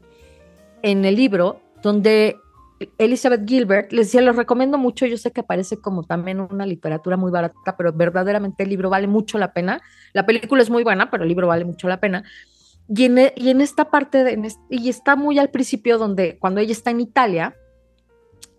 en 0.81 1.05
el 1.05 1.17
libro, 1.17 1.61
donde 1.83 2.39
Elizabeth 2.97 3.47
Gilbert, 3.47 3.93
les 3.93 4.07
decía, 4.07 4.23
los 4.23 4.37
recomiendo 4.37 4.79
mucho, 4.79 5.05
yo 5.05 5.19
sé 5.19 5.31
que 5.31 5.43
parece 5.43 5.77
como 5.77 6.05
también 6.05 6.41
una 6.41 6.65
literatura 6.65 7.19
muy 7.19 7.31
barata, 7.31 7.77
pero 7.77 7.93
verdaderamente 7.93 8.63
el 8.63 8.71
libro 8.71 8.89
vale 8.89 9.07
mucho 9.07 9.37
la 9.37 9.53
pena. 9.53 9.83
La 10.15 10.25
película 10.25 10.63
es 10.63 10.71
muy 10.71 10.83
buena, 10.83 11.11
pero 11.11 11.25
el 11.25 11.29
libro 11.29 11.47
vale 11.47 11.67
mucho 11.67 11.89
la 11.89 12.01
pena. 12.01 12.25
Y 12.89 13.05
en, 13.05 13.19
e, 13.19 13.35
y 13.37 13.51
en 13.51 13.61
esta 13.61 13.91
parte, 13.91 14.25
de, 14.25 14.55
y 14.71 14.89
está 14.89 15.15
muy 15.15 15.39
al 15.39 15.51
principio, 15.51 15.99
donde 15.99 16.39
cuando 16.39 16.63
ella 16.63 16.73
está 16.73 16.91
en 16.91 17.01
Italia, 17.01 17.55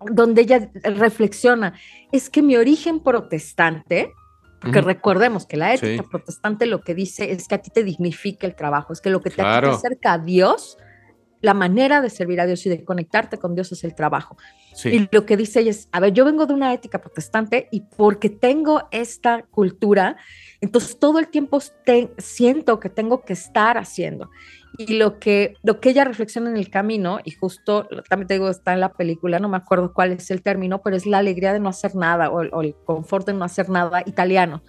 donde 0.01 0.43
ella 0.43 0.69
reflexiona, 0.83 1.73
es 2.11 2.29
que 2.29 2.43
mi 2.43 2.57
origen 2.57 2.99
protestante, 2.99 4.13
porque 4.65 4.81
recordemos 4.81 5.45
que 5.45 5.57
la 5.57 5.73
ética 5.73 6.03
protestante 6.03 6.65
lo 6.65 6.81
que 6.81 6.95
dice 6.95 7.31
es 7.31 7.47
que 7.47 7.55
a 7.55 7.61
ti 7.61 7.69
te 7.69 7.83
dignifica 7.83 8.47
el 8.47 8.55
trabajo, 8.55 8.93
es 8.93 9.01
que 9.01 9.09
lo 9.09 9.21
que 9.21 9.29
te 9.29 9.41
acerca 9.41 10.13
a 10.13 10.17
Dios 10.17 10.77
la 11.41 11.53
manera 11.53 12.01
de 12.01 12.09
servir 12.09 12.41
a 12.41 12.47
Dios 12.47 12.65
y 12.65 12.69
de 12.69 12.83
conectarte 12.83 13.37
con 13.37 13.53
Dios 13.53 13.71
es 13.71 13.83
el 13.83 13.93
trabajo. 13.93 14.35
Y 14.83 15.07
lo 15.11 15.25
que 15.25 15.37
dice 15.37 15.59
ella 15.61 15.71
es, 15.71 15.87
a 15.91 15.99
ver, 15.99 16.11
yo 16.11 16.25
vengo 16.25 16.45
de 16.47 16.53
una 16.53 16.73
ética 16.73 16.99
protestante 16.99 17.67
y 17.71 17.81
porque 17.81 18.29
tengo 18.29 18.87
esta 18.91 19.43
cultura, 19.43 20.17
entonces 20.59 20.97
todo 20.97 21.19
el 21.19 21.27
tiempo 21.27 21.59
siento 22.17 22.79
que 22.79 22.89
tengo 22.89 23.23
que 23.23 23.33
estar 23.33 23.77
haciendo. 23.77 24.31
Y 24.77 24.97
lo 24.97 25.19
que, 25.19 25.55
lo 25.63 25.79
que 25.79 25.89
ella 25.89 26.03
reflexiona 26.03 26.49
en 26.49 26.57
el 26.57 26.69
camino, 26.69 27.19
y 27.23 27.31
justo 27.31 27.87
también 28.09 28.27
te 28.27 28.33
digo, 28.35 28.49
está 28.49 28.73
en 28.73 28.79
la 28.79 28.93
película, 28.93 29.39
no 29.39 29.49
me 29.49 29.57
acuerdo 29.57 29.93
cuál 29.93 30.11
es 30.11 30.31
el 30.31 30.41
término, 30.41 30.81
pero 30.81 30.95
es 30.95 31.05
la 31.05 31.19
alegría 31.19 31.53
de 31.53 31.59
no 31.59 31.69
hacer 31.69 31.95
nada 31.95 32.29
o, 32.29 32.61
el 32.61 32.75
confort 32.85 33.25
de 33.27 33.33
no 33.33 33.45
hacer 33.45 33.69
nada 33.69 34.03
italiano, 34.05 34.63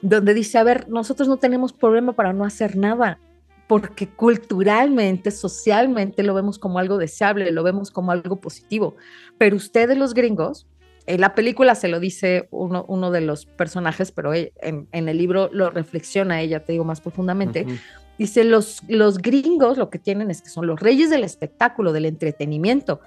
donde 0.00 0.34
dice, 0.34 0.58
a 0.58 0.64
ver, 0.64 0.88
nosotros 0.88 1.28
no 1.28 1.36
tenemos 1.36 1.72
problema 1.72 2.12
para 2.14 2.32
no 2.32 2.44
hacer 2.44 2.76
nada, 2.76 3.18
porque 3.66 4.08
culturalmente, 4.08 5.30
socialmente 5.30 6.22
lo 6.22 6.34
vemos 6.34 6.58
como 6.58 6.78
algo 6.78 6.98
deseable, 6.98 7.50
lo 7.52 7.62
vemos 7.62 7.90
como 7.90 8.12
algo 8.12 8.40
positivo. 8.40 8.96
Pero 9.38 9.56
ustedes 9.56 9.96
los 9.96 10.14
gringos, 10.14 10.66
en 11.06 11.20
la 11.20 11.34
película 11.34 11.74
se 11.74 11.88
lo 11.88 11.98
dice 11.98 12.48
uno, 12.50 12.84
uno 12.88 13.10
de 13.10 13.22
los 13.22 13.46
personajes, 13.46 14.12
pero 14.12 14.34
e, 14.34 14.52
en, 14.60 14.86
el 14.92 15.16
libro 15.16 15.48
lo 15.52 15.70
reflexiona 15.70 16.40
ella, 16.40 16.64
te 16.64 16.72
digo 16.72 16.84
más 16.84 17.00
profundamente. 17.00 17.66
Dice, 18.22 18.44
los, 18.44 18.84
los 18.86 19.18
gringos 19.18 19.76
lo 19.76 19.90
que 19.90 19.98
tienen 19.98 20.30
es 20.30 20.42
que 20.42 20.48
son 20.48 20.68
los 20.68 20.78
reyes 20.78 21.10
del 21.10 21.24
espectáculo, 21.24 21.92
del 21.92 22.04
entretenimiento, 22.04 23.00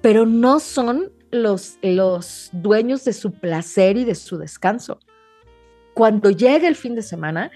pero 0.00 0.26
no 0.26 0.58
son 0.58 1.12
los, 1.30 1.78
los 1.82 2.50
dueños 2.50 3.04
de 3.04 3.12
su 3.12 3.30
placer 3.30 3.96
y 3.96 4.04
de 4.04 4.16
su 4.16 4.38
descanso. 4.38 4.98
Cuando 5.94 6.30
llega 6.32 6.66
el 6.66 6.74
fin 6.74 6.96
de 6.96 7.02
semana, 7.02 7.52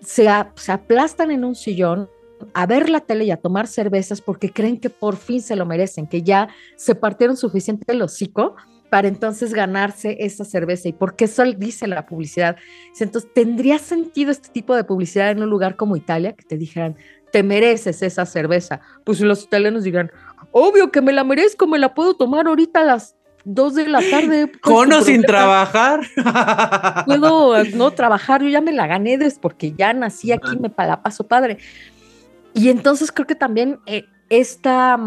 se, 0.00 0.28
aplastan 0.28 1.32
en 1.32 1.42
un 1.42 1.56
sillón 1.56 2.08
a 2.54 2.64
ver 2.64 2.90
la 2.90 3.00
tele 3.00 3.24
y 3.24 3.32
a 3.32 3.38
tomar 3.38 3.66
cervezas 3.66 4.20
porque 4.20 4.52
creen 4.52 4.78
que 4.78 4.88
por 4.88 5.16
fin 5.16 5.42
se 5.42 5.56
lo 5.56 5.66
merecen, 5.66 6.06
que 6.06 6.22
ya 6.22 6.48
se 6.76 6.94
partieron 6.94 7.36
suficiente 7.36 7.92
el 7.92 8.02
hocico 8.02 8.54
para 8.96 9.08
entonces 9.08 9.52
ganarse 9.52 10.16
esa 10.20 10.46
cerveza. 10.46 10.88
Y 10.88 10.94
porque 10.94 11.26
eso 11.26 11.44
dice 11.44 11.86
la 11.86 12.06
publicidad. 12.06 12.56
Entonces, 12.98 13.30
¿tendría 13.34 13.78
sentido 13.78 14.30
este 14.30 14.48
tipo 14.48 14.74
de 14.74 14.84
publicidad 14.84 15.30
en 15.32 15.42
un 15.42 15.50
lugar 15.50 15.76
como 15.76 15.98
Italia? 15.98 16.32
Que 16.32 16.44
te 16.44 16.56
dijeran, 16.56 16.96
te 17.30 17.42
mereces 17.42 18.00
esa 18.00 18.24
cerveza. 18.24 18.80
Pues 19.04 19.20
los 19.20 19.44
italianos 19.44 19.84
dirán, 19.84 20.10
obvio 20.50 20.90
que 20.90 21.02
me 21.02 21.12
la 21.12 21.24
merezco, 21.24 21.66
me 21.66 21.78
la 21.78 21.92
puedo 21.92 22.14
tomar 22.14 22.46
ahorita 22.46 22.80
a 22.80 22.84
las 22.84 23.16
dos 23.44 23.74
de 23.74 23.86
la 23.86 24.00
tarde. 24.00 24.46
Pues, 24.46 24.60
¿Con 24.62 24.90
o 24.94 25.02
sin 25.02 25.20
trabajar? 25.20 26.00
Puedo 27.04 27.64
no 27.64 27.90
trabajar, 27.90 28.42
yo 28.42 28.48
ya 28.48 28.62
me 28.62 28.72
la 28.72 28.86
gané 28.86 29.18
desde 29.18 29.40
porque 29.40 29.74
ya 29.76 29.92
nací 29.92 30.32
aquí, 30.32 30.56
me 30.58 30.72
la 30.74 31.02
paso 31.02 31.26
padre. 31.26 31.58
Y 32.54 32.70
entonces 32.70 33.12
creo 33.12 33.26
que 33.26 33.34
también 33.34 33.78
eh, 33.84 34.06
esta, 34.30 34.98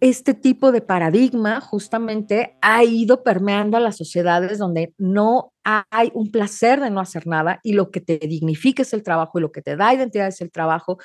este 0.00 0.34
tipo 0.34 0.72
de 0.72 0.80
paradigma 0.80 1.60
justamente 1.60 2.56
ha 2.60 2.84
ido 2.84 3.22
permeando 3.22 3.76
a 3.76 3.80
las 3.80 3.96
sociedades 3.96 4.58
donde 4.58 4.94
no 4.96 5.52
hay 5.64 6.10
un 6.14 6.30
placer 6.30 6.80
de 6.80 6.90
no 6.90 7.00
hacer 7.00 7.26
nada 7.26 7.60
y 7.62 7.72
lo 7.72 7.90
que 7.90 8.00
te 8.00 8.18
dignifica 8.18 8.82
es 8.82 8.92
el 8.92 9.02
trabajo 9.02 9.38
y 9.38 9.42
lo 9.42 9.52
que 9.52 9.62
te 9.62 9.76
da 9.76 9.92
identidad 9.92 10.28
es 10.28 10.40
el 10.40 10.50
trabajo. 10.50 10.98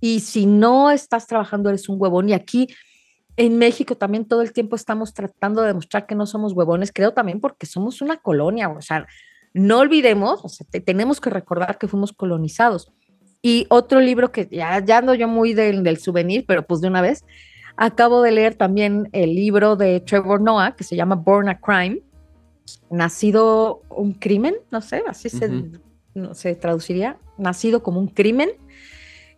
Y 0.00 0.20
si 0.20 0.46
no 0.46 0.90
estás 0.90 1.26
trabajando, 1.26 1.68
eres 1.68 1.88
un 1.88 2.00
huevón. 2.00 2.28
Y 2.28 2.32
aquí 2.32 2.68
en 3.36 3.58
México 3.58 3.96
también 3.96 4.24
todo 4.26 4.42
el 4.42 4.52
tiempo 4.52 4.76
estamos 4.76 5.14
tratando 5.14 5.62
de 5.62 5.68
demostrar 5.68 6.06
que 6.06 6.14
no 6.14 6.26
somos 6.26 6.52
huevones, 6.52 6.90
creo 6.92 7.12
también 7.12 7.40
porque 7.40 7.66
somos 7.66 8.00
una 8.00 8.16
colonia, 8.16 8.68
o 8.68 8.82
sea, 8.82 9.06
no 9.54 9.78
olvidemos, 9.78 10.58
tenemos 10.84 11.20
que 11.20 11.30
recordar 11.30 11.78
que 11.78 11.86
fuimos 11.86 12.12
colonizados. 12.12 12.92
Y 13.40 13.66
otro 13.70 14.00
libro 14.00 14.32
que 14.32 14.48
ya, 14.50 14.84
ya 14.84 14.98
ando 14.98 15.14
yo 15.14 15.28
muy 15.28 15.54
del, 15.54 15.84
del 15.84 15.98
souvenir, 15.98 16.44
pero 16.46 16.66
pues 16.66 16.80
de 16.80 16.88
una 16.88 17.00
vez, 17.00 17.24
acabo 17.78 18.22
de 18.22 18.32
leer 18.32 18.56
también 18.56 19.08
el 19.12 19.34
libro 19.34 19.76
de 19.76 20.00
Trevor 20.00 20.40
Noah 20.42 20.74
que 20.74 20.84
se 20.84 20.96
llama 20.96 21.14
Born 21.14 21.48
a 21.48 21.60
Crime, 21.60 22.02
nacido 22.90 23.82
un 23.88 24.12
crimen, 24.14 24.56
no 24.70 24.80
sé, 24.80 25.04
así 25.06 25.30
se, 25.30 25.48
no, 26.14 26.34
se 26.34 26.56
traduciría, 26.56 27.18
nacido 27.38 27.82
como 27.82 28.00
un 28.00 28.08
crimen. 28.08 28.50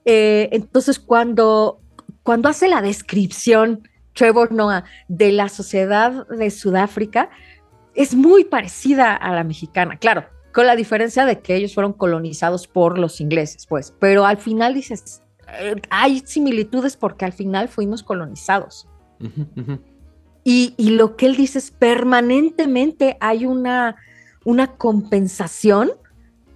Eh, 0.06 0.48
entonces, 0.52 0.98
cuando, 0.98 1.80
cuando 2.22 2.48
hace 2.48 2.66
la 2.66 2.80
descripción 2.80 3.86
Trevor 4.14 4.52
Noah 4.52 4.84
de 5.08 5.32
la 5.32 5.50
sociedad 5.50 6.26
de 6.28 6.50
Sudáfrica 6.50 7.30
es 7.94 8.14
muy 8.14 8.44
parecida 8.44 9.14
a 9.14 9.34
la 9.34 9.44
mexicana, 9.44 9.98
claro, 9.98 10.24
con 10.54 10.66
la 10.66 10.76
diferencia 10.76 11.26
de 11.26 11.40
que 11.40 11.56
ellos 11.56 11.74
fueron 11.74 11.92
colonizados 11.92 12.66
por 12.66 12.98
los 12.98 13.20
ingleses, 13.20 13.66
pues, 13.66 13.94
pero 14.00 14.24
al 14.24 14.38
final 14.38 14.72
dices, 14.72 15.22
hay 15.90 16.22
similitudes 16.24 16.96
porque 16.96 17.24
al 17.24 17.32
final 17.32 17.68
fuimos 17.68 18.02
colonizados. 18.02 18.88
Y, 20.44 20.74
lo 20.78 21.16
que 21.16 21.26
él 21.26 21.36
dice 21.36 21.58
es 21.58 21.70
permanentemente 21.70 23.16
hay 23.20 23.46
una, 23.46 23.96
una 24.44 24.68
compensación 24.76 25.92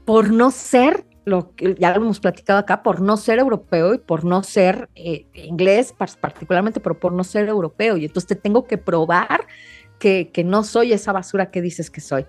por 0.05 0.30
no 0.30 0.51
ser 0.51 1.05
lo 1.26 1.55
que 1.55 1.74
ya 1.78 1.90
lo 1.90 2.03
hemos 2.03 2.20
platicado 2.20 2.59
acá, 2.59 2.82
por 2.82 3.01
no 3.01 3.16
ser 3.16 3.38
europeo 3.38 3.95
y 3.95 3.99
por 3.99 4.24
no 4.24 4.42
ser 4.42 4.90
eh, 4.95 5.26
inglés 5.32 5.95
particularmente, 6.20 6.80
pero 6.80 6.99
por 6.99 7.12
no 7.12 7.24
ser 7.24 7.49
europeo. 7.49 7.97
Y 7.97 8.05
entonces 8.05 8.28
te 8.28 8.36
tengo 8.36 8.66
que 8.66 8.76
probar 8.76 9.47
que, 9.99 10.30
que, 10.32 10.45
no 10.45 10.64
soy 10.64 10.92
esa 10.92 11.12
basura 11.12 11.51
que 11.51 11.62
dices 11.62 11.90
que 11.90 12.03
soy. 12.03 12.26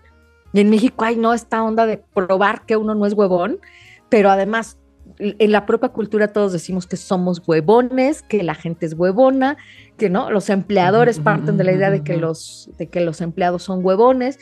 Y 0.53 0.61
en 0.61 0.69
México 0.69 1.03
hay 1.03 1.17
no 1.17 1.33
esta 1.33 1.61
onda 1.61 1.85
de 1.85 1.97
probar 1.97 2.65
que 2.65 2.77
uno 2.77 2.95
no 2.95 3.05
es 3.05 3.13
huevón, 3.13 3.59
pero 4.07 4.29
además 4.29 4.77
en 5.19 5.51
la 5.51 5.65
propia 5.65 5.89
cultura 5.89 6.33
todos 6.33 6.51
decimos 6.51 6.87
que 6.87 6.97
somos 6.97 7.41
huevones, 7.45 8.21
que 8.21 8.43
la 8.43 8.55
gente 8.55 8.85
es 8.85 8.93
huevona, 8.93 9.57
que 9.97 10.09
no, 10.09 10.29
los 10.31 10.49
empleadores 10.49 11.19
parten 11.19 11.57
de 11.57 11.63
la 11.63 11.71
idea 11.71 11.89
de 11.89 12.03
que 12.03 12.17
los, 12.17 12.69
de 12.77 12.87
que 12.87 12.99
los 12.99 13.21
empleados 13.21 13.63
son 13.63 13.85
huevones. 13.85 14.39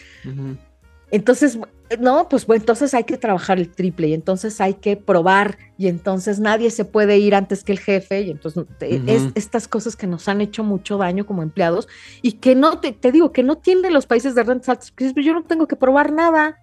Entonces, 1.11 1.59
no, 1.99 2.28
pues 2.28 2.47
bueno, 2.47 2.61
entonces 2.61 2.93
hay 2.93 3.03
que 3.03 3.18
trabajar 3.18 3.59
el 3.59 3.70
triple 3.70 4.07
y 4.07 4.14
entonces 4.14 4.59
hay 4.61 4.76
que 4.76 4.97
probar 4.97 5.57
y 5.78 5.88
entonces 5.88 6.39
nadie 6.39 6.72
se 6.72 6.86
puede 6.86 7.18
ir 7.18 7.36
antes 7.36 7.64
que 7.64 7.72
el 7.72 7.80
jefe 7.80 8.22
y 8.22 8.32
entonces 8.32 8.66
es 8.80 9.24
estas 9.36 9.68
cosas 9.68 9.95
que 9.95 10.07
nos 10.07 10.28
han 10.28 10.41
hecho 10.41 10.64
mucho 10.64 10.97
daño 10.97 11.26
como 11.26 11.43
empleados 11.43 11.88
y 12.22 12.34
que 12.34 12.55
no, 12.55 12.80
te, 12.80 13.11
digo, 13.11 13.32
que 13.32 13.43
no 13.43 13.57
tienen 13.57 13.93
los 13.93 14.07
países 14.07 14.34
de 14.34 14.43
rentas 14.43 14.70
altas, 14.70 14.91
porque 14.91 15.11
yo 15.24 15.34
no 15.34 15.43
tengo 15.43 15.68
que 15.68 15.76
probar 15.76 16.11
nada, 16.11 16.57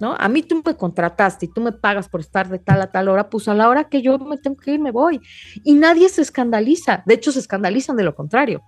¿no? 0.00 0.14
A 0.18 0.28
mí 0.28 0.42
tú 0.42 0.62
me 0.64 0.74
contrataste 0.76 1.46
y 1.46 1.48
tú 1.48 1.60
me 1.60 1.72
pagas 1.72 2.08
por 2.08 2.20
estar 2.20 2.48
de 2.48 2.58
tal 2.58 2.80
a 2.82 2.90
tal 2.90 3.08
hora, 3.08 3.30
pues 3.30 3.48
a 3.48 3.54
la 3.54 3.68
hora 3.68 3.84
que 3.84 4.02
yo 4.02 4.18
me 4.18 4.38
tengo 4.38 4.56
que 4.56 4.72
ir 4.72 4.80
me 4.80 4.90
voy. 4.90 5.20
Y 5.62 5.74
nadie 5.74 6.08
se 6.08 6.22
escandaliza, 6.22 7.02
de 7.06 7.14
hecho 7.14 7.32
se 7.32 7.40
escandalizan 7.40 7.96
de 7.96 8.04
lo 8.04 8.14
contrario. 8.14 8.62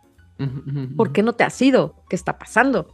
¿Por 0.97 1.12
qué 1.12 1.22
no 1.22 1.33
te 1.33 1.45
has 1.45 1.61
ido? 1.62 2.05
¿Qué 2.11 2.16
está 2.16 2.39
pasando? 2.39 2.89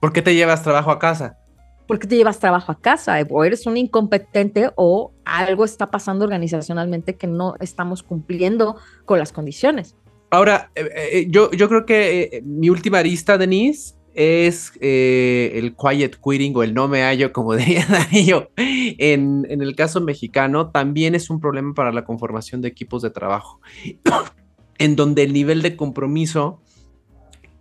¿Por 0.00 0.12
qué 0.12 0.20
te 0.20 0.34
llevas 0.34 0.62
trabajo 0.62 0.90
a 0.90 0.98
casa? 0.98 1.38
porque 1.86 2.06
te 2.06 2.16
llevas 2.16 2.38
trabajo 2.38 2.72
a 2.72 2.80
casa, 2.80 3.16
o 3.30 3.44
eres 3.44 3.66
un 3.66 3.76
incompetente 3.76 4.70
o 4.76 5.12
algo 5.24 5.64
está 5.64 5.90
pasando 5.90 6.24
organizacionalmente 6.24 7.16
que 7.16 7.26
no 7.26 7.54
estamos 7.60 8.02
cumpliendo 8.02 8.76
con 9.04 9.18
las 9.18 9.32
condiciones. 9.32 9.94
Ahora, 10.30 10.70
eh, 10.74 10.88
eh, 10.94 11.26
yo, 11.30 11.50
yo 11.52 11.68
creo 11.68 11.86
que 11.86 12.22
eh, 12.22 12.42
mi 12.44 12.68
última 12.68 12.98
arista, 12.98 13.38
Denise, 13.38 13.94
es 14.16 14.72
el 14.80 15.76
quiet 15.76 16.18
quitting 16.22 16.56
o 16.56 16.62
el 16.62 16.74
no 16.74 16.88
me 16.88 17.02
hallo, 17.02 17.32
como 17.32 17.54
diría 17.56 17.86
Darío. 17.86 18.50
En, 18.56 19.46
en 19.48 19.62
el 19.62 19.76
caso 19.76 20.00
mexicano, 20.00 20.70
también 20.70 21.14
es 21.14 21.30
un 21.30 21.38
problema 21.38 21.74
para 21.74 21.92
la 21.92 22.04
conformación 22.04 22.62
de 22.62 22.68
equipos 22.68 23.02
de 23.02 23.10
trabajo, 23.10 23.60
en 24.78 24.96
donde 24.96 25.22
el 25.22 25.32
nivel 25.32 25.62
de 25.62 25.76
compromiso 25.76 26.60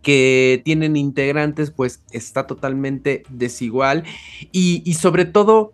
que 0.06 0.62
tienen 0.64 0.96
integrantes, 0.96 1.72
pues 1.72 2.04
está 2.12 2.46
totalmente 2.46 3.24
desigual. 3.28 4.04
Y, 4.52 4.94
sobre 4.94 5.26
todo, 5.26 5.74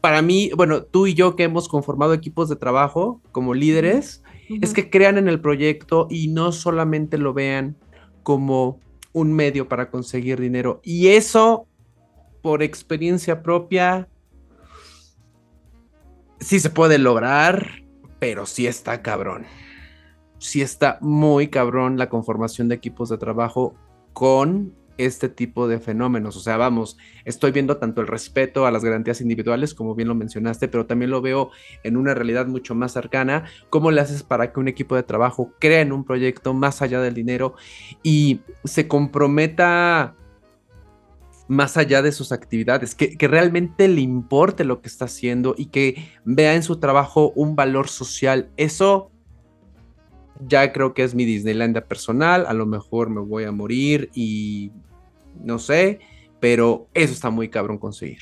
para 0.00 0.20
mí, 0.20 0.50
bueno, 0.56 0.82
tú 0.82 1.06
y 1.06 1.14
yo 1.14 1.36
que 1.36 1.44
hemos 1.44 1.68
conformado 1.68 2.12
equipos 2.12 2.48
de 2.48 2.56
trabajo 2.56 3.20
como 3.30 3.54
líderes, 3.54 4.24
es 4.60 4.72
que 4.72 4.90
crean 4.90 5.16
en 5.16 5.28
el 5.28 5.40
proyecto 5.40 6.08
y 6.10 6.26
no 6.26 6.50
solamente 6.50 7.18
lo 7.18 7.32
vean 7.32 7.76
como 8.24 8.80
un 9.16 9.32
medio 9.32 9.68
para 9.68 9.90
conseguir 9.90 10.40
dinero. 10.40 10.80
Y 10.82 11.08
eso, 11.08 11.66
por 12.42 12.62
experiencia 12.62 13.42
propia, 13.42 14.08
sí 16.40 16.60
se 16.60 16.70
puede 16.70 16.98
lograr, 16.98 17.82
pero 18.18 18.46
sí 18.46 18.66
está 18.66 19.02
cabrón 19.02 19.46
sí 20.38 20.62
está 20.62 20.98
muy 21.00 21.48
cabrón 21.48 21.98
la 21.98 22.08
conformación 22.08 22.68
de 22.68 22.74
equipos 22.74 23.08
de 23.08 23.18
trabajo 23.18 23.74
con 24.12 24.74
este 24.98 25.28
tipo 25.28 25.68
de 25.68 25.78
fenómenos. 25.78 26.36
O 26.36 26.40
sea, 26.40 26.56
vamos, 26.56 26.96
estoy 27.24 27.52
viendo 27.52 27.76
tanto 27.76 28.00
el 28.00 28.06
respeto 28.06 28.66
a 28.66 28.70
las 28.70 28.84
garantías 28.84 29.20
individuales, 29.20 29.74
como 29.74 29.94
bien 29.94 30.08
lo 30.08 30.14
mencionaste, 30.14 30.68
pero 30.68 30.86
también 30.86 31.10
lo 31.10 31.20
veo 31.22 31.50
en 31.82 31.96
una 31.96 32.14
realidad 32.14 32.46
mucho 32.46 32.74
más 32.74 32.92
cercana. 32.92 33.44
¿Cómo 33.70 33.90
le 33.90 34.00
haces 34.00 34.22
para 34.22 34.52
que 34.52 34.60
un 34.60 34.68
equipo 34.68 34.96
de 34.96 35.02
trabajo 35.02 35.52
crea 35.58 35.80
en 35.80 35.92
un 35.92 36.04
proyecto 36.04 36.54
más 36.54 36.82
allá 36.82 37.00
del 37.00 37.14
dinero 37.14 37.54
y 38.02 38.40
se 38.64 38.88
comprometa 38.88 40.14
más 41.48 41.76
allá 41.76 42.02
de 42.02 42.12
sus 42.12 42.32
actividades, 42.32 42.94
que, 42.94 43.16
realmente 43.28 43.88
le 43.88 44.00
importe 44.00 44.64
lo 44.64 44.80
que 44.80 44.88
está 44.88 45.04
haciendo 45.04 45.54
y 45.56 45.66
que 45.66 46.10
vea 46.24 46.54
en 46.54 46.62
su 46.62 46.78
trabajo 46.78 47.32
un 47.36 47.54
valor 47.54 47.88
social? 47.88 48.50
Eso 48.56 49.10
ya 50.46 50.72
creo 50.72 50.92
que 50.92 51.04
es 51.04 51.14
mi 51.14 51.24
Disneylandia 51.24 51.86
personal, 51.86 52.46
a 52.46 52.52
lo 52.52 52.66
mejor 52.66 53.10
me 53.10 53.20
voy 53.20 53.44
a 53.44 53.52
morir 53.52 54.10
y 54.14 54.72
no 55.42 55.58
sé, 55.58 56.00
pero 56.40 56.88
eso 56.94 57.12
está 57.12 57.30
muy 57.30 57.48
cabrón 57.48 57.78
conseguir. 57.78 58.20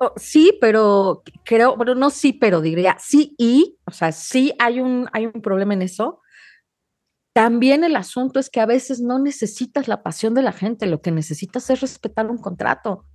Oh, 0.00 0.12
sí, 0.16 0.56
pero 0.60 1.22
creo, 1.44 1.76
bueno, 1.76 1.96
no 1.96 2.10
sí, 2.10 2.32
pero 2.32 2.60
diría 2.60 2.96
sí 3.00 3.34
y, 3.36 3.78
o 3.84 3.90
sea, 3.90 4.12
sí 4.12 4.54
hay 4.60 4.78
un, 4.78 5.08
hay 5.12 5.26
un 5.26 5.42
problema 5.42 5.74
en 5.74 5.82
eso. 5.82 6.20
También 7.32 7.82
el 7.82 7.96
asunto 7.96 8.38
es 8.38 8.48
que 8.48 8.60
a 8.60 8.66
veces 8.66 9.00
no 9.00 9.18
necesitas 9.18 9.88
la 9.88 10.02
pasión 10.02 10.34
de 10.34 10.42
la 10.42 10.52
gente, 10.52 10.86
lo 10.86 11.00
que 11.00 11.10
necesitas 11.10 11.68
es 11.70 11.80
respetar 11.80 12.30
un 12.30 12.38
contrato. 12.38 13.06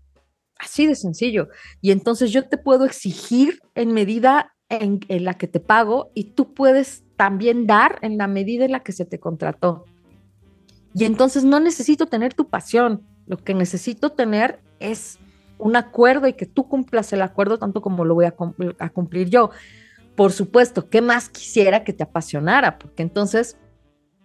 Así 0.60 0.86
de 0.86 0.96
sencillo. 0.96 1.48
Y 1.82 1.92
entonces 1.92 2.32
yo 2.32 2.48
te 2.48 2.58
puedo 2.58 2.86
exigir 2.86 3.60
en 3.76 3.94
medida 3.94 4.54
en, 4.70 5.00
en, 5.08 5.24
la 5.24 5.36
que 5.36 5.48
te 5.48 5.60
pago 5.60 6.12
y 6.16 6.32
tú 6.36 6.54
puedes 6.54 7.04
también 7.16 7.66
dar 7.66 8.00
en 8.02 8.18
la 8.18 8.28
medida 8.28 8.66
en 8.66 8.72
la 8.72 8.84
que 8.84 8.92
se 8.92 9.06
te 9.06 9.20
contrató. 9.20 9.86
Y 10.94 11.06
entonces 11.06 11.44
no 11.44 11.60
necesito 11.60 12.06
tener 12.06 12.34
tu 12.34 12.48
pasión, 12.48 13.02
lo 13.26 13.38
que 13.38 13.54
necesito 13.54 14.12
tener 14.12 14.60
es 14.80 15.20
un 15.58 15.76
acuerdo 15.76 16.28
y 16.28 16.34
que 16.34 16.46
tú 16.46 16.68
cumplas 16.68 17.14
el 17.14 17.22
acuerdo 17.22 17.58
tanto 17.58 17.82
como 17.82 18.06
lo 18.06 18.16
voy 18.16 18.26
a, 18.26 18.36
a 18.80 18.90
cumplir 18.90 19.30
yo. 19.30 19.50
Por 20.16 20.32
supuesto, 20.32 20.90
¿qué 20.90 21.02
más 21.02 21.30
quisiera 21.30 21.84
que 21.84 21.94
te 21.94 22.04
apasionara? 22.04 22.78
Porque 22.78 23.02
entonces, 23.02 23.58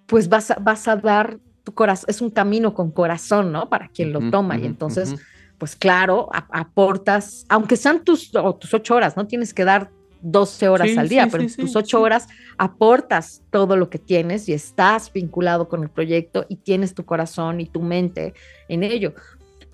pues 0.06 0.28
vas 0.28 0.50
a, 0.50 0.56
vas 0.56 0.88
a 0.88 0.96
dar 0.96 1.38
tu 1.64 1.72
corazón, 1.72 2.06
es 2.08 2.20
un 2.20 2.30
camino 2.30 2.74
con 2.74 2.90
corazón, 2.90 3.52
¿no? 3.52 3.68
Para 3.68 3.88
quien 3.88 4.12
lo 4.12 4.30
toma. 4.30 4.58
y 4.58 4.66
entonces, 4.66 5.14
pues 5.58 5.76
claro, 5.76 6.28
aportas, 6.32 7.46
aunque 7.48 7.76
sean 7.76 8.04
tus, 8.04 8.30
tus 8.30 8.74
ocho 8.74 8.94
horas, 8.94 9.16
no 9.16 9.26
tienes 9.26 9.54
que 9.54 9.64
dar 9.64 9.90
12 10.20 10.68
horas 10.68 10.96
al 10.96 11.08
día, 11.08 11.28
pero 11.30 11.44
tus 11.46 11.76
ocho 11.76 12.00
horas 12.00 12.28
aportas 12.56 13.42
todo 13.50 13.76
lo 13.76 13.88
que 13.90 13.98
tienes 13.98 14.48
y 14.48 14.52
estás 14.52 15.12
vinculado 15.12 15.68
con 15.68 15.82
el 15.82 15.90
proyecto 15.90 16.46
y 16.48 16.56
tienes 16.56 16.94
tu 16.94 17.04
corazón 17.04 17.60
y 17.60 17.66
tu 17.66 17.80
mente 17.80 18.34
en 18.68 18.82
ello. 18.82 19.14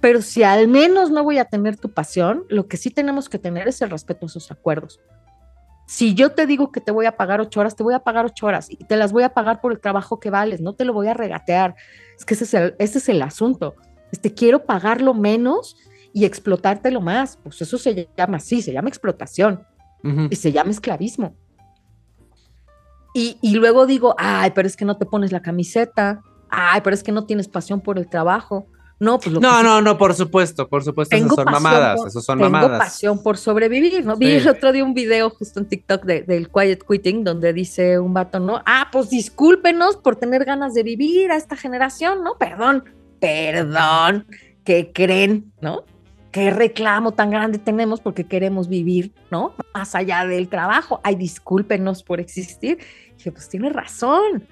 Pero 0.00 0.20
si 0.20 0.42
al 0.42 0.68
menos 0.68 1.10
no 1.10 1.24
voy 1.24 1.38
a 1.38 1.46
tener 1.46 1.76
tu 1.76 1.90
pasión, 1.90 2.44
lo 2.48 2.68
que 2.68 2.76
sí 2.76 2.90
tenemos 2.90 3.28
que 3.28 3.38
tener 3.38 3.68
es 3.68 3.80
el 3.80 3.90
respeto 3.90 4.26
a 4.26 4.28
esos 4.28 4.50
acuerdos. 4.50 5.00
Si 5.86 6.14
yo 6.14 6.32
te 6.32 6.46
digo 6.46 6.72
que 6.72 6.80
te 6.80 6.92
voy 6.92 7.06
a 7.06 7.16
pagar 7.16 7.40
ocho 7.40 7.60
horas, 7.60 7.76
te 7.76 7.82
voy 7.82 7.94
a 7.94 8.00
pagar 8.00 8.26
ocho 8.26 8.46
horas 8.46 8.70
y 8.70 8.76
te 8.76 8.96
las 8.96 9.12
voy 9.12 9.22
a 9.22 9.34
pagar 9.34 9.60
por 9.60 9.72
el 9.72 9.80
trabajo 9.80 10.20
que 10.20 10.30
vales, 10.30 10.60
no 10.60 10.74
te 10.74 10.84
lo 10.84 10.92
voy 10.92 11.08
a 11.08 11.14
regatear. 11.14 11.74
Es 12.18 12.24
que 12.24 12.34
ese 12.34 12.44
es 12.44 12.54
el, 12.54 12.74
ese 12.78 12.98
es 12.98 13.08
el 13.08 13.22
asunto. 13.22 13.76
Este, 14.12 14.32
quiero 14.32 14.64
pagarlo 14.64 15.14
menos 15.14 15.76
y 16.12 16.24
explotártelo 16.24 17.00
más. 17.00 17.38
Pues 17.42 17.60
eso 17.60 17.76
se 17.78 18.08
llama 18.16 18.38
así, 18.38 18.62
se 18.62 18.72
llama 18.72 18.88
explotación 18.88 19.66
y 20.30 20.36
se 20.36 20.52
llama 20.52 20.70
esclavismo. 20.70 21.36
Y, 23.14 23.38
y, 23.40 23.54
luego 23.54 23.86
digo, 23.86 24.14
ay, 24.18 24.50
pero 24.54 24.66
es 24.66 24.76
que 24.76 24.84
no 24.84 24.96
te 24.96 25.06
pones 25.06 25.30
la 25.30 25.40
camiseta, 25.40 26.20
ay, 26.50 26.80
pero 26.82 26.94
es 26.94 27.02
que 27.02 27.12
no 27.12 27.26
tienes 27.26 27.48
pasión 27.48 27.80
por 27.80 27.96
el 27.96 28.08
trabajo. 28.08 28.66
No, 29.00 29.18
pues 29.18 29.32
lo 29.32 29.40
no, 29.40 29.62
no, 29.62 29.82
no, 29.82 29.98
por 29.98 30.14
supuesto, 30.14 30.68
por 30.68 30.84
supuesto, 30.84 31.14
esas 31.16 31.34
son 31.34 31.44
mamadas, 31.44 32.00
por, 32.00 32.10
son 32.10 32.38
tengo 32.38 32.50
mamadas. 32.50 32.78
pasión 32.78 33.22
por 33.22 33.36
sobrevivir, 33.36 34.04
¿no? 34.04 34.16
Vi 34.16 34.32
el 34.32 34.48
otro 34.48 34.72
día 34.72 34.84
un 34.84 34.94
video 34.94 35.30
justo 35.30 35.60
en 35.60 35.68
TikTok 35.68 36.04
de, 36.04 36.22
del 36.22 36.48
quiet 36.48 36.84
quitting 36.88 37.24
donde 37.24 37.52
dice 37.52 37.98
un 37.98 38.14
vato, 38.14 38.38
¿no? 38.38 38.62
Ah, 38.66 38.88
pues 38.92 39.10
discúlpenos 39.10 39.96
por 39.96 40.16
tener 40.16 40.44
ganas 40.44 40.74
de 40.74 40.84
vivir 40.84 41.32
a 41.32 41.36
esta 41.36 41.56
generación, 41.56 42.22
¿no? 42.22 42.36
Perdón, 42.38 42.84
perdón, 43.20 44.26
¿qué 44.64 44.92
creen, 44.94 45.52
no? 45.60 45.84
Qué 46.34 46.50
reclamo 46.50 47.12
tan 47.12 47.30
grande 47.30 47.60
tenemos 47.60 48.00
porque 48.00 48.24
queremos 48.24 48.66
vivir, 48.66 49.12
¿no? 49.30 49.54
Más 49.72 49.94
allá 49.94 50.26
del 50.26 50.48
trabajo. 50.48 51.00
Ay, 51.04 51.14
discúlpenos 51.14 52.02
por 52.02 52.18
existir. 52.18 52.78
Y 53.12 53.14
dije, 53.14 53.30
pues 53.30 53.48
tiene 53.48 53.68
razón. 53.68 54.42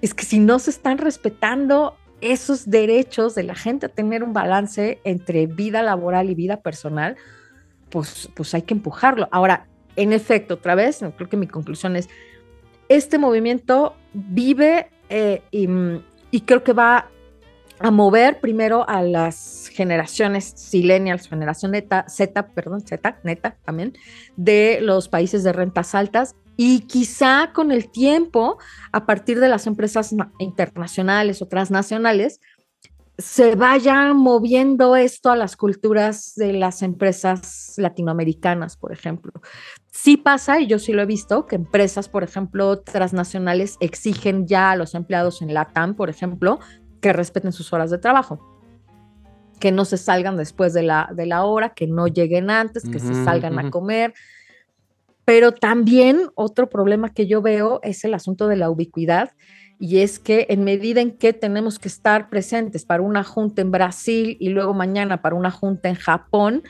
Es 0.00 0.14
que 0.14 0.24
si 0.24 0.38
no 0.38 0.60
se 0.60 0.70
están 0.70 0.96
respetando 0.96 1.96
esos 2.20 2.70
derechos 2.70 3.34
de 3.34 3.42
la 3.42 3.56
gente 3.56 3.86
a 3.86 3.88
tener 3.88 4.22
un 4.22 4.32
balance 4.32 5.00
entre 5.02 5.48
vida 5.48 5.82
laboral 5.82 6.30
y 6.30 6.36
vida 6.36 6.60
personal, 6.60 7.16
pues, 7.90 8.30
pues 8.36 8.54
hay 8.54 8.62
que 8.62 8.74
empujarlo. 8.74 9.28
Ahora, 9.32 9.66
en 9.96 10.12
efecto, 10.12 10.54
otra 10.54 10.76
vez, 10.76 11.00
creo 11.16 11.28
que 11.28 11.36
mi 11.36 11.48
conclusión 11.48 11.96
es, 11.96 12.08
este 12.88 13.18
movimiento 13.18 13.96
vive 14.14 14.88
eh, 15.08 15.42
y, 15.50 15.68
y 16.30 16.42
creo 16.42 16.62
que 16.62 16.74
va 16.74 17.10
a 17.80 17.90
mover 17.90 18.40
primero 18.40 18.88
a 18.88 19.02
las 19.02 19.70
generaciones 19.72 20.52
silenials, 20.56 21.28
generación 21.28 21.72
neta, 21.72 22.06
Z, 22.08 22.48
perdón, 22.48 22.80
Z, 22.80 23.18
neta 23.22 23.56
también, 23.64 23.94
de 24.36 24.78
los 24.82 25.08
países 25.08 25.44
de 25.44 25.52
rentas 25.52 25.94
altas 25.94 26.34
y 26.56 26.80
quizá 26.80 27.52
con 27.54 27.70
el 27.70 27.90
tiempo, 27.90 28.58
a 28.90 29.06
partir 29.06 29.38
de 29.38 29.48
las 29.48 29.66
empresas 29.68 30.12
internacionales 30.38 31.40
o 31.40 31.46
transnacionales, 31.46 32.40
se 33.16 33.56
vaya 33.56 34.12
moviendo 34.14 34.94
esto 34.94 35.30
a 35.30 35.36
las 35.36 35.56
culturas 35.56 36.34
de 36.36 36.52
las 36.52 36.82
empresas 36.82 37.74
latinoamericanas, 37.76 38.76
por 38.76 38.92
ejemplo. 38.92 39.32
Sí 39.92 40.16
pasa, 40.16 40.60
y 40.60 40.68
yo 40.68 40.78
sí 40.78 40.92
lo 40.92 41.02
he 41.02 41.06
visto, 41.06 41.46
que 41.46 41.56
empresas, 41.56 42.08
por 42.08 42.22
ejemplo, 42.22 42.80
transnacionales 42.80 43.76
exigen 43.80 44.46
ya 44.46 44.70
a 44.70 44.76
los 44.76 44.94
empleados 44.94 45.42
en 45.42 45.52
LATAM, 45.52 45.94
por 45.94 46.10
ejemplo, 46.10 46.60
que 47.00 47.12
respeten 47.12 47.52
sus 47.52 47.72
horas 47.72 47.90
de 47.90 47.98
trabajo, 47.98 48.40
que 49.60 49.72
no 49.72 49.84
se 49.84 49.96
salgan 49.96 50.36
después 50.36 50.72
de 50.72 50.82
la, 50.82 51.10
de 51.14 51.26
la 51.26 51.44
hora, 51.44 51.70
que 51.70 51.86
no 51.86 52.06
lleguen 52.06 52.50
antes, 52.50 52.88
que 52.88 52.98
se 52.98 53.24
salgan 53.24 53.58
a 53.58 53.70
comer. 53.70 54.14
Pero 55.24 55.52
también 55.52 56.30
otro 56.34 56.70
problema 56.70 57.10
que 57.10 57.26
yo 57.26 57.42
veo 57.42 57.80
es 57.82 58.04
el 58.04 58.14
asunto 58.14 58.48
de 58.48 58.56
la 58.56 58.70
ubicuidad 58.70 59.32
y 59.78 59.98
es 59.98 60.18
que 60.18 60.46
en 60.48 60.64
medida 60.64 61.00
en 61.00 61.12
que 61.12 61.32
tenemos 61.32 61.78
que 61.78 61.88
estar 61.88 62.28
presentes 62.28 62.84
para 62.84 63.02
una 63.02 63.22
junta 63.22 63.62
en 63.62 63.70
Brasil 63.70 64.36
y 64.40 64.48
luego 64.48 64.74
mañana 64.74 65.22
para 65.22 65.36
una 65.36 65.50
junta 65.50 65.88
en 65.88 65.94
Japón, 65.94 66.62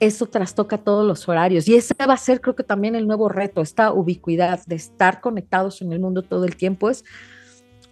eso 0.00 0.26
trastoca 0.26 0.78
todos 0.78 1.06
los 1.06 1.28
horarios. 1.28 1.68
Y 1.68 1.76
ese 1.76 1.94
va 1.94 2.14
a 2.14 2.16
ser 2.16 2.40
creo 2.40 2.56
que 2.56 2.64
también 2.64 2.96
el 2.96 3.06
nuevo 3.06 3.28
reto, 3.28 3.60
esta 3.60 3.92
ubicuidad 3.92 4.60
de 4.66 4.74
estar 4.74 5.20
conectados 5.20 5.80
en 5.82 5.92
el 5.92 6.00
mundo 6.00 6.22
todo 6.22 6.44
el 6.44 6.56
tiempo 6.56 6.90
es 6.90 7.04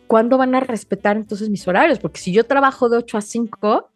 ¿cuándo 0.09 0.39
van 0.39 0.57
a 0.57 0.61
respetar 0.61 1.17
entonces 1.17 1.49
mis 1.51 1.69
horarios? 1.69 2.01
Porque 2.01 2.19
si 2.19 2.33
yo 2.33 2.45
trabajo 2.45 2.89
de 2.89 2.97
8 2.97 3.19
a 3.19 3.21
5, 3.21 3.91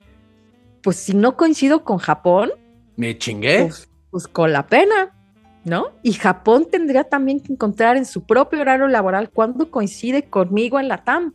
pues 0.83 0.97
si 0.97 1.15
no 1.15 1.37
coincido 1.37 1.83
con 1.83 1.99
Japón, 1.99 2.53
me 2.97 3.19
chingué. 3.19 3.65
Pues, 3.65 3.89
pues, 4.11 4.29
con 4.29 4.53
la 4.53 4.67
pena, 4.67 5.17
¿no? 5.65 5.93
Y 6.03 6.13
Japón 6.13 6.69
tendría 6.71 7.05
también 7.05 7.41
que 7.41 7.53
encontrar 7.53 7.97
en 7.97 8.05
su 8.05 8.25
propio 8.25 8.61
horario 8.61 8.87
laboral 8.89 9.31
cuándo 9.31 9.71
coincide 9.71 10.25
conmigo 10.25 10.79
en 10.79 10.89
la 10.89 11.03
TAM. 11.03 11.33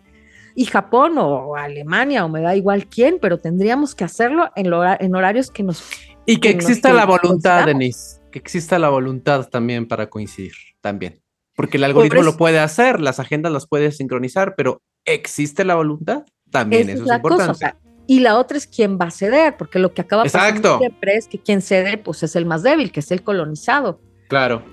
Y 0.55 0.65
Japón 0.65 1.17
o 1.17 1.55
Alemania 1.55 2.25
o 2.25 2.29
me 2.29 2.41
da 2.41 2.55
igual 2.55 2.87
quién, 2.87 3.19
pero 3.21 3.37
tendríamos 3.37 3.93
que 3.93 4.03
hacerlo 4.03 4.49
en, 4.55 4.67
en 4.99 5.15
horarios 5.15 5.51
que 5.51 5.63
nos... 5.63 5.83
Y 6.25 6.37
que, 6.39 6.49
exista 6.49 6.91
la 6.93 7.05
voluntad, 7.05 7.65
Denise, 7.65 8.19
que 8.31 8.39
exista 8.39 8.79
la 8.79 8.89
voluntad 8.89 9.47
también 9.49 9.87
para 9.87 10.09
coincidir, 10.09 10.53
también. 10.81 11.21
Porque 11.57 11.77
el 11.77 11.85
algoritmo 11.85 12.21
lo 12.21 12.37
puede 12.37 12.59
hacer, 12.59 13.01
las 13.01 13.19
agendas 13.19 13.51
las 13.51 13.65
puede 13.65 13.91
sincronizar, 13.91 14.53
pero 14.55 14.83
¿existe 15.05 15.65
la 15.65 15.73
voluntad? 15.73 16.23
También 16.51 16.87
eso 16.87 17.03
es, 17.03 17.11
importante. 17.11 17.73
y 18.05 18.19
la 18.19 18.37
otra 18.37 18.59
es 18.59 18.67
quién 18.67 18.99
va 19.01 19.05
a 19.05 19.11
ceder, 19.11 19.57
porque 19.57 19.79
lo 19.79 19.91
que 19.91 20.01
acaba 20.01 20.21
pasando 20.21 20.77
siempre 20.77 21.15
es 21.15 21.27
que 21.27 21.39
quien 21.39 21.63
cede, 21.63 21.97
pues 21.97 22.21
es 22.21 22.35
el 22.35 22.45
más 22.45 22.61
débil, 22.61 22.91
que 22.91 22.99
es 22.99 23.09
el 23.09 23.23
colonizado. 23.23 23.99
Claro. 24.29 24.63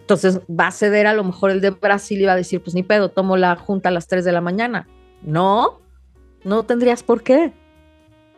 Entonces 0.00 0.40
va 0.48 0.68
a 0.68 0.70
ceder 0.70 1.06
a 1.06 1.12
lo 1.12 1.24
mejor 1.24 1.50
el 1.50 1.60
de 1.60 1.68
Brasil 1.68 2.18
y 2.18 2.24
va 2.24 2.32
a 2.32 2.36
decir, 2.36 2.62
pues 2.62 2.74
ni 2.74 2.82
pedo, 2.82 3.10
tomo 3.10 3.36
la 3.36 3.54
junta 3.56 3.90
a 3.90 3.92
las 3.92 4.08
3 4.08 4.24
de 4.24 4.32
la 4.32 4.40
mañana. 4.40 4.88
No, 5.20 5.82
no 6.42 6.62
tendrías 6.62 7.02
por 7.02 7.22
qué. 7.22 7.52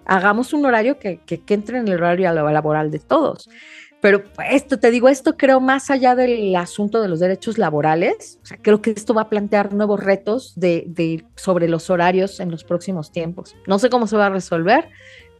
Hagamos 0.07 0.53
un 0.53 0.66
horario 0.66 0.99
que, 0.99 1.20
que, 1.24 1.41
que 1.41 1.55
entre 1.55 1.78
en 1.78 1.87
el 1.87 1.95
horario 1.95 2.32
laboral 2.32 2.91
de 2.91 2.99
todos. 2.99 3.49
Pero 4.07 4.22
esto, 4.48 4.78
te 4.78 4.92
digo, 4.92 5.09
esto 5.09 5.36
creo 5.36 5.59
más 5.59 5.90
allá 5.90 6.14
del 6.14 6.54
asunto 6.54 7.02
de 7.02 7.09
los 7.09 7.18
derechos 7.18 7.59
laborales, 7.59 8.38
o 8.40 8.46
sea, 8.46 8.57
creo 8.62 8.80
que 8.80 8.90
esto 8.90 9.14
va 9.14 9.22
a 9.22 9.28
plantear 9.28 9.74
nuevos 9.74 9.98
retos 9.98 10.52
de, 10.54 11.24
sobre 11.34 11.68
los 11.68 11.90
horarios 11.90 12.38
en 12.38 12.52
los 12.52 12.62
próximos 12.62 13.11
tiempos. 13.11 13.57
No 13.66 13.80
sé 13.80 13.90
cómo 13.90 14.07
se 14.07 14.16
va 14.16 14.26
a 14.26 14.30
resolver, 14.30 14.90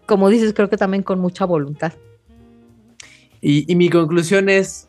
como 0.04 0.28
dices, 0.30 0.52
creo 0.52 0.68
que 0.68 0.76
también 0.76 1.04
con 1.04 1.20
mucha 1.20 1.44
voluntad. 1.44 1.92
Y, 3.40 3.72
mi 3.76 3.88
conclusión 3.88 4.48
es, 4.48 4.88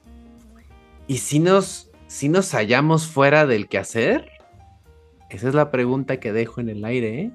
¿y 1.05 1.19
si 1.19 1.38
nos, 1.38 1.91
si 2.07 2.30
nos 2.30 2.53
hallamos 2.55 3.05
fuera 3.05 3.45
del 3.45 3.67
quehacer? 3.67 4.28
Esa 5.30 5.49
es 5.49 5.53
la 5.53 5.69
pregunta 5.69 6.19
que 6.19 6.34
dejo 6.34 6.61
en 6.61 6.69
el 6.69 6.84
aire, 6.84 7.21
¿eh? 7.21 7.32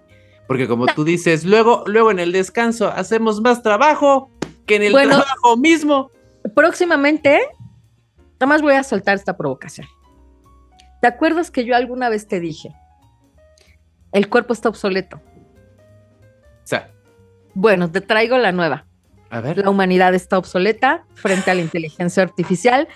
Porque 0.49 0.67
como 0.67 0.87
tú 0.97 1.05
dices, 1.05 1.45
luego, 1.45 1.85
luego 1.87 2.11
en 2.11 2.19
el 2.19 2.33
descanso 2.33 2.89
hacemos 2.89 3.41
más 3.41 3.63
trabajo 3.63 4.29
que 4.67 4.75
en 4.75 4.83
el 4.83 4.93
trabajo 4.93 5.57
mismo 5.57 6.11
próximamente, 6.55 7.41
nada 8.35 8.47
más 8.47 8.63
voy 8.63 8.75
a 8.75 8.83
soltar 8.83 9.17
esta 9.17 9.37
provocación. 9.37 9.87
¿Te 11.01 11.09
acuerdas 11.09 11.51
que 11.51 11.65
yo 11.65 11.75
alguna 11.75 12.09
vez 12.09 12.29
te 12.29 12.41
dije, 12.41 12.75
el 14.13 14.29
cuerpo 14.29 14.53
está 14.53 14.69
obsoleto? 14.69 15.17
O 15.17 16.67
sea. 16.67 16.91
Bueno, 17.55 17.91
te 17.91 18.01
traigo 18.01 18.39
la 18.39 18.53
nueva. 18.53 18.87
A 19.31 19.41
ver. 19.41 19.59
La 19.59 19.71
humanidad 19.71 20.15
está 20.15 20.39
obsoleta 20.39 21.05
frente 21.15 21.51
a 21.51 21.55
la 21.55 21.61
inteligencia 21.63 22.23
artificial. 22.23 22.87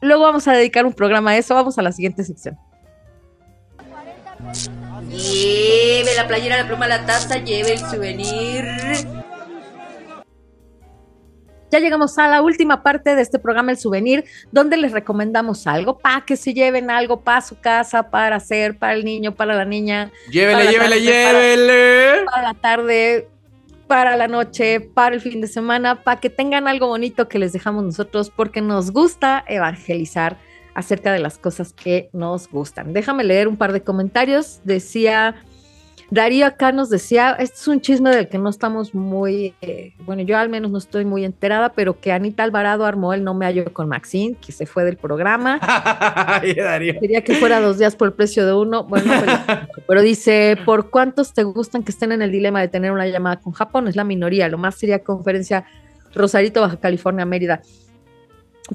Luego 0.00 0.24
vamos 0.24 0.48
a 0.48 0.52
dedicar 0.52 0.86
un 0.86 0.92
programa 0.92 1.32
a 1.32 1.36
eso. 1.36 1.54
Vamos 1.54 1.78
a 1.78 1.82
la 1.82 1.92
siguiente 1.92 2.24
sección. 2.24 2.58
Lleve 5.08 6.14
la 6.16 6.26
playera, 6.26 6.56
la 6.56 6.66
pluma, 6.66 6.88
la 6.88 7.04
taza, 7.04 7.36
lleve 7.38 7.74
el 7.74 7.78
souvenir. 7.78 8.64
Ya 11.70 11.78
llegamos 11.78 12.18
a 12.18 12.28
la 12.28 12.42
última 12.42 12.82
parte 12.82 13.14
de 13.14 13.22
este 13.22 13.38
programa, 13.38 13.70
el 13.70 13.78
souvenir, 13.78 14.24
donde 14.50 14.76
les 14.76 14.92
recomendamos 14.92 15.66
algo 15.66 15.98
para 15.98 16.22
que 16.22 16.36
se 16.36 16.52
lleven 16.52 16.90
algo 16.90 17.20
para 17.20 17.40
su 17.40 17.58
casa, 17.58 18.10
para 18.10 18.36
hacer, 18.36 18.76
para 18.78 18.94
el 18.94 19.04
niño, 19.04 19.34
para 19.34 19.54
la 19.54 19.64
niña. 19.64 20.10
Llévele, 20.30 20.70
llévele, 20.70 21.00
llévele. 21.00 22.24
Para, 22.24 22.42
la 22.42 22.54
tarde, 22.54 23.28
para 23.86 24.16
la 24.16 24.26
noche, 24.26 24.80
para 24.80 25.14
el 25.14 25.20
fin 25.20 25.40
de 25.40 25.46
semana, 25.46 26.02
para 26.02 26.20
que 26.20 26.30
tengan 26.30 26.66
algo 26.66 26.88
bonito 26.88 27.28
que 27.28 27.38
les 27.38 27.52
dejamos 27.52 27.84
nosotros, 27.84 28.30
porque 28.30 28.60
nos 28.60 28.90
gusta 28.90 29.44
evangelizar 29.46 30.38
acerca 30.74 31.12
de 31.12 31.18
las 31.18 31.38
cosas 31.38 31.72
que 31.72 32.10
nos 32.12 32.48
gustan. 32.48 32.92
Déjame 32.92 33.24
leer 33.24 33.48
un 33.48 33.56
par 33.56 33.72
de 33.72 33.82
comentarios. 33.82 34.60
Decía 34.64 35.36
Darío 36.10 36.44
acá 36.44 36.72
nos 36.72 36.90
decía, 36.90 37.36
este 37.38 37.54
es 37.56 37.68
un 37.68 37.80
chisme 37.80 38.10
del 38.10 38.28
que 38.28 38.36
no 38.36 38.50
estamos 38.50 38.96
muy, 38.96 39.54
eh, 39.60 39.92
bueno, 40.04 40.22
yo 40.22 40.36
al 40.36 40.48
menos 40.48 40.72
no 40.72 40.78
estoy 40.78 41.04
muy 41.04 41.24
enterada, 41.24 41.72
pero 41.72 42.00
que 42.00 42.10
Anita 42.10 42.42
Alvarado 42.42 42.84
armó 42.84 43.14
el 43.14 43.22
No 43.22 43.32
me 43.32 43.46
hallo 43.46 43.72
con 43.72 43.88
Maxine, 43.88 44.36
que 44.44 44.50
se 44.50 44.66
fue 44.66 44.84
del 44.84 44.96
programa. 44.96 45.60
Quería 46.42 47.22
que 47.22 47.34
fuera 47.34 47.60
dos 47.60 47.78
días 47.78 47.94
por 47.94 48.08
el 48.08 48.14
precio 48.14 48.44
de 48.44 48.52
uno. 48.52 48.82
Bueno, 48.82 49.12
pero, 49.20 49.60
pero, 49.86 50.02
dice, 50.02 50.58
¿por 50.64 50.90
cuántos 50.90 51.32
te 51.32 51.44
gustan 51.44 51.84
que 51.84 51.92
estén 51.92 52.10
en 52.10 52.22
el 52.22 52.32
dilema 52.32 52.60
de 52.60 52.66
tener 52.66 52.90
una 52.90 53.06
llamada 53.06 53.38
con 53.38 53.52
Japón? 53.52 53.86
Es 53.86 53.94
la 53.94 54.02
minoría, 54.02 54.48
lo 54.48 54.58
más 54.58 54.74
sería 54.74 55.04
conferencia 55.04 55.64
Rosarito, 56.12 56.60
Baja 56.60 56.76
California, 56.76 57.24
Mérida. 57.24 57.62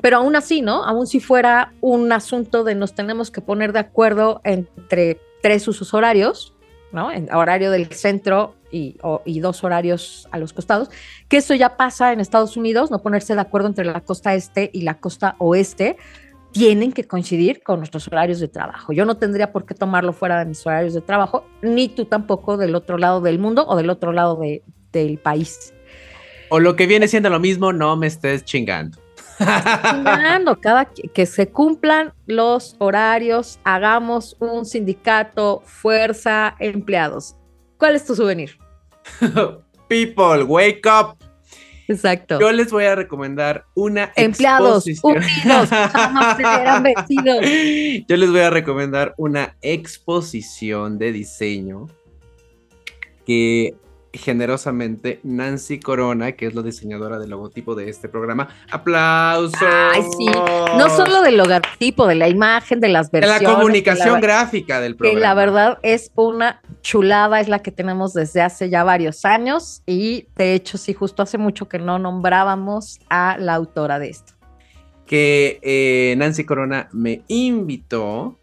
Pero 0.01 0.17
aún 0.17 0.37
así, 0.37 0.61
¿no? 0.61 0.85
Aún 0.85 1.05
si 1.05 1.19
fuera 1.19 1.73
un 1.81 2.13
asunto 2.13 2.63
de 2.63 2.75
nos 2.75 2.95
tenemos 2.95 3.29
que 3.29 3.41
poner 3.41 3.73
de 3.73 3.79
acuerdo 3.79 4.39
entre 4.45 5.19
tres 5.41 5.67
usos 5.67 5.93
horarios, 5.93 6.54
¿no? 6.95 7.11
En 7.11 7.31
horario 7.31 7.69
del 7.69 7.91
centro 7.91 8.55
y, 8.71 8.97
dos 9.39 9.63
horarios 9.63 10.27
a 10.31 10.39
los 10.39 10.53
costados, 10.53 10.89
que 11.29 11.37
eso 11.37 11.53
ya 11.53 11.77
pasa 11.77 12.11
en 12.11 12.19
Estados 12.19 12.57
Unidos, 12.57 12.89
no 12.89 12.99
ponerse 12.99 13.35
de 13.35 13.41
acuerdo 13.41 13.67
entre 13.67 13.85
la 13.85 14.01
costa 14.01 14.33
este 14.33 14.71
y 14.73 14.81
la 14.81 14.95
costa 14.95 15.35
oeste, 15.37 15.97
tienen 16.51 16.93
que 16.93 17.03
coincidir 17.03 17.61
con 17.63 17.79
nuestros 17.79 18.07
horarios 18.07 18.39
de 18.39 18.47
trabajo. 18.47 18.93
Yo 18.93 19.05
no 19.05 19.17
tendría 19.17 19.51
por 19.51 19.65
qué 19.65 19.75
tomarlo 19.75 20.13
fuera 20.13 20.39
de 20.39 20.45
mis 20.45 20.65
horarios 20.65 20.93
de 20.93 21.01
trabajo, 21.01 21.45
ni 21.61 21.89
tú 21.89 22.05
tampoco 22.05 22.57
del 22.57 22.73
otro 22.75 22.97
lado 22.97 23.21
del 23.21 23.39
mundo 23.39 23.65
o 23.67 23.75
del 23.75 23.89
otro 23.89 24.11
lado 24.11 24.39
del 24.91 25.17
país. 25.19 25.73
O 26.49 26.59
lo 26.59 26.75
que 26.75 26.87
viene 26.87 27.07
siendo 27.07 27.29
lo 27.29 27.39
mismo, 27.39 27.73
no 27.73 27.97
me 27.97 28.07
estés 28.07 28.45
chingando. 28.45 29.04
Cada 30.61 30.85
que 31.13 31.25
se 31.25 31.47
cumplan 31.47 32.13
los 32.25 32.75
horarios, 32.79 33.59
hagamos 33.63 34.35
un 34.39 34.65
sindicato, 34.65 35.61
fuerza, 35.65 36.55
empleados. 36.59 37.35
¿Cuál 37.77 37.95
es 37.95 38.05
tu 38.05 38.15
souvenir? 38.15 38.57
People, 39.87 40.43
wake 40.43 40.85
up. 40.85 41.17
Exacto. 41.87 42.39
Yo 42.39 42.51
les 42.51 42.71
voy 42.71 42.85
a 42.85 42.95
recomendar 42.95 43.65
una 43.75 44.11
Empleados 44.15 44.87
exposición. 44.87 45.23
unidos, 45.45 45.69
jamás 45.69 46.37
Yo 48.07 48.17
les 48.17 48.31
voy 48.31 48.39
a 48.39 48.49
recomendar 48.49 49.13
una 49.17 49.55
exposición 49.61 50.97
de 50.97 51.11
diseño 51.11 51.87
que 53.25 53.75
generosamente 54.17 55.19
Nancy 55.23 55.79
Corona, 55.79 56.33
que 56.33 56.47
es 56.47 56.55
la 56.55 56.61
diseñadora 56.61 57.19
del 57.19 57.29
logotipo 57.29 57.75
de 57.75 57.89
este 57.89 58.09
programa. 58.09 58.49
¡Aplausos! 58.71 59.59
Ay, 59.61 60.01
sí. 60.17 60.25
No 60.77 60.89
solo 60.89 61.21
del 61.21 61.37
logotipo, 61.37 62.07
de 62.07 62.15
la 62.15 62.29
imagen, 62.29 62.79
de 62.79 62.89
las 62.89 63.11
versiones. 63.11 63.41
De 63.41 63.47
la 63.47 63.53
comunicación 63.53 64.21
gráfica 64.21 64.79
del 64.79 64.95
programa. 64.95 65.19
Que 65.19 65.21
la 65.21 65.33
verdad 65.33 65.79
es 65.81 66.11
una 66.15 66.61
chulada, 66.81 67.39
es 67.39 67.47
la 67.47 67.59
que 67.59 67.71
tenemos 67.71 68.13
desde 68.13 68.41
hace 68.41 68.69
ya 68.69 68.83
varios 68.83 69.25
años 69.25 69.81
y 69.85 70.27
de 70.35 70.53
hecho 70.53 70.77
sí, 70.77 70.93
justo 70.93 71.23
hace 71.23 71.37
mucho 71.37 71.67
que 71.67 71.79
no 71.79 71.99
nombrábamos 71.99 72.99
a 73.09 73.37
la 73.39 73.55
autora 73.55 73.99
de 73.99 74.09
esto. 74.09 74.33
Que 75.05 75.59
eh, 75.61 76.15
Nancy 76.17 76.45
Corona 76.45 76.89
me 76.91 77.21
invitó 77.27 78.39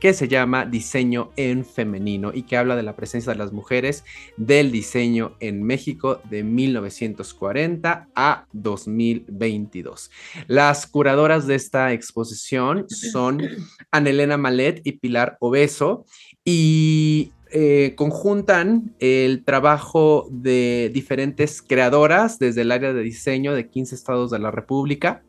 que 0.00 0.14
se 0.14 0.28
llama 0.28 0.64
Diseño 0.64 1.30
en 1.36 1.64
Femenino 1.64 2.32
y 2.34 2.42
que 2.42 2.56
habla 2.56 2.74
de 2.74 2.82
la 2.82 2.96
presencia 2.96 3.32
de 3.32 3.38
las 3.38 3.52
mujeres 3.52 4.04
del 4.36 4.72
diseño 4.72 5.36
en 5.40 5.62
México 5.62 6.20
de 6.30 6.42
1940 6.42 8.08
a 8.14 8.46
2022. 8.52 10.10
Las 10.46 10.86
curadoras 10.86 11.46
de 11.46 11.54
esta 11.54 11.92
exposición 11.92 12.86
son 12.88 13.42
Anelena 13.90 14.36
Malet 14.36 14.80
y 14.84 14.92
Pilar 14.92 15.36
Obeso 15.40 16.06
y 16.44 17.32
eh, 17.52 17.94
conjuntan 17.96 18.94
el 19.00 19.44
trabajo 19.44 20.28
de 20.30 20.90
diferentes 20.94 21.60
creadoras 21.60 22.38
desde 22.38 22.62
el 22.62 22.70
área 22.70 22.92
de 22.92 23.02
diseño 23.02 23.54
de 23.54 23.68
15 23.68 23.94
estados 23.96 24.30
de 24.30 24.38
la 24.38 24.52
República, 24.52 25.24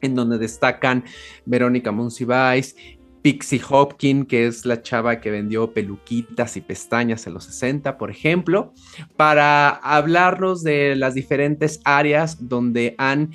en 0.00 0.16
donde 0.16 0.38
destacan 0.38 1.04
Verónica 1.46 1.92
Monsiváis, 1.92 2.74
Pixie 3.28 3.60
Hopkins, 3.68 4.26
que 4.26 4.46
es 4.46 4.64
la 4.64 4.80
chava 4.80 5.20
que 5.20 5.30
vendió 5.30 5.74
peluquitas 5.74 6.56
y 6.56 6.62
pestañas 6.62 7.26
en 7.26 7.34
los 7.34 7.44
60, 7.44 7.98
por 7.98 8.10
ejemplo, 8.10 8.72
para 9.18 9.68
hablarnos 9.68 10.62
de 10.62 10.96
las 10.96 11.12
diferentes 11.12 11.82
áreas 11.84 12.48
donde 12.48 12.94
han 12.96 13.32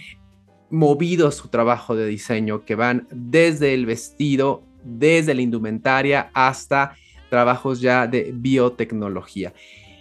movido 0.71 1.29
su 1.29 1.49
trabajo 1.49 1.95
de 1.95 2.07
diseño, 2.07 2.65
que 2.65 2.73
van 2.73 3.07
desde 3.11 3.75
el 3.75 3.85
vestido, 3.85 4.63
desde 4.83 5.35
la 5.35 5.43
indumentaria 5.43 6.31
hasta 6.33 6.95
trabajos 7.29 7.79
ya 7.79 8.07
de 8.07 8.31
biotecnología. 8.33 9.53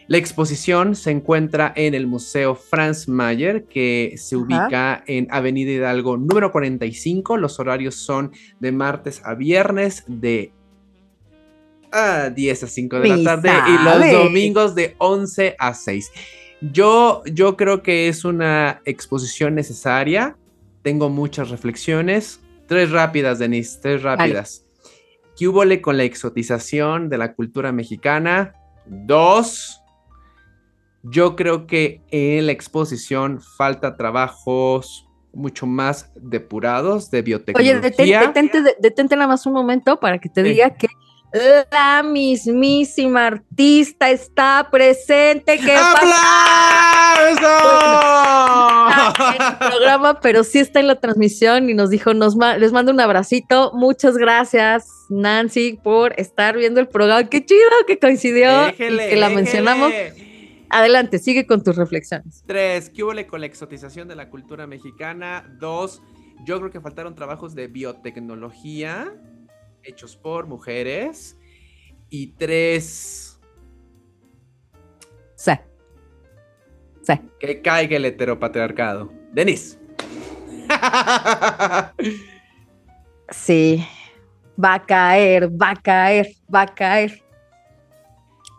La 0.09 0.19
exposición 0.19 0.97
se 0.97 1.11
encuentra 1.11 1.73
en 1.77 1.95
el 1.95 2.07
Museo 2.07 2.55
Franz 2.55 3.09
Mayer, 3.09 3.65
que 3.65 4.15
se 4.17 4.37
ubica 4.37 5.05
en 5.07 5.29
Avenida 5.31 5.71
Hidalgo 5.71 6.17
número 6.17 6.51
45. 6.51 7.37
Los 7.37 7.61
horarios 7.61 7.95
son 7.95 8.33
de 8.61 8.73
martes 8.73 9.23
a 9.25 9.35
viernes 9.35 10.05
de 10.07 10.53
10 12.35 12.63
a 12.63 12.67
5 12.67 13.01
de 13.01 13.09
la 13.09 13.23
tarde 13.23 13.51
y 13.69 13.85
los 13.85 14.25
domingos 14.25 14.75
de 14.75 14.95
11 14.99 15.57
a 15.59 15.75
6. 15.75 16.11
Yo, 16.73 17.23
yo 17.27 17.57
creo 17.57 17.83
que 17.83 18.09
es 18.09 18.25
una 18.25 18.81
exposición 18.85 19.55
necesaria. 19.55 20.37
Tengo 20.83 21.11
muchas 21.11 21.51
reflexiones. 21.51 22.41
Tres 22.67 22.91
rápidas, 22.91 23.39
Denise, 23.39 23.79
tres 23.81 24.03
rápidas. 24.03 24.65
¿Qué 25.37 25.49
hubo 25.49 25.63
con 25.81 25.97
la 25.97 26.05
exotización 26.05 27.09
de 27.09 27.19
la 27.19 27.35
cultura 27.35 27.73
mexicana? 27.73 28.55
Dos, 28.87 29.82
yo 31.03 31.37
creo 31.37 31.67
que 31.67 32.03
en 32.11 32.47
la 32.47 32.53
exposición 32.53 33.41
falta 33.41 33.97
trabajos 33.97 35.09
mucho 35.33 35.67
más 35.67 36.11
depurados 36.15 37.11
de 37.11 37.23
biotecnología. 37.23 37.81
Oye, 37.81 38.75
detente, 38.81 39.17
nada 39.17 39.29
más 39.29 39.47
un 39.47 39.55
momento 39.55 39.99
para 39.99 40.19
que 40.19 40.29
te 40.29 40.43
diga 40.43 40.71
que 40.71 40.89
la 41.71 42.03
mismísima 42.03 43.27
artista 43.29 44.11
está 44.11 44.69
presente. 44.71 45.59
¡Qué 45.59 45.75
¡Aplausos! 45.75 46.13
en 49.35 49.43
el 49.43 49.57
programa, 49.59 50.21
pero 50.21 50.45
sí 50.45 50.59
está 50.59 50.81
en 50.81 50.89
la 50.89 51.01
transmisión 51.01 51.71
y 51.71 51.75
nos 51.75 51.89
dijo, 51.89 52.13
nos 52.13 52.37
les 52.37 52.73
mando 52.73 52.93
un 52.93 53.01
abracito. 53.01 53.73
Muchas 53.73 54.19
gracias, 54.19 54.87
Nancy, 55.09 55.79
por 55.83 56.13
estar 56.21 56.57
viendo 56.57 56.81
el 56.81 56.89
programa. 56.89 57.25
Qué 57.29 57.45
chido 57.45 57.71
que 57.87 57.99
coincidió 57.99 58.69
y 58.69 58.73
que 58.73 59.17
la 59.17 59.31
mencionamos. 59.31 59.91
Adelante, 60.73 61.18
sigue 61.18 61.47
con 61.47 61.62
tus 61.62 61.77
reflexiones. 61.77 62.43
Tres, 62.47 62.91
¿qué 62.91 63.05
hubo 63.05 63.12
con 63.29 63.41
la 63.41 63.47
exotización 63.47 64.09
de 64.09 64.16
la 64.16 64.31
cultura 64.31 64.66
mexicana? 64.66 65.55
Dos, 65.61 66.03
yo 66.45 66.59
creo 66.59 66.70
que 66.70 66.81
faltaron 66.81 67.14
trabajos 67.14 67.55
de 67.55 67.68
biotecnología 67.68 69.12
hechos 69.83 70.16
por 70.16 70.47
mujeres. 70.47 71.37
Y 72.09 72.29
tres. 72.33 73.41
Sí. 75.35 75.53
Sí. 77.03 77.14
Que 77.41 77.62
caiga 77.62 77.97
el 77.97 78.05
heteropatriarcado. 78.05 79.12
Denis. 79.33 79.79
sí. 83.31 83.87
Va 84.62 84.75
a 84.75 84.83
caer, 84.85 85.51
va 85.51 85.70
a 85.70 85.77
caer, 85.77 86.29
va 86.55 86.62
a 86.62 86.66
caer. 86.66 87.22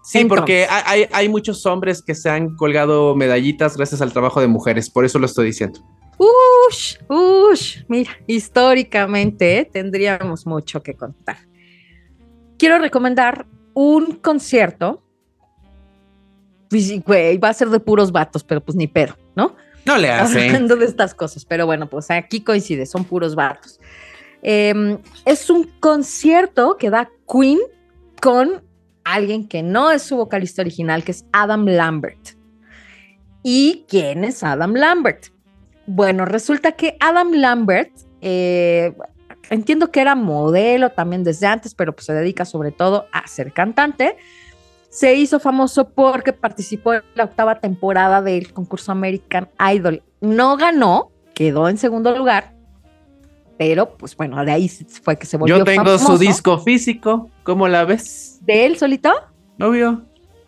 Sí, 0.03 0.25
porque 0.25 0.67
hay, 0.69 1.29
muchos 1.29 1.65
hombres 1.65 2.01
que 2.01 2.13
se 2.13 2.29
han 2.29 2.55
colgado 2.55 3.15
medallitas 3.15 3.77
gracias 3.77 4.01
al 4.01 4.11
trabajo 4.11 4.41
de 4.41 4.47
mujeres, 4.47 4.89
por 4.89 5.05
eso 5.05 5.17
lo 5.17 5.25
estoy 5.25 5.45
diciendo. 5.47 5.79
Ush, 6.17 6.97
ush, 7.07 7.83
mira, 7.87 8.11
históricamente 8.27 9.59
¿eh? 9.59 9.65
tendríamos 9.65 10.45
mucho 10.45 10.83
que 10.83 10.93
contar. 10.93 11.37
Quiero 12.57 12.79
recomendar 12.79 13.45
un 13.73 14.17
concierto. 14.17 15.01
Pues, 16.69 17.03
güey, 17.05 17.37
va 17.37 17.49
a 17.49 17.53
ser 17.53 17.69
de 17.69 17.79
puros 17.79 18.11
vatos, 18.11 18.43
pero 18.43 18.61
pues 18.61 18.75
ni 18.75 18.87
pedo, 18.87 19.15
¿no? 19.35 19.55
No 19.85 19.97
le 19.97 20.09
hace. 20.11 20.47
Hablando 20.47 20.75
de 20.75 20.85
estas 20.85 21.13
cosas, 21.13 21.45
pero 21.45 21.65
bueno, 21.65 21.89
pues 21.89 22.11
aquí 22.11 22.41
coincide, 22.41 22.85
son 22.85 23.05
puros 23.05 23.35
vatos. 23.35 23.79
Em, 24.41 24.97
es 25.25 25.49
un 25.49 25.63
concierto 25.79 26.75
que 26.77 26.89
da 26.89 27.09
Queen 27.31 27.59
con 28.21 28.61
alguien 29.03 29.47
que 29.47 29.63
no 29.63 29.91
es 29.91 30.01
su 30.03 30.17
vocalista 30.17 30.61
original, 30.61 31.03
que 31.03 31.11
es 31.11 31.25
Adam 31.31 31.65
Lambert. 31.65 32.37
¿Y 33.43 33.85
quién 33.89 34.23
es 34.23 34.43
Adam 34.43 34.73
Lambert? 34.73 35.27
Bueno, 35.85 36.25
resulta 36.25 36.73
que 36.73 36.95
Adam 36.99 37.31
Lambert, 37.33 37.91
eh, 38.21 38.93
entiendo 39.49 39.91
que 39.91 39.99
era 39.99 40.15
modelo 40.15 40.91
también 40.91 41.23
desde 41.23 41.47
antes, 41.47 41.75
pero 41.75 41.93
pues 41.93 42.05
se 42.05 42.13
dedica 42.13 42.45
sobre 42.45 42.71
todo 42.71 43.07
a 43.11 43.27
ser 43.27 43.51
cantante. 43.51 44.17
Se 44.89 45.15
hizo 45.15 45.39
famoso 45.39 45.89
porque 45.89 46.31
participó 46.31 46.93
en 46.93 47.01
la 47.15 47.25
octava 47.25 47.59
temporada 47.59 48.21
del 48.21 48.53
concurso 48.53 48.91
American 48.91 49.49
Idol. 49.73 50.03
No 50.21 50.55
ganó, 50.55 51.11
quedó 51.33 51.67
en 51.67 51.77
segundo 51.77 52.15
lugar, 52.15 52.53
pero 53.63 53.95
pues 53.95 54.17
bueno, 54.17 54.43
de 54.43 54.51
ahí 54.51 54.67
fue 54.67 55.17
que 55.17 55.25
se 55.25 55.37
volvió 55.37 55.57
Yo 55.57 55.63
tengo 55.63 55.97
su 55.97 56.17
disco 56.17 56.59
físico, 56.59 57.29
¿cómo 57.43 57.69
la 57.69 57.85
ves? 57.85 58.39
¿De 58.41 58.65
él 58.65 58.77
solito? 58.77 59.09
Obvio. 59.57 60.03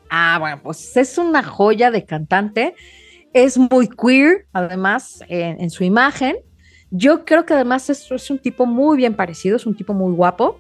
Ah, 0.10 0.36
bueno, 0.38 0.60
pues 0.62 0.98
es 0.98 1.18
una 1.18 1.42
joya 1.42 1.92
de 1.92 2.04
cantante. 2.04 2.76
Es 3.32 3.58
muy 3.58 3.88
queer, 3.88 4.48
además, 4.52 5.24
en, 5.30 5.70
su 5.70 5.86
imagen. 5.86 6.36
Yo 6.92 7.24
creo 7.24 7.46
que 7.46 7.54
además 7.54 7.90
es, 7.90 8.12
es, 8.12 8.30
un 8.30 8.40
tipo 8.40 8.66
muy 8.66 8.98
bien 8.98 9.16
parecido, 9.16 9.56
es 9.56 9.66
un 9.66 9.78
tipo 9.78 9.94
muy 9.94 10.14
guapo. 10.14 10.60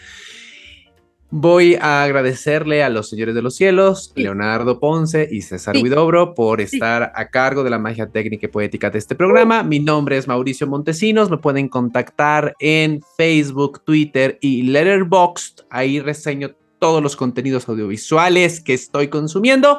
Voy 1.32 1.76
a 1.80 2.02
agradecerle 2.02 2.82
a 2.82 2.88
los 2.88 3.08
señores 3.08 3.36
de 3.36 3.42
los 3.42 3.54
cielos, 3.54 4.12
Leonardo 4.16 4.80
Ponce 4.80 5.28
y 5.30 5.42
César 5.42 5.76
Huidobro, 5.76 6.34
por 6.34 6.60
estar 6.60 7.12
a 7.14 7.28
cargo 7.28 7.62
de 7.62 7.70
la 7.70 7.78
magia 7.78 8.08
técnica 8.08 8.46
y 8.46 8.50
poética 8.50 8.90
de 8.90 8.98
este 8.98 9.14
programa. 9.14 9.62
Mi 9.62 9.78
nombre 9.78 10.16
es 10.16 10.26
Mauricio 10.26 10.66
Montesinos. 10.66 11.30
Me 11.30 11.38
pueden 11.38 11.68
contactar 11.68 12.56
en 12.58 13.00
Facebook, 13.16 13.84
Twitter 13.84 14.38
y 14.40 14.62
Letterboxd. 14.62 15.66
Ahí 15.70 16.00
reseño 16.00 16.50
todos 16.80 17.00
los 17.00 17.14
contenidos 17.14 17.68
audiovisuales 17.68 18.60
que 18.60 18.74
estoy 18.74 19.06
consumiendo 19.06 19.78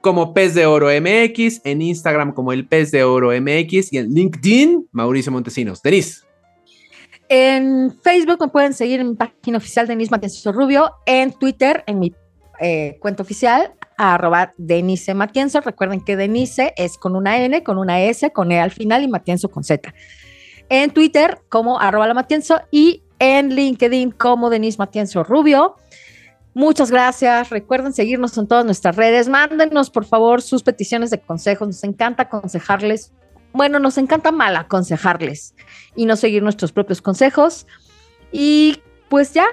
como 0.00 0.32
Pez 0.32 0.54
de 0.54 0.66
Oro 0.66 0.90
MX, 0.90 1.62
en 1.64 1.82
Instagram 1.82 2.32
como 2.32 2.52
el 2.52 2.68
Pez 2.68 2.92
de 2.92 3.02
Oro 3.02 3.30
MX 3.32 3.92
y 3.92 3.98
en 3.98 4.14
LinkedIn, 4.14 4.88
Mauricio 4.92 5.32
Montesinos. 5.32 5.82
Denise. 5.82 6.27
En 7.28 7.94
Facebook 8.02 8.38
me 8.40 8.48
pueden 8.48 8.72
seguir 8.72 9.00
en 9.00 9.10
mi 9.10 9.14
página 9.14 9.58
oficial 9.58 9.86
Denise 9.86 10.10
Matienzo 10.10 10.50
Rubio, 10.50 10.94
en 11.04 11.32
Twitter, 11.32 11.84
en 11.86 11.98
mi 11.98 12.14
eh, 12.58 12.96
cuenta 13.00 13.22
oficial, 13.22 13.74
arroba 13.98 14.54
Denise 14.56 15.12
Matienzo. 15.12 15.60
Recuerden 15.60 16.00
que 16.00 16.16
Denise 16.16 16.72
es 16.76 16.96
con 16.96 17.16
una 17.16 17.36
N, 17.38 17.62
con 17.62 17.76
una 17.76 18.00
S, 18.00 18.30
con 18.32 18.50
E 18.50 18.60
al 18.60 18.70
final 18.70 19.02
y 19.02 19.08
Matienzo 19.08 19.50
con 19.50 19.62
Z. 19.62 19.92
En 20.70 20.90
Twitter 20.90 21.40
como 21.50 21.80
arroba 21.80 22.06
la 22.06 22.14
Matienzo 22.14 22.62
y 22.70 23.02
en 23.18 23.54
LinkedIn 23.54 24.12
como 24.12 24.48
Denise 24.48 24.78
Matienzo 24.78 25.22
Rubio. 25.22 25.76
Muchas 26.54 26.90
gracias. 26.90 27.50
Recuerden 27.50 27.92
seguirnos 27.92 28.38
en 28.38 28.48
todas 28.48 28.64
nuestras 28.64 28.96
redes. 28.96 29.28
Mándenos, 29.28 29.90
por 29.90 30.06
favor, 30.06 30.40
sus 30.40 30.62
peticiones 30.62 31.10
de 31.10 31.20
consejos. 31.20 31.68
Nos 31.68 31.84
encanta 31.84 32.24
aconsejarles. 32.24 33.12
Bueno, 33.52 33.78
nos 33.78 33.98
encanta 33.98 34.32
mal 34.32 34.56
aconsejarles 34.56 35.54
y 35.98 36.06
no 36.06 36.14
seguir 36.14 36.44
nuestros 36.44 36.70
propios 36.70 37.02
consejos. 37.02 37.66
Y 38.30 38.80
pues 39.08 39.34
ya, 39.34 39.46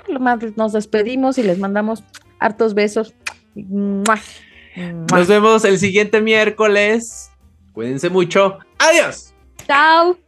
nos 0.55 0.73
despedimos 0.73 1.39
y 1.39 1.43
les 1.43 1.57
mandamos 1.57 2.03
hartos 2.39 2.75
besos. 2.75 3.15
Nos 3.55 5.27
vemos 5.27 5.65
el 5.65 5.79
siguiente 5.79 6.21
miércoles. 6.21 7.31
Cuídense 7.73 8.11
mucho. 8.11 8.59
Adiós. 8.77 9.33
Chao. 9.65 10.19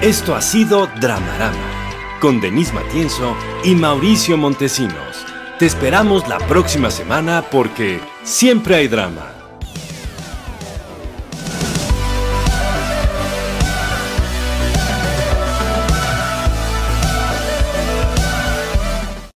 Esto 0.00 0.34
ha 0.34 0.40
sido 0.40 0.88
Dramarama 0.98 2.18
con 2.22 2.40
Denise 2.40 2.72
Matienzo 2.72 3.36
y 3.64 3.74
Mauricio 3.74 4.38
Montesinos. 4.38 5.26
Te 5.58 5.66
esperamos 5.66 6.26
la 6.26 6.38
próxima 6.38 6.90
semana 6.90 7.44
porque 7.50 8.00
siempre 8.22 8.76
hay 8.76 8.88
drama. 8.88 9.31